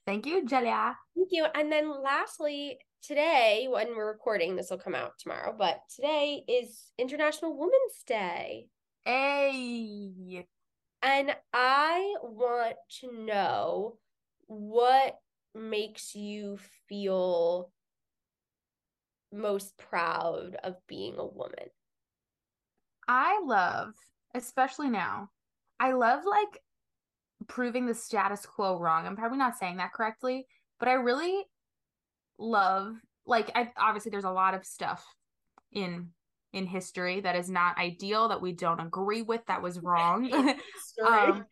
Thank 0.07 0.27
you, 0.27 0.45
Julia. 0.45 0.97
Thank 1.15 1.29
you. 1.31 1.47
And 1.55 1.71
then 1.71 2.03
lastly, 2.03 2.79
today, 3.03 3.69
when 3.71 3.95
we're 3.95 4.09
recording, 4.09 4.57
this 4.57 4.71
will 4.71 4.79
come 4.79 4.97
out 4.97 5.13
tomorrow, 5.19 5.55
but 5.57 5.81
today 5.95 6.43
is 6.49 6.91
International 6.99 7.57
Women's 7.57 8.03
Day. 8.07 8.67
Hey. 9.05 10.47
And 11.03 11.35
I 11.53 12.15
want 12.23 12.77
to 13.01 13.13
know 13.13 13.99
what 14.47 15.19
makes 15.55 16.15
you 16.15 16.59
feel 16.89 17.72
most 19.33 19.77
proud 19.79 20.57
of 20.63 20.77
being 20.87 21.15
a 21.19 21.27
woman. 21.27 21.71
I 23.09 23.41
love, 23.45 23.95
especially 24.35 24.89
now, 24.89 25.31
I 25.81 25.93
love 25.93 26.23
like 26.25 26.61
proving 27.49 27.87
the 27.87 27.95
status 27.95 28.47
quo 28.47 28.79
wrong. 28.79 29.07
I'm 29.07 29.17
probably 29.17 29.39
not 29.39 29.59
saying 29.59 29.79
that 29.79 29.93
correctly, 29.93 30.47
but 30.79 30.89
I 30.89 30.95
really 30.95 31.45
love 32.39 32.95
like 33.27 33.51
I 33.55 33.71
obviously 33.77 34.11
there's 34.11 34.25
a 34.25 34.31
lot 34.31 34.55
of 34.55 34.65
stuff 34.65 35.05
in 35.71 36.09
in 36.53 36.67
history 36.67 37.21
that 37.21 37.37
is 37.37 37.49
not 37.49 37.79
ideal 37.79 38.29
that 38.29 38.43
we 38.43 38.53
don't 38.53 38.81
agree 38.81 39.23
with 39.23 39.41
that 39.47 39.63
was 39.63 39.81
wrong. 39.83 40.31
um 41.07 41.45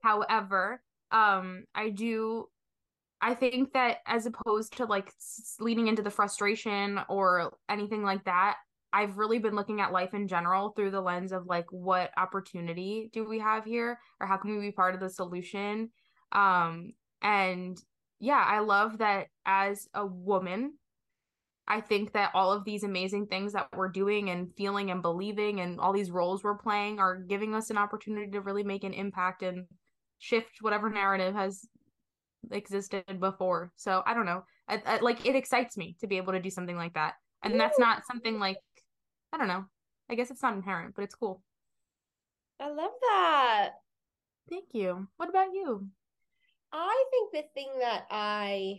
however, 0.00 0.82
um 1.10 1.64
I 1.74 1.90
do 1.90 2.48
I 3.22 3.34
think 3.34 3.72
that 3.74 3.98
as 4.06 4.26
opposed 4.26 4.76
to 4.78 4.86
like 4.86 5.12
leaning 5.58 5.88
into 5.88 6.02
the 6.02 6.10
frustration 6.10 7.00
or 7.08 7.52
anything 7.68 8.02
like 8.02 8.24
that, 8.24 8.56
I've 8.92 9.18
really 9.18 9.38
been 9.38 9.54
looking 9.54 9.80
at 9.80 9.92
life 9.92 10.14
in 10.14 10.26
general 10.26 10.70
through 10.70 10.90
the 10.90 11.00
lens 11.00 11.32
of 11.32 11.46
like 11.46 11.66
what 11.70 12.10
opportunity 12.16 13.10
do 13.12 13.28
we 13.28 13.38
have 13.38 13.64
here 13.64 13.98
or 14.20 14.26
how 14.26 14.36
can 14.36 14.56
we 14.56 14.66
be 14.66 14.72
part 14.72 14.94
of 14.94 15.00
the 15.00 15.10
solution? 15.10 15.90
Um 16.32 16.92
and 17.22 17.78
yeah, 18.18 18.44
I 18.46 18.60
love 18.60 18.98
that 18.98 19.28
as 19.44 19.88
a 19.94 20.06
woman 20.06 20.74
I 21.70 21.80
think 21.80 22.14
that 22.14 22.32
all 22.34 22.52
of 22.52 22.64
these 22.64 22.82
amazing 22.82 23.26
things 23.28 23.52
that 23.52 23.68
we're 23.76 23.90
doing 23.90 24.30
and 24.30 24.52
feeling 24.56 24.90
and 24.90 25.02
believing 25.02 25.60
and 25.60 25.78
all 25.78 25.92
these 25.92 26.10
roles 26.10 26.42
we're 26.42 26.58
playing 26.58 26.98
are 26.98 27.14
giving 27.14 27.54
us 27.54 27.70
an 27.70 27.78
opportunity 27.78 28.28
to 28.32 28.40
really 28.40 28.64
make 28.64 28.82
an 28.82 28.92
impact 28.92 29.44
and 29.44 29.66
shift 30.18 30.50
whatever 30.62 30.90
narrative 30.90 31.32
has 31.32 31.68
existed 32.50 33.20
before. 33.20 33.72
So 33.76 34.02
I 34.06 34.14
don't 34.14 34.26
know. 34.26 34.44
I, 34.68 34.82
I, 34.86 34.98
like 35.00 35.26
it 35.26 35.36
excites 35.36 35.76
me 35.76 35.96
to 36.00 36.06
be 36.06 36.16
able 36.16 36.32
to 36.32 36.40
do 36.40 36.50
something 36.50 36.76
like 36.76 36.94
that. 36.94 37.14
And 37.42 37.58
that's 37.58 37.78
not 37.78 38.02
something 38.06 38.38
like 38.38 38.58
I 39.32 39.38
don't 39.38 39.48
know. 39.48 39.64
I 40.10 40.14
guess 40.14 40.30
it's 40.30 40.42
not 40.42 40.54
inherent, 40.54 40.94
but 40.94 41.02
it's 41.02 41.14
cool. 41.14 41.42
I 42.60 42.68
love 42.68 42.90
that. 43.00 43.70
Thank 44.48 44.66
you. 44.72 45.06
What 45.16 45.28
about 45.28 45.52
you? 45.54 45.86
I 46.72 47.04
think 47.10 47.32
the 47.32 47.44
thing 47.54 47.70
that 47.80 48.06
I 48.10 48.78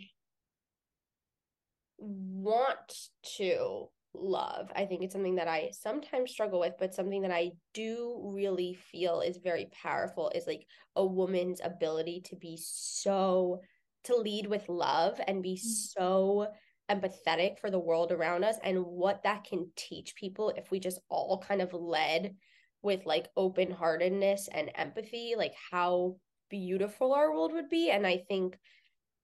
want 1.97 2.93
to 3.37 3.89
love, 4.13 4.71
I 4.75 4.85
think 4.85 5.03
it's 5.03 5.13
something 5.13 5.35
that 5.35 5.47
I 5.47 5.71
sometimes 5.71 6.31
struggle 6.31 6.59
with, 6.59 6.73
but 6.79 6.93
something 6.93 7.21
that 7.21 7.31
I 7.31 7.51
do 7.73 8.31
really 8.33 8.77
feel 8.91 9.21
is 9.21 9.37
very 9.37 9.69
powerful 9.81 10.31
is 10.33 10.47
like 10.47 10.65
a 10.95 11.05
woman's 11.05 11.61
ability 11.63 12.21
to 12.25 12.35
be 12.35 12.57
so, 12.61 13.61
to 14.05 14.15
lead 14.15 14.47
with 14.47 14.67
love 14.69 15.19
and 15.27 15.43
be 15.43 15.55
mm. 15.55 15.59
so 15.59 16.47
empathetic 16.89 17.59
for 17.59 17.71
the 17.71 17.79
world 17.79 18.11
around 18.11 18.43
us 18.43 18.57
and 18.63 18.83
what 18.83 19.23
that 19.23 19.43
can 19.45 19.71
teach 19.75 20.15
people 20.15 20.51
if 20.57 20.69
we 20.71 20.79
just 20.79 20.99
all 21.09 21.43
kind 21.47 21.61
of 21.61 21.73
led 21.73 22.35
with 22.81 23.05
like 23.05 23.29
open 23.37 23.71
heartedness 23.71 24.49
and 24.51 24.71
empathy, 24.75 25.35
like 25.37 25.53
how 25.71 26.15
beautiful 26.49 27.13
our 27.13 27.31
world 27.31 27.53
would 27.53 27.69
be. 27.69 27.89
And 27.89 28.05
I 28.05 28.23
think 28.27 28.57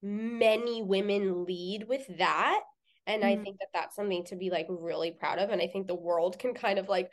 many 0.02 0.82
women 0.84 1.46
lead 1.46 1.86
with 1.88 2.06
that. 2.18 2.62
And 3.08 3.24
mm-hmm. 3.24 3.40
I 3.40 3.44
think 3.44 3.58
that 3.60 3.70
that's 3.74 3.96
something 3.96 4.26
to 4.26 4.36
be 4.36 4.50
like 4.52 4.68
really 4.70 5.12
proud 5.12 5.40
of. 5.40 5.50
And 5.50 5.62
I 5.62 5.68
think 5.68 5.88
the 5.88 5.96
world 5.96 6.38
can 6.38 6.54
kind 6.54 6.78
of 6.78 6.90
like, 6.90 7.10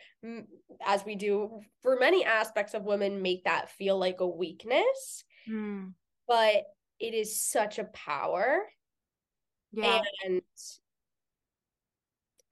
as 0.84 1.04
we 1.04 1.14
do 1.14 1.60
for 1.82 1.96
many 1.98 2.24
aspects 2.24 2.74
of 2.74 2.82
women, 2.82 3.22
make 3.22 3.44
that 3.44 3.70
feel 3.70 3.98
like 3.98 4.20
a 4.20 4.26
weakness. 4.26 5.24
Mm. 5.48 5.92
But 6.28 6.64
it 7.00 7.14
is 7.14 7.40
such 7.40 7.78
a 7.78 7.84
power. 7.84 8.64
Yeah. 9.72 10.02
And 10.26 10.42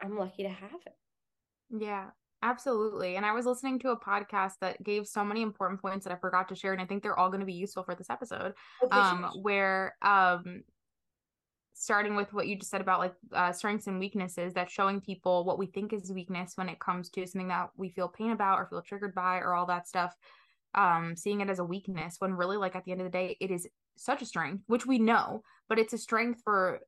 I'm 0.01 0.17
lucky 0.17 0.45
to 0.45 0.49
have 0.49 0.81
it. 0.87 0.95
Yeah. 1.71 2.11
Absolutely. 2.45 3.15
And 3.15 3.25
I 3.25 3.33
was 3.33 3.47
listening 3.47 3.79
to 3.81 3.91
a 3.91 4.01
podcast 4.01 4.55
that 4.61 4.83
gave 4.83 5.07
so 5.07 5.25
many 5.25 5.43
important 5.43 5.81
points 5.81 6.05
that 6.05 6.13
I 6.13 6.17
forgot 6.17 6.49
to 6.49 6.57
share. 6.57 6.73
And 6.73 6.83
I 6.83 6.87
think 6.87 7.03
they're 7.03 7.19
all 7.19 7.29
going 7.29 7.39
to 7.41 7.47
be 7.47 7.53
useful 7.53 7.85
for 7.85 7.95
this 7.95 8.11
episode. 8.11 8.55
Okay, 8.83 8.97
um, 8.99 9.31
where 9.43 9.95
um 10.03 10.63
starting 11.75 12.15
with 12.15 12.33
what 12.33 12.47
you 12.47 12.57
just 12.57 12.71
said 12.71 12.81
about 12.81 13.01
like 13.01 13.15
uh, 13.33 13.53
strengths 13.53 13.87
and 13.87 13.99
weaknesses, 13.99 14.55
that 14.55 14.71
showing 14.71 15.01
people 15.01 15.45
what 15.45 15.59
we 15.59 15.67
think 15.67 15.93
is 15.93 16.13
weakness 16.13 16.53
when 16.57 16.69
it 16.69 16.81
comes 16.81 17.09
to 17.11 17.27
something 17.27 17.49
that 17.49 17.71
we 17.77 17.89
feel 17.89 18.09
pain 18.09 18.33
about 18.33 18.59
or 18.59 18.67
feel 18.67 18.83
triggered 18.83 19.15
by 19.15 19.39
or 19.39 19.55
all 19.55 19.67
that 19.67 19.89
stuff. 19.89 20.15
Um, 20.75 21.17
seeing 21.17 21.41
it 21.43 21.51
as 21.51 21.59
a 21.59 21.65
weakness 21.65 22.17
when 22.19 22.33
really 22.33 22.57
like 22.57 22.77
at 22.77 22.85
the 22.85 22.93
end 22.93 23.01
of 23.01 23.07
the 23.07 23.11
day, 23.11 23.37
it 23.41 23.51
is 23.51 23.69
such 23.97 24.23
a 24.23 24.27
strength, 24.27 24.65
which 24.69 24.87
we 24.87 24.99
know, 24.99 25.43
but 25.69 25.79
it's 25.79 25.93
a 25.93 25.99
strength 25.99 26.41
for 26.45 26.81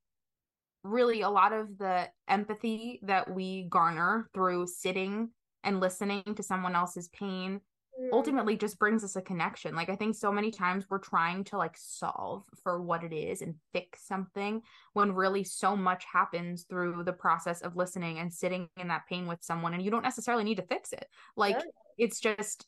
really 0.83 1.23
a 1.23 1.31
lot 1.31 1.53
of 1.53 1.79
the 1.79 2.09
empathy 2.29 3.01
that 3.03 3.31
we 3.31 3.67
garner 3.71 4.29
through 4.35 4.67
sitting 4.67 5.31
and 5.65 5.81
listening 5.81 6.23
to 6.37 6.43
someone 6.43 6.75
else's 6.75 7.09
pain 7.09 7.61
mm. 8.01 8.09
ultimately 8.13 8.57
just 8.57 8.79
brings 8.79 9.05
us 9.05 9.17
a 9.17 9.23
connection 9.23 9.75
like 9.75 9.89
i 9.89 9.97
think 9.97 10.15
so 10.15 10.33
many 10.33 10.51
times 10.51 10.85
we're 10.89 10.99
trying 10.99 11.45
to 11.45 11.57
like 11.57 11.77
solve 11.77 12.45
for 12.63 12.81
what 12.81 13.05
it 13.05 13.13
is 13.13 13.43
and 13.43 13.55
fix 13.73 14.07
something 14.07 14.61
when 14.93 15.13
really 15.13 15.45
so 15.45 15.77
much 15.77 16.05
happens 16.11 16.65
through 16.69 17.03
the 17.05 17.13
process 17.13 17.63
of 17.63 17.77
listening 17.77 18.19
and 18.19 18.33
sitting 18.33 18.69
in 18.77 18.89
that 18.89 19.07
pain 19.09 19.27
with 19.27 19.43
someone 19.43 19.75
and 19.75 19.83
you 19.83 19.91
don't 19.91 20.03
necessarily 20.03 20.45
need 20.45 20.57
to 20.57 20.67
fix 20.67 20.93
it 20.93 21.07
like 21.37 21.57
yeah. 21.57 21.63
it's 21.99 22.21
just 22.21 22.67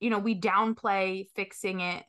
you 0.00 0.10
know 0.10 0.18
we 0.18 0.38
downplay 0.38 1.26
fixing 1.34 1.80
it 1.80 2.04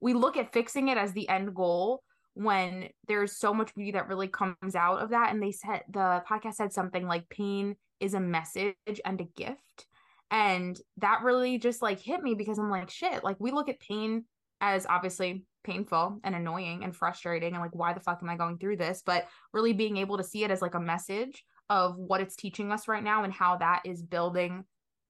we 0.00 0.14
look 0.14 0.36
at 0.36 0.52
fixing 0.52 0.88
it 0.88 0.98
as 0.98 1.12
the 1.12 1.28
end 1.28 1.54
goal 1.54 2.02
when 2.34 2.88
there's 3.08 3.36
so 3.36 3.52
much 3.52 3.74
beauty 3.74 3.90
that 3.90 4.06
really 4.06 4.28
comes 4.28 4.76
out 4.76 5.00
of 5.00 5.10
that 5.10 5.32
and 5.32 5.42
they 5.42 5.50
said 5.50 5.82
the 5.90 6.22
podcast 6.28 6.54
said 6.54 6.72
something 6.72 7.06
like 7.06 7.28
pain 7.28 7.74
is 8.00 8.14
a 8.14 8.20
message 8.20 8.74
and 9.04 9.20
a 9.20 9.24
gift. 9.24 9.86
And 10.30 10.78
that 10.98 11.22
really 11.22 11.58
just 11.58 11.80
like 11.80 12.00
hit 12.00 12.22
me 12.22 12.34
because 12.34 12.58
I'm 12.58 12.70
like, 12.70 12.90
shit, 12.90 13.24
like 13.24 13.36
we 13.38 13.50
look 13.50 13.68
at 13.68 13.80
pain 13.80 14.24
as 14.60 14.86
obviously 14.86 15.44
painful 15.64 16.20
and 16.24 16.34
annoying 16.34 16.84
and 16.84 16.94
frustrating 16.94 17.54
and 17.54 17.62
like, 17.62 17.74
why 17.74 17.92
the 17.92 18.00
fuck 18.00 18.20
am 18.22 18.28
I 18.28 18.36
going 18.36 18.58
through 18.58 18.76
this? 18.76 19.02
But 19.04 19.26
really 19.52 19.72
being 19.72 19.96
able 19.96 20.18
to 20.18 20.24
see 20.24 20.44
it 20.44 20.50
as 20.50 20.62
like 20.62 20.74
a 20.74 20.80
message 20.80 21.44
of 21.70 21.96
what 21.96 22.20
it's 22.20 22.36
teaching 22.36 22.72
us 22.72 22.88
right 22.88 23.04
now 23.04 23.24
and 23.24 23.32
how 23.32 23.56
that 23.56 23.82
is 23.84 24.02
building 24.02 24.64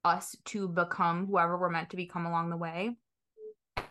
us 0.04 0.36
to 0.46 0.68
become 0.68 1.26
whoever 1.26 1.58
we're 1.58 1.70
meant 1.70 1.90
to 1.90 1.96
become 1.96 2.26
along 2.26 2.50
the 2.50 2.56
way. 2.56 2.96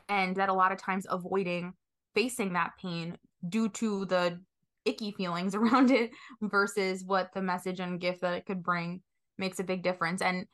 And 0.10 0.36
that 0.38 0.50
a 0.50 0.54
lot 0.54 0.72
of 0.72 0.78
times 0.78 1.06
avoiding 1.10 1.74
facing 2.16 2.54
that 2.54 2.72
pain 2.82 3.18
due 3.48 3.70
to 3.70 4.06
the 4.06 4.40
icky 4.86 5.12
feelings 5.12 5.56
around 5.56 5.92
it 5.92 6.12
versus 6.42 7.04
what 7.06 7.30
the 7.34 7.42
message 7.42 7.80
and 7.80 8.00
gift 8.00 8.22
that 8.22 8.34
it 8.34 8.46
could 8.46 8.64
bring 8.64 9.02
makes 9.38 9.60
a 9.60 9.64
big 9.64 9.84
difference 9.84 10.22
and 10.22 10.46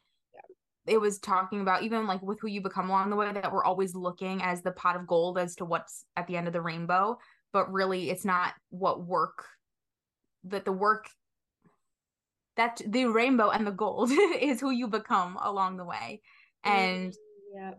it 0.86 1.00
was 1.00 1.20
talking 1.20 1.62
about 1.62 1.84
even 1.84 2.08
like 2.08 2.22
with 2.22 2.40
who 2.40 2.48
you 2.48 2.62
become 2.62 2.90
along 2.90 3.10
the 3.10 3.16
way 3.16 3.32
that 3.32 3.52
we're 3.52 3.64
always 3.64 3.96
looking 3.96 4.42
as 4.42 4.62
the 4.62 4.72
pot 4.72 4.96
of 4.96 5.08
gold 5.08 5.38
as 5.38 5.56
to 5.56 5.66
what's 5.66 6.06
at 6.16 6.28
the 6.28 6.36
end 6.36 6.48
of 6.48 6.54
the 6.54 6.62
rainbow 6.62 7.18
but 7.52 7.72
really 7.72 8.10
it's 8.10 8.26
not 8.26 8.54
what 8.70 9.06
work 9.06 9.46
that 10.44 10.66
the 10.66 10.72
work 10.72 11.08
that 12.56 12.82
the 12.86 13.06
rainbow 13.06 13.50
and 13.50 13.66
the 13.66 13.72
gold 13.72 14.12
is 14.40 14.60
who 14.60 14.72
you 14.72 14.88
become 14.88 15.38
along 15.42 15.78
the 15.78 15.86
way 15.86 16.22
and 16.64 17.12
mm, 17.12 17.16
yeah 17.56 17.72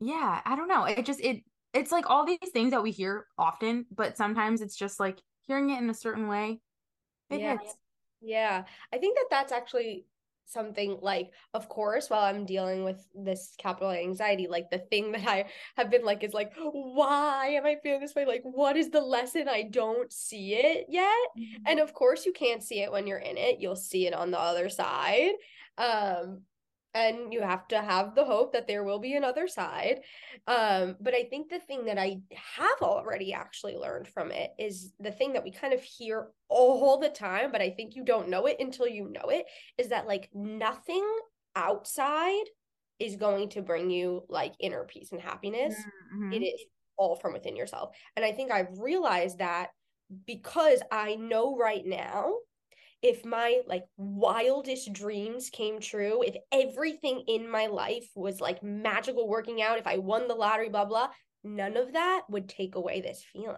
yeah 0.00 0.40
i 0.44 0.56
don't 0.56 0.68
know 0.68 0.84
it 0.84 1.04
just 1.04 1.20
it 1.20 1.42
it's 1.72 1.92
like 1.92 2.08
all 2.08 2.26
these 2.26 2.38
things 2.52 2.72
that 2.72 2.82
we 2.82 2.90
hear 2.90 3.26
often 3.38 3.86
but 3.94 4.16
sometimes 4.16 4.60
it's 4.60 4.76
just 4.76 4.98
like 4.98 5.18
hearing 5.50 5.70
it 5.70 5.82
in 5.82 5.90
a 5.90 5.94
certain 5.94 6.28
way, 6.28 6.60
it 7.28 7.40
yeah. 7.40 7.58
hits. 7.58 7.74
Yeah. 8.20 8.64
I 8.92 8.98
think 8.98 9.16
that 9.16 9.26
that's 9.30 9.52
actually 9.52 10.06
something 10.52 10.98
like 11.00 11.30
of 11.54 11.68
course 11.68 12.10
while 12.10 12.22
i'm 12.22 12.44
dealing 12.44 12.84
with 12.84 13.06
this 13.14 13.54
capital 13.58 13.90
anxiety 13.90 14.46
like 14.48 14.70
the 14.70 14.78
thing 14.78 15.12
that 15.12 15.26
i 15.28 15.44
have 15.76 15.90
been 15.90 16.04
like 16.04 16.24
is 16.24 16.34
like 16.34 16.52
why 16.72 17.46
am 17.48 17.66
i 17.66 17.76
feeling 17.82 18.00
this 18.00 18.14
way? 18.14 18.24
Like 18.24 18.42
what 18.44 18.76
is 18.76 18.90
the 18.90 19.00
lesson? 19.00 19.48
I 19.48 19.62
don't 19.62 20.12
see 20.12 20.54
it 20.54 20.86
yet. 20.88 21.06
Mm-hmm. 21.38 21.62
and 21.66 21.80
of 21.80 21.94
course 21.94 22.26
you 22.26 22.32
can't 22.32 22.62
see 22.62 22.80
it 22.80 22.92
when 22.92 23.06
you're 23.06 23.18
in 23.18 23.36
it. 23.36 23.60
You'll 23.60 23.76
see 23.76 24.06
it 24.06 24.14
on 24.14 24.30
the 24.30 24.40
other 24.40 24.68
side. 24.68 25.32
Um 25.78 26.42
and 26.94 27.32
you 27.32 27.40
have 27.40 27.68
to 27.68 27.80
have 27.80 28.14
the 28.14 28.24
hope 28.24 28.52
that 28.52 28.66
there 28.66 28.82
will 28.82 28.98
be 28.98 29.14
another 29.14 29.46
side 29.46 30.00
um 30.46 30.96
but 31.00 31.14
i 31.14 31.24
think 31.24 31.48
the 31.48 31.58
thing 31.60 31.84
that 31.84 31.98
i 31.98 32.18
have 32.32 32.82
already 32.82 33.32
actually 33.32 33.76
learned 33.76 34.08
from 34.08 34.30
it 34.30 34.50
is 34.58 34.92
the 34.98 35.12
thing 35.12 35.32
that 35.32 35.44
we 35.44 35.50
kind 35.50 35.72
of 35.72 35.82
hear 35.82 36.28
all 36.48 36.98
the 36.98 37.08
time 37.08 37.52
but 37.52 37.60
i 37.60 37.70
think 37.70 37.94
you 37.94 38.04
don't 38.04 38.28
know 38.28 38.46
it 38.46 38.56
until 38.58 38.86
you 38.86 39.08
know 39.08 39.28
it 39.28 39.46
is 39.78 39.88
that 39.88 40.06
like 40.06 40.28
nothing 40.34 41.06
outside 41.54 42.44
is 42.98 43.16
going 43.16 43.48
to 43.48 43.62
bring 43.62 43.90
you 43.90 44.22
like 44.28 44.52
inner 44.60 44.84
peace 44.84 45.12
and 45.12 45.20
happiness 45.20 45.74
mm-hmm. 46.14 46.32
it 46.32 46.42
is 46.42 46.60
all 46.96 47.16
from 47.16 47.32
within 47.32 47.56
yourself 47.56 47.96
and 48.16 48.24
i 48.24 48.32
think 48.32 48.50
i've 48.50 48.78
realized 48.78 49.38
that 49.38 49.68
because 50.26 50.80
i 50.90 51.14
know 51.14 51.56
right 51.56 51.86
now 51.86 52.32
if 53.02 53.24
my 53.24 53.60
like 53.66 53.84
wildest 53.96 54.92
dreams 54.92 55.50
came 55.50 55.80
true, 55.80 56.22
if 56.22 56.36
everything 56.52 57.24
in 57.26 57.48
my 57.48 57.66
life 57.66 58.10
was 58.14 58.40
like 58.40 58.62
magical 58.62 59.28
working 59.28 59.62
out, 59.62 59.78
if 59.78 59.86
I 59.86 59.98
won 59.98 60.28
the 60.28 60.34
lottery, 60.34 60.68
blah, 60.68 60.84
blah, 60.84 61.08
none 61.42 61.76
of 61.76 61.92
that 61.94 62.22
would 62.28 62.48
take 62.48 62.74
away 62.74 63.00
this 63.00 63.22
feeling. 63.22 63.56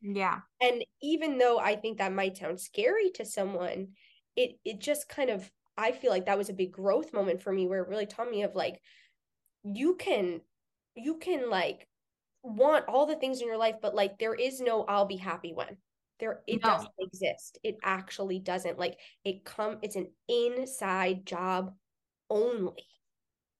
Yeah. 0.00 0.40
And 0.60 0.84
even 1.00 1.38
though 1.38 1.58
I 1.58 1.76
think 1.76 1.98
that 1.98 2.12
might 2.12 2.36
sound 2.36 2.60
scary 2.60 3.10
to 3.12 3.24
someone, 3.24 3.88
it 4.36 4.58
it 4.64 4.80
just 4.80 5.08
kind 5.08 5.30
of 5.30 5.50
I 5.76 5.92
feel 5.92 6.10
like 6.10 6.26
that 6.26 6.38
was 6.38 6.48
a 6.48 6.54
big 6.54 6.72
growth 6.72 7.12
moment 7.12 7.42
for 7.42 7.52
me 7.52 7.66
where 7.66 7.82
it 7.82 7.88
really 7.88 8.06
taught 8.06 8.30
me 8.30 8.42
of 8.42 8.54
like 8.54 8.80
you 9.64 9.94
can 9.94 10.40
you 10.94 11.18
can 11.18 11.48
like 11.48 11.88
want 12.42 12.86
all 12.88 13.06
the 13.06 13.16
things 13.16 13.40
in 13.40 13.46
your 13.46 13.56
life 13.56 13.76
but 13.80 13.94
like 13.94 14.18
there 14.18 14.34
is 14.34 14.60
no 14.60 14.84
I'll 14.84 15.06
be 15.06 15.16
happy 15.16 15.52
when 15.54 15.76
there 16.22 16.38
it 16.46 16.62
no. 16.62 16.70
doesn't 16.70 16.92
exist. 17.00 17.58
It 17.64 17.78
actually 17.82 18.38
doesn't. 18.38 18.78
Like 18.78 18.96
it 19.24 19.44
come 19.44 19.78
it's 19.82 19.96
an 19.96 20.06
inside 20.28 21.26
job 21.26 21.72
only. 22.30 22.86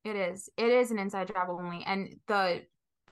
It 0.04 0.14
is. 0.14 0.48
It 0.56 0.70
is 0.70 0.92
an 0.92 0.98
inside 1.00 1.26
job 1.26 1.48
only. 1.50 1.82
And 1.84 2.14
the 2.28 2.62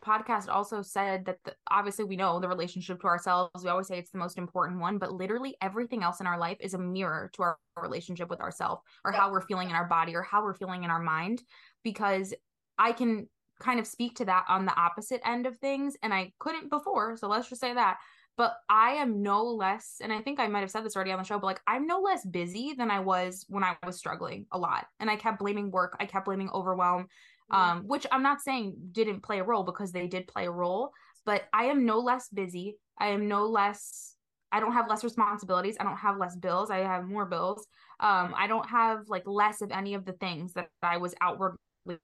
podcast 0.06 0.48
also 0.48 0.82
said 0.82 1.24
that 1.24 1.38
the, 1.44 1.52
obviously 1.68 2.04
we 2.04 2.14
know 2.14 2.38
the 2.38 2.46
relationship 2.46 3.00
to 3.00 3.08
ourselves. 3.08 3.64
We 3.64 3.70
always 3.70 3.88
say 3.88 3.98
it's 3.98 4.12
the 4.12 4.18
most 4.18 4.38
important 4.38 4.78
one 4.78 4.98
but 4.98 5.12
literally 5.12 5.56
everything 5.60 6.04
else 6.04 6.20
in 6.20 6.28
our 6.28 6.38
life 6.38 6.58
is 6.60 6.74
a 6.74 6.78
mirror 6.78 7.28
to 7.34 7.42
our 7.42 7.58
relationship 7.76 8.30
with 8.30 8.40
ourselves 8.40 8.82
or 9.04 9.10
how 9.10 9.32
we're 9.32 9.40
feeling 9.40 9.68
in 9.68 9.74
our 9.74 9.88
body 9.88 10.14
or 10.14 10.22
how 10.22 10.44
we're 10.44 10.54
feeling 10.54 10.84
in 10.84 10.90
our 10.90 11.02
mind 11.02 11.42
because 11.82 12.32
i 12.78 12.92
can 12.92 13.26
kind 13.58 13.78
of 13.80 13.86
speak 13.86 14.16
to 14.16 14.24
that 14.24 14.44
on 14.48 14.64
the 14.64 14.74
opposite 14.74 15.20
end 15.24 15.46
of 15.46 15.56
things 15.58 15.96
and 16.02 16.12
i 16.12 16.30
couldn't 16.38 16.68
before 16.70 17.16
so 17.16 17.28
let's 17.28 17.48
just 17.48 17.60
say 17.60 17.72
that 17.72 17.98
but 18.40 18.56
I 18.70 18.92
am 18.92 19.20
no 19.20 19.42
less, 19.42 19.96
and 20.00 20.10
I 20.10 20.22
think 20.22 20.40
I 20.40 20.48
might 20.48 20.60
have 20.60 20.70
said 20.70 20.82
this 20.82 20.96
already 20.96 21.12
on 21.12 21.18
the 21.18 21.24
show, 21.24 21.38
but 21.38 21.46
like 21.46 21.60
I'm 21.66 21.86
no 21.86 22.00
less 22.00 22.24
busy 22.24 22.72
than 22.72 22.90
I 22.90 23.00
was 23.00 23.44
when 23.50 23.62
I 23.62 23.76
was 23.84 23.98
struggling 23.98 24.46
a 24.50 24.56
lot. 24.56 24.86
And 24.98 25.10
I 25.10 25.16
kept 25.16 25.40
blaming 25.40 25.70
work, 25.70 25.94
I 26.00 26.06
kept 26.06 26.24
blaming 26.24 26.48
overwhelm, 26.48 27.08
um, 27.50 27.82
which 27.86 28.06
I'm 28.10 28.22
not 28.22 28.40
saying 28.40 28.76
didn't 28.92 29.20
play 29.20 29.40
a 29.40 29.44
role 29.44 29.62
because 29.62 29.92
they 29.92 30.06
did 30.06 30.26
play 30.26 30.46
a 30.46 30.50
role, 30.50 30.90
but 31.26 31.48
I 31.52 31.64
am 31.64 31.84
no 31.84 31.98
less 31.98 32.30
busy. 32.30 32.78
I 32.98 33.08
am 33.08 33.28
no 33.28 33.44
less 33.46 34.14
I 34.50 34.58
don't 34.58 34.72
have 34.72 34.88
less 34.88 35.04
responsibilities. 35.04 35.76
I 35.78 35.84
don't 35.84 35.98
have 35.98 36.16
less 36.16 36.34
bills. 36.34 36.70
I 36.70 36.78
have 36.78 37.04
more 37.04 37.26
bills. 37.26 37.66
Um, 38.00 38.32
I 38.34 38.46
don't 38.46 38.70
have 38.70 39.00
like 39.06 39.24
less 39.26 39.60
of 39.60 39.70
any 39.70 39.92
of 39.92 40.06
the 40.06 40.14
things 40.14 40.54
that 40.54 40.70
I 40.82 40.96
was 40.96 41.14
outwardly 41.20 41.58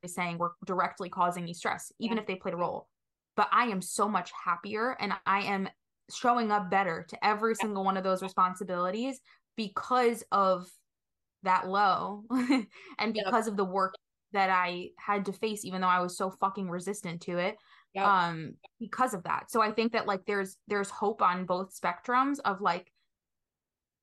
saying 0.05 0.37
were 0.37 0.53
directly 0.67 1.09
causing 1.09 1.47
me 1.47 1.55
stress, 1.55 1.91
even 1.99 2.19
Yeah. 2.19 2.21
if 2.21 2.27
they 2.27 2.35
played 2.35 2.53
a 2.53 2.59
role. 2.59 2.91
But 3.37 3.49
I 3.53 3.69
am 3.69 3.81
so 3.81 4.07
much 4.07 4.33
happier 4.45 4.97
and 5.01 5.15
I 5.25 5.41
am 5.41 5.71
showing 6.15 6.53
up 6.53 6.71
better 6.71 7.05
to 7.09 7.27
every 7.27 7.55
single 7.55 7.85
one 7.85 7.97
of 7.97 8.05
those 8.05 8.23
responsibilities 8.23 9.21
because 9.57 10.25
of 10.31 10.67
that 11.43 11.69
low 11.69 12.25
and 12.31 13.15
Yep. 13.15 13.25
because 13.25 13.47
of 13.49 13.57
the 13.57 13.65
work 13.65 13.95
that 14.33 14.51
I 14.51 14.91
had 14.99 15.25
to 15.27 15.33
face, 15.33 15.65
even 15.65 15.81
though 15.81 15.87
I 15.89 16.01
was 16.01 16.17
so 16.17 16.31
fucking 16.31 16.69
resistant 16.69 17.23
to 17.23 17.39
it 17.39 17.57
Yep. 17.95 18.05
um 18.05 18.55
because 18.79 19.15
of 19.15 19.23
that 19.23 19.51
so 19.51 19.63
i 19.63 19.71
think 19.71 19.93
that 19.93 20.07
like 20.07 20.27
there's 20.27 20.59
there's 20.69 20.91
hope 20.91 21.23
on 21.23 21.47
both 21.47 21.75
spectrums 21.75 22.39
of 22.45 22.61
like 22.61 22.93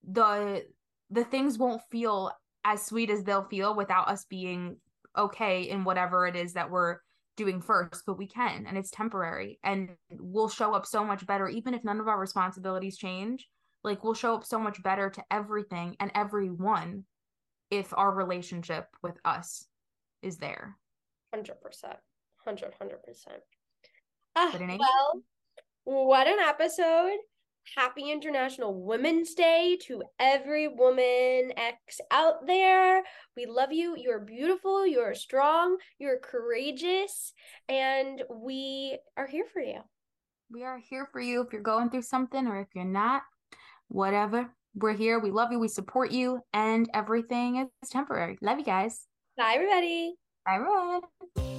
the 0.04 0.66
the 1.12 1.24
things 1.24 1.58
won't 1.60 1.82
feel 1.92 2.32
as 2.66 2.84
sweet 2.84 3.10
as 3.12 3.24
they'll 3.24 3.48
feel 3.50 3.76
without 3.76 4.08
us 4.08 4.26
being 4.26 4.78
okay 5.16 5.64
in 5.70 5.84
whatever 5.84 6.26
it 6.26 6.36
is 6.36 6.54
that 6.54 6.72
we're 6.72 6.98
doing 7.36 7.62
first 7.62 8.04
but 8.06 8.18
we 8.18 8.28
can 8.28 8.66
and 8.68 8.78
it's 8.78 8.92
temporary 8.92 9.60
and 9.64 9.90
we'll 10.20 10.50
show 10.50 10.74
up 10.74 10.86
so 10.86 11.04
much 11.04 11.26
better 11.26 11.48
even 11.48 11.74
if 11.74 11.84
none 11.84 12.00
of 12.00 12.08
our 12.08 12.20
responsibilities 12.20 12.98
change 12.98 13.48
like 13.84 14.04
we'll 14.04 14.14
show 14.14 14.36
up 14.36 14.46
so 14.46 14.60
much 14.60 14.82
better 14.84 15.10
to 15.10 15.24
everything 15.32 15.96
and 16.00 16.12
everyone 16.14 17.04
if 17.72 17.92
our 17.98 18.14
relationship 18.14 18.88
with 19.02 19.18
us 19.26 19.66
is 20.22 20.38
there 20.38 20.78
Hundred 21.34 21.60
percent, 21.62 21.98
hundred, 22.46 22.76
hundred 22.78 23.02
percent. 23.02 23.42
Ah, 24.36 24.50
But 24.52 24.62
it 24.62 24.80
well, 24.80 25.24
what 25.84 26.28
an 26.28 26.38
episode! 26.38 27.18
Happy 27.76 28.12
International 28.12 28.74
Women's 28.74 29.34
Day 29.34 29.78
to 29.84 30.04
every 30.20 30.68
woman 30.68 31.54
X 31.58 32.00
out 32.12 32.46
there. 32.46 33.04
We 33.36 33.46
love 33.46 33.72
you. 33.72 33.96
You're 33.98 34.20
beautiful. 34.20 34.86
You're 34.86 35.16
strong. 35.16 35.78
You're 35.98 36.20
courageous, 36.20 37.34
and 37.70 38.22
we 38.30 39.00
are 39.18 39.28
here 39.28 39.46
for 39.52 39.62
you. 39.62 39.80
We 40.52 40.64
are 40.64 40.78
here 40.78 41.08
for 41.12 41.22
you 41.22 41.42
if 41.42 41.52
you're 41.52 41.62
going 41.62 41.90
through 41.90 42.04
something 42.04 42.46
or 42.48 42.60
if 42.60 42.68
you're 42.76 42.86
not, 42.86 43.24
whatever. 43.88 44.54
We're 44.76 44.94
here. 44.94 45.20
We 45.20 45.32
love 45.32 45.52
you. 45.52 45.60
We 45.60 45.68
support 45.68 46.12
you, 46.12 46.40
and 46.54 46.90
everything 46.94 47.70
is 47.82 47.90
temporary. 47.90 48.38
Love 48.42 48.60
you 48.60 48.66
guys. 48.66 49.08
Bye, 49.38 49.54
everybody. 49.56 50.16
Bye, 50.46 50.56
everyone. 50.56 51.02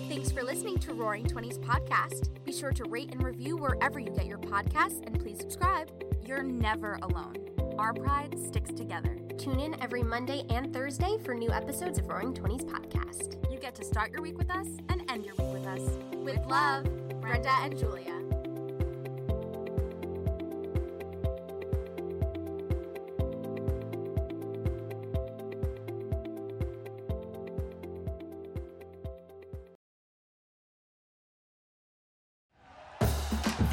Thanks 0.09 0.31
for 0.31 0.43
listening 0.43 0.79
to 0.81 0.93
Roaring 0.93 1.27
Twenties 1.27 1.59
podcast. 1.59 2.45
Be 2.45 2.53
sure 2.53 2.73
to 2.73 2.85
rate 2.85 3.11
and 3.13 3.23
review 3.23 3.57
wherever 3.57 3.99
you 3.99 4.11
get 4.11 4.27
your 4.27 4.39
podcasts 4.39 5.05
and 5.07 5.19
please 5.19 5.39
subscribe. 5.39 5.91
You're 6.27 6.43
never 6.43 6.99
alone. 7.03 7.37
Our 7.79 7.95
pride 7.95 8.39
sticks 8.39 8.73
together. 8.73 9.19
Tune 9.39 9.59
in 9.59 9.81
every 9.83 10.03
Monday 10.03 10.45
and 10.51 10.73
Thursday 10.73 11.17
for 11.25 11.35
new 11.35 11.51
episodes 11.51 11.99
of 11.99 12.09
Roaring 12.09 12.35
Twenties 12.35 12.65
podcast. 12.65 13.51
You 13.51 13.59
get 13.59 13.75
to 13.77 13.85
start 13.85 14.13
your 14.13 14.21
week 14.21 14.37
with 14.37 14.51
us 14.51 14.69
and 14.91 15.11
end 15.11 15.25
your 15.25 15.35
week 15.37 15.53
with 15.53 15.67
us. 15.67 15.81
With 16.13 16.45
love, 16.47 16.85
Brenda 17.21 17.53
and 17.63 17.79
Julia. 17.79 18.14